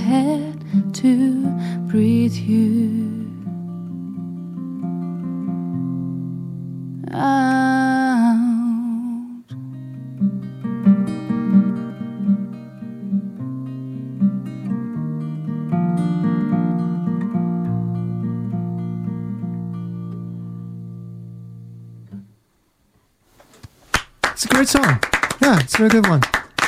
Had 0.03 0.93
to 0.93 1.45
breathe 1.87 2.33
you 2.33 3.13
out. 7.13 7.63
It's 24.33 24.45
a 24.45 24.47
great 24.49 24.67
song. 24.67 24.99
Yeah, 25.41 25.59
it's 25.59 25.75
a 25.75 25.77
very 25.77 25.89
good 25.89 26.07
one. 26.07 26.21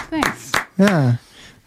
Thanks. 0.10 0.54
Yeah. 0.78 1.18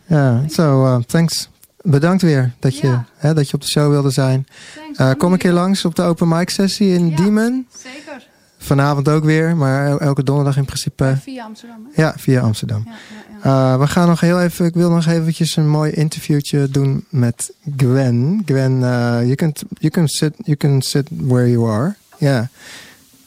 ja. 0.09 0.47
So, 0.49 0.85
uh, 0.85 1.03
thanks. 1.03 1.49
Bedankt 1.91 2.23
weer 2.23 2.53
dat 2.59 2.77
je, 2.79 2.87
Ja. 2.87 3.05
hè, 3.17 3.35
dat 3.35 3.49
je 3.49 3.55
op 3.55 3.61
de 3.61 3.69
show 3.69 3.91
wilde 3.91 4.11
zijn. 4.11 4.47
Thanks. 4.77 4.99
Eh, 4.99 5.11
kom 5.19 5.33
een 5.33 5.39
keer 5.39 5.53
langs 5.53 5.85
op 5.85 5.95
de 5.95 6.03
open 6.03 6.29
mic 6.29 6.51
sessie 6.51 6.93
in 6.95 7.09
Ja. 7.09 7.17
Diemen. 7.17 7.67
Zeker. 7.77 8.27
Vanavond 8.59 9.09
ook 9.09 9.25
weer, 9.25 9.57
maar 9.57 9.87
el- 9.87 10.01
elke 10.01 10.23
donderdag 10.23 10.57
in 10.57 10.65
principe. 10.65 11.17
Via 11.21 11.45
Amsterdam. 11.45 11.89
hè? 11.93 12.03
Ja, 12.03 12.15
via 12.17 12.41
Amsterdam. 12.41 12.83
Ja, 12.85 12.91
ja, 12.91 12.97
ja. 13.45 13.73
Uh, 13.75 13.81
we 13.81 13.87
gaan 13.87 14.09
nog 14.09 14.21
heel 14.21 14.41
even, 14.41 14.67
ik 14.67 14.75
wil 14.75 14.91
nog 14.91 15.07
eventjes 15.07 15.57
een 15.57 15.69
mooi 15.69 15.93
interviewtje 15.93 16.69
doen 16.71 17.05
met 17.09 17.53
Gwen. 17.77 18.43
Gwen, 18.45 18.73
uh, 18.73 18.81
you, 19.23 19.35
can, 19.35 19.53
you, 19.79 19.93
can 19.93 20.09
sit, 20.09 20.35
you 20.45 20.57
can 20.57 20.83
sit 20.83 21.09
where 21.11 21.51
you 21.51 21.71
are. 21.71 21.95
Yeah. 22.19 22.45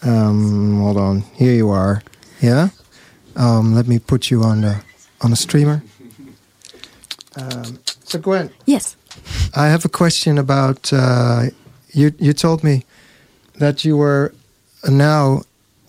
Um, 0.05 0.80
hold 0.80 0.97
on. 0.97 1.24
Here 1.38 1.55
you 1.55 1.76
are. 1.78 2.01
Yeah. 2.38 2.68
Um, 3.38 3.74
let 3.74 3.88
me 3.88 3.99
put 3.99 4.26
you 4.26 4.43
on 4.45 4.62
the, 4.62 4.74
on 5.18 5.30
the 5.30 5.36
streamer. 5.36 5.82
Um, 7.39 7.78
so 8.12 8.20
Gwen, 8.20 8.49
Yes. 8.66 8.95
I 9.55 9.68
have 9.68 9.86
a 9.86 9.89
question 9.89 10.38
about 10.38 10.91
uh, 10.93 11.43
you. 11.93 12.12
You 12.20 12.34
told 12.34 12.64
me 12.64 12.84
that 13.59 13.84
you 13.86 13.97
were 13.97 14.34
now 14.89 15.41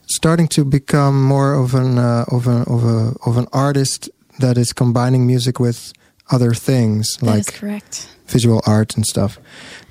starting 0.07 0.49
to 0.49 0.65
become 0.65 1.23
more 1.23 1.55
of 1.55 1.75
an 1.75 1.99
uh, 1.99 2.25
of 2.29 2.47
a 2.47 2.63
of 2.67 2.85
a 2.85 3.15
of 3.27 3.37
an 3.37 3.47
artist 3.53 4.11
that 4.39 4.57
is 4.57 4.73
combining 4.73 5.27
music 5.27 5.59
with 5.61 5.93
other 6.31 6.55
things 6.55 7.17
That 7.21 7.39
is 7.39 7.49
like 7.49 7.55
correct. 7.55 8.09
visual 8.27 8.63
art 8.67 8.97
and 8.97 9.05
stuff. 9.07 9.39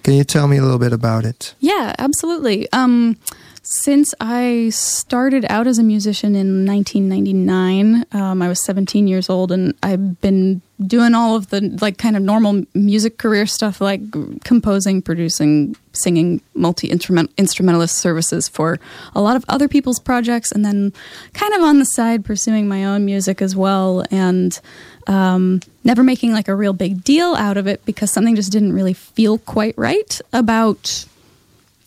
Can 0.04 0.14
you 0.16 0.24
tell 0.24 0.48
me 0.48 0.58
a 0.58 0.62
little 0.62 0.80
bit 0.80 0.94
about 0.94 1.26
it? 1.26 1.54
Yeah, 1.60 1.94
absolutely. 2.00 2.68
Um, 2.74 3.18
since 3.64 4.14
I 4.20 4.70
started 4.74 5.46
out 5.48 5.68
as 5.68 5.78
a 5.78 5.84
musician 5.84 6.36
in 6.36 6.66
1999, 6.66 8.06
um, 8.12 8.42
I 8.42 8.48
was 8.48 8.64
17 8.66 9.08
years 9.08 9.30
old, 9.30 9.52
and 9.52 9.74
I've 9.84 10.20
been 10.22 10.62
doing 10.86 11.14
all 11.14 11.36
of 11.36 11.52
the 11.52 11.62
like 11.80 12.00
kind 12.00 12.18
of 12.18 12.24
normal 12.24 12.64
music 12.74 13.20
career 13.20 13.46
stuff, 13.46 13.80
like 13.80 14.02
composing, 14.44 15.02
producing, 15.04 15.76
singing, 15.94 16.42
multi 16.56 16.88
instrumentalist 16.90 17.98
services 17.98 18.48
for 18.48 18.80
a 19.14 19.22
lot 19.22 19.36
of 19.36 19.46
other 19.48 19.68
people's 19.68 20.00
projects, 20.00 20.52
and 20.52 20.66
then 20.66 20.92
kind 21.34 21.54
of 21.54 21.62
on 21.62 21.78
the 21.78 21.86
side 21.86 22.26
pursuing 22.26 22.68
my 22.68 22.84
own 22.84 23.06
music 23.06 23.42
as 23.44 23.56
well, 23.56 24.04
and 24.10 24.60
um, 25.08 25.62
never 25.84 26.04
making 26.04 26.32
like 26.32 26.48
a 26.48 26.56
real 26.56 26.74
big 26.74 27.04
deal 27.04 27.36
out 27.36 27.58
of 27.58 27.68
it 27.68 27.84
because 27.86 28.12
something 28.12 28.36
just 28.36 28.52
didn't 28.52 28.74
really 28.74 28.94
feel 28.94 29.38
quite 29.40 29.78
right 29.78 30.22
about 30.34 31.06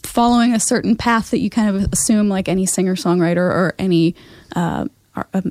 following 0.03 0.53
a 0.53 0.61
certain 0.61 0.97
path 0.97 1.31
that 1.31 1.39
you 1.39 1.51
kind 1.51 1.75
of 1.75 1.93
assume 1.93 2.29
like 2.29 2.49
any 2.49 2.67
singer 2.67 2.95
songwriter 2.95 3.39
or 3.39 3.75
any 3.79 4.15
uh, 4.55 4.87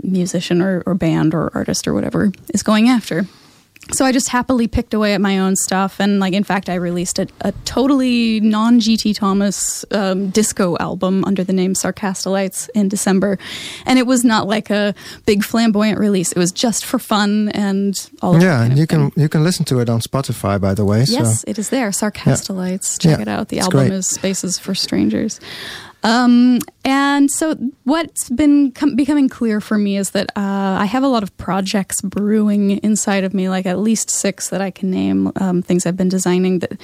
musician 0.04 0.62
or, 0.62 0.84
or 0.86 0.94
band 0.94 1.34
or 1.34 1.52
artist 1.54 1.88
or 1.88 1.94
whatever 1.94 2.32
is 2.54 2.64
going 2.64 2.88
after 2.90 3.28
so 3.92 4.06
I 4.06 4.12
just 4.12 4.30
happily 4.30 4.68
picked 4.68 4.94
away 4.94 5.14
at 5.14 5.22
my 5.22 5.40
own 5.40 5.56
stuff, 5.56 6.00
and 6.00 6.20
like 6.20 6.34
in 6.34 6.44
fact, 6.44 6.70
I 6.70 6.76
released 6.76 7.20
a, 7.20 7.28
a 7.42 7.52
totally 7.66 8.40
non 8.40 8.80
GT 8.80 9.16
Thomas 9.16 9.84
um, 9.92 10.30
disco 10.30 10.78
album 10.80 11.24
under 11.26 11.44
the 11.44 11.54
name 11.54 11.74
Sarcastolites 11.74 12.70
in 12.74 12.88
December, 12.88 13.38
and 13.86 14.00
it 14.00 14.08
was 14.08 14.24
not 14.24 14.48
like 14.48 14.70
a 14.70 14.96
big 15.26 15.44
flamboyant 15.44 16.00
release. 16.00 16.32
It 16.32 16.38
was 16.38 16.52
just 16.52 16.86
for 16.86 16.98
fun 17.00 17.50
and 17.50 17.94
all. 18.22 18.36
Of 18.36 18.42
that 18.42 18.46
yeah, 18.46 18.58
kind 18.60 18.72
of 18.74 18.80
you 18.80 18.86
thing. 18.86 19.12
can 19.12 19.22
you 19.22 19.30
can 19.30 19.44
listen 19.44 19.66
to 19.66 19.80
it 19.80 19.90
on 19.90 20.00
Spotify, 20.00 20.60
by 20.60 20.74
the 20.74 20.86
way. 20.86 21.04
Yes, 21.04 21.42
So 21.42 21.46
it 21.48 21.60
is 21.60 21.70
there. 21.70 21.90
Sarcastolites. 21.90 23.00
Check 23.00 23.18
Yeah, 23.18 23.22
it 23.24 23.28
out. 23.28 23.50
The 23.50 23.60
album 23.60 23.80
great. 23.88 23.92
is 23.92 24.08
Spaces 24.08 24.58
for 24.58 24.74
Strangers. 24.74 25.40
Um, 26.04 26.60
and 26.84 27.32
so, 27.32 27.56
what's 27.86 28.30
been 28.30 28.72
com- 28.74 28.96
becoming 28.96 29.30
clear 29.30 29.62
for 29.62 29.78
me 29.78 29.98
is 29.98 30.12
that 30.12 30.32
uh, 30.36 30.78
I 30.80 30.86
have 30.86 31.04
a 31.04 31.08
lot 31.08 31.24
of 31.24 31.36
projects 31.38 32.02
brewing 32.02 32.72
inside 32.84 33.24
of 33.24 33.34
me, 33.34 33.48
like 33.50 33.66
at 33.66 33.80
least 33.80 34.10
six 34.10 34.50
that 34.50 34.62
I 34.62 34.70
can 34.70 34.92
name. 34.92 35.32
Um, 35.38 35.62
things 35.62 35.86
I've 35.86 35.96
been 35.96 36.10
designing 36.10 36.60
that 36.60 36.80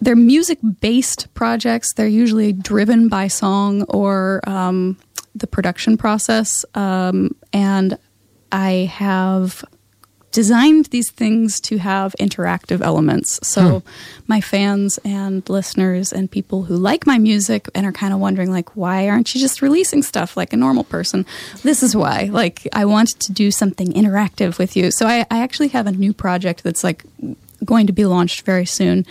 they're 0.00 0.16
music 0.16 0.58
based 0.80 1.32
projects. 1.34 1.94
They're 1.94 2.06
usually 2.06 2.52
driven 2.52 3.08
by 3.08 3.28
song 3.28 3.82
or 3.84 4.40
um, 4.46 4.98
the 5.34 5.46
production 5.46 5.96
process. 5.96 6.64
Um, 6.74 7.34
and 7.52 7.98
I 8.52 8.90
have 8.92 9.64
designed 10.34 10.86
these 10.86 11.12
things 11.12 11.60
to 11.60 11.78
have 11.78 12.12
interactive 12.18 12.80
elements. 12.80 13.38
So 13.46 13.80
hmm. 13.80 13.88
my 14.26 14.40
fans 14.40 14.98
and 15.04 15.48
listeners 15.48 16.12
and 16.12 16.28
people 16.28 16.64
who 16.64 16.76
like 16.76 17.06
my 17.06 17.18
music 17.18 17.68
and 17.72 17.86
are 17.86 17.92
kind 17.92 18.12
of 18.12 18.18
wondering 18.18 18.50
like 18.50 18.76
why 18.76 19.08
aren't 19.08 19.32
you 19.32 19.40
just 19.40 19.62
releasing 19.62 20.02
stuff 20.02 20.36
like 20.36 20.52
a 20.52 20.56
normal 20.56 20.82
person? 20.82 21.24
This 21.62 21.84
is 21.84 21.94
why. 21.94 22.24
Like 22.32 22.66
I 22.72 22.84
want 22.84 23.10
to 23.20 23.32
do 23.32 23.52
something 23.52 23.92
interactive 23.92 24.58
with 24.58 24.76
you. 24.76 24.90
So 24.90 25.06
I, 25.06 25.24
I 25.30 25.38
actually 25.40 25.68
have 25.68 25.86
a 25.86 25.92
new 25.92 26.12
project 26.12 26.64
that's 26.64 26.82
like 26.82 27.04
going 27.64 27.86
to 27.86 27.92
be 27.92 28.04
launched 28.04 28.44
very 28.44 28.66
soon. 28.66 29.06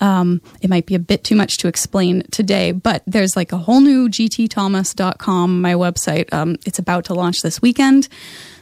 Um, 0.00 0.40
it 0.60 0.70
might 0.70 0.86
be 0.86 0.94
a 0.94 0.98
bit 0.98 1.24
too 1.24 1.36
much 1.36 1.58
to 1.58 1.68
explain 1.68 2.22
today, 2.30 2.72
but 2.72 3.02
there's 3.06 3.36
like 3.36 3.52
a 3.52 3.58
whole 3.58 3.80
new 3.80 4.08
gtthomas.com, 4.08 5.60
my 5.60 5.74
website. 5.74 6.32
Um, 6.32 6.56
it's 6.66 6.78
about 6.78 7.04
to 7.06 7.14
launch 7.14 7.42
this 7.42 7.62
weekend. 7.62 8.08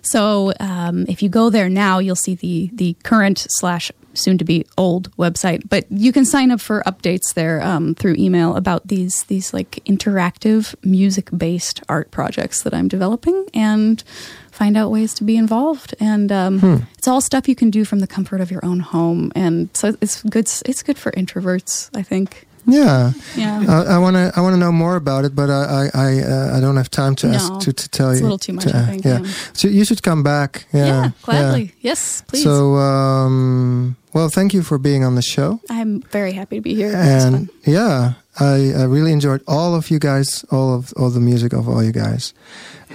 So 0.02 0.52
um, 0.60 1.06
if 1.08 1.22
you 1.22 1.28
go 1.28 1.50
there 1.50 1.68
now, 1.68 1.98
you'll 1.98 2.14
see 2.14 2.34
the 2.34 2.70
the 2.72 2.94
current 3.02 3.46
slash 3.50 3.90
soon 4.16 4.38
to 4.38 4.44
be 4.44 4.66
old 4.76 5.10
website. 5.16 5.68
But 5.68 5.86
you 5.90 6.12
can 6.12 6.24
sign 6.24 6.50
up 6.50 6.60
for 6.60 6.82
updates 6.86 7.34
there 7.34 7.62
um, 7.62 7.94
through 7.94 8.16
email 8.18 8.56
about 8.56 8.88
these 8.88 9.24
these 9.24 9.52
like 9.52 9.82
interactive 9.86 10.74
music 10.84 11.30
based 11.36 11.82
art 11.88 12.10
projects 12.10 12.62
that 12.62 12.74
I'm 12.74 12.88
developing 12.88 13.46
and 13.54 14.02
find 14.50 14.76
out 14.76 14.90
ways 14.90 15.12
to 15.14 15.24
be 15.24 15.36
involved. 15.36 15.94
And 16.00 16.32
um, 16.32 16.86
it's 16.96 17.06
all 17.06 17.20
stuff 17.20 17.48
you 17.48 17.54
can 17.54 17.70
do 17.70 17.84
from 17.84 17.98
the 18.00 18.06
comfort 18.06 18.40
of 18.40 18.50
your 18.50 18.64
own 18.64 18.80
home. 18.80 19.30
And 19.34 19.68
so 19.74 19.94
it's 20.00 20.22
good. 20.22 20.48
It's 20.64 20.82
good 20.82 20.98
for 20.98 21.12
introverts, 21.12 21.90
I 21.94 22.02
think. 22.02 22.45
Yeah, 22.66 23.12
Yeah. 23.36 23.62
Uh, 23.68 23.84
I 23.94 23.98
want 23.98 24.16
to 24.16 24.32
I 24.36 24.40
want 24.40 24.54
to 24.54 24.58
know 24.58 24.72
more 24.72 24.96
about 24.96 25.24
it, 25.24 25.34
but 25.34 25.48
I 25.50 25.62
I 25.64 25.90
I, 25.94 26.08
uh, 26.22 26.56
I 26.56 26.60
don't 26.60 26.76
have 26.76 26.90
time 26.90 27.14
to 27.16 27.26
ask 27.28 27.52
to, 27.60 27.72
to 27.72 27.88
tell 27.88 28.08
you. 28.08 28.12
it's 28.12 28.20
a 28.20 28.24
little 28.24 28.38
too 28.38 28.52
much, 28.54 28.64
to, 28.64 28.76
I 28.76 28.86
think, 28.90 29.04
Yeah. 29.04 29.20
yeah. 29.22 29.32
so 29.52 29.68
you 29.68 29.84
should 29.84 30.02
come 30.02 30.22
back. 30.22 30.66
Yeah, 30.72 30.86
Yeah, 30.86 31.10
gladly. 31.22 31.72
Yes, 31.80 32.22
please. 32.26 32.42
So 32.44 32.74
um, 32.76 33.96
well, 34.12 34.28
thank 34.28 34.52
you 34.54 34.62
for 34.62 34.78
being 34.78 35.04
on 35.04 35.14
the 35.14 35.22
show. 35.22 35.60
I'm 35.70 36.00
very 36.12 36.32
happy 36.32 36.56
to 36.56 36.62
be 36.62 36.74
here. 36.74 36.92
And 36.94 37.48
yeah, 37.64 38.14
I, 38.40 38.72
I 38.72 38.84
really 38.84 39.12
enjoyed 39.12 39.42
all 39.44 39.74
of 39.74 39.88
you 39.88 39.98
guys, 39.98 40.44
all 40.48 40.74
of 40.74 40.92
all 40.96 41.10
the 41.10 41.20
music 41.20 41.52
of 41.52 41.68
all 41.68 41.82
you 41.82 41.92
guys. 41.92 42.34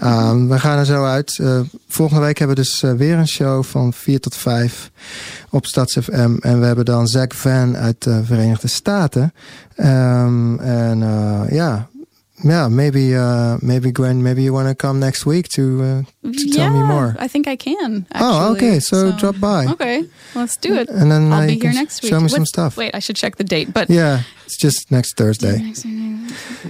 Um, 0.03 0.49
we 0.49 0.59
gaan 0.59 0.77
er 0.77 0.85
zo 0.85 1.05
uit. 1.05 1.37
Uh, 1.41 1.59
volgende 1.87 2.21
week 2.21 2.37
hebben 2.37 2.55
we 2.55 2.61
dus 2.61 2.83
uh, 2.83 2.91
weer 2.91 3.17
een 3.17 3.27
show 3.27 3.63
van 3.63 3.93
4 3.93 4.19
tot 4.19 4.35
5 4.35 4.91
op 5.49 5.65
StadsFM. 5.65 6.35
En 6.39 6.59
we 6.59 6.65
hebben 6.65 6.85
dan 6.85 7.07
Zack 7.07 7.33
Van 7.33 7.77
uit 7.77 8.03
de 8.03 8.23
Verenigde 8.23 8.67
Staten. 8.67 9.33
Um, 9.77 10.59
en 10.59 11.01
uh, 11.01 11.41
ja, 11.49 11.87
yeah, 12.43 12.67
maybe 12.69 13.15
uh, 13.15 13.57
maybe 13.61 13.91
Gwen, 13.91 14.21
maybe 14.21 14.41
you 14.41 14.53
want 14.53 14.67
to 14.67 14.75
come 14.75 14.99
next 14.99 15.25
week 15.25 15.47
to 15.55 15.61
uh, 15.61 16.31
to 16.31 16.49
tell 16.51 16.69
me 16.69 16.83
more. 16.83 17.15
I 17.19 17.27
think 17.27 17.47
I 17.47 17.55
can. 17.55 18.05
Oh, 18.15 18.51
okay. 18.53 18.79
So, 18.79 19.11
drop 19.17 19.39
by. 19.39 19.65
Okay, 19.71 20.03
let's 20.33 20.57
do 20.57 20.73
it. 20.75 20.89
And 20.89 21.11
then 21.11 21.31
I'll 21.31 21.43
uh, 21.43 21.47
be 21.47 21.59
here 21.59 21.73
next 21.73 22.01
week. 22.03 22.11
show 22.11 22.19
me 22.19 22.27
some 22.29 22.45
stuff. 22.45 22.75
Wait, 22.77 22.95
I 22.95 22.99
should 22.99 23.17
check 23.17 23.35
the 23.35 23.43
date. 23.43 23.71
But 23.73 23.89
Yeah, 23.89 24.21
it's 24.45 24.57
just 24.57 24.89
next 24.91 25.17
Thursday. 25.17 25.57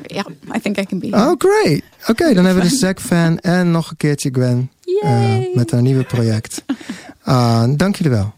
yeah, 0.09 0.23
I 0.55 0.59
think 0.59 0.77
I 0.77 0.85
can 0.85 0.99
be 0.99 1.07
here. 1.09 1.19
Oh, 1.19 1.35
great. 1.37 1.83
Oké, 2.07 2.33
dan 2.33 2.45
hebben 2.45 2.63
we 2.63 2.69
de 2.69 2.75
Zack-fan 2.75 3.39
en 3.39 3.71
nog 3.71 3.89
een 3.89 3.97
keertje 3.97 4.29
Gwen. 4.31 4.69
Eh, 5.01 5.55
met 5.55 5.71
haar 5.71 5.81
nieuwe 5.81 6.03
project. 6.03 6.63
Ah, 7.23 7.63
dank 7.77 7.95
jullie 7.95 8.11
wel. 8.11 8.33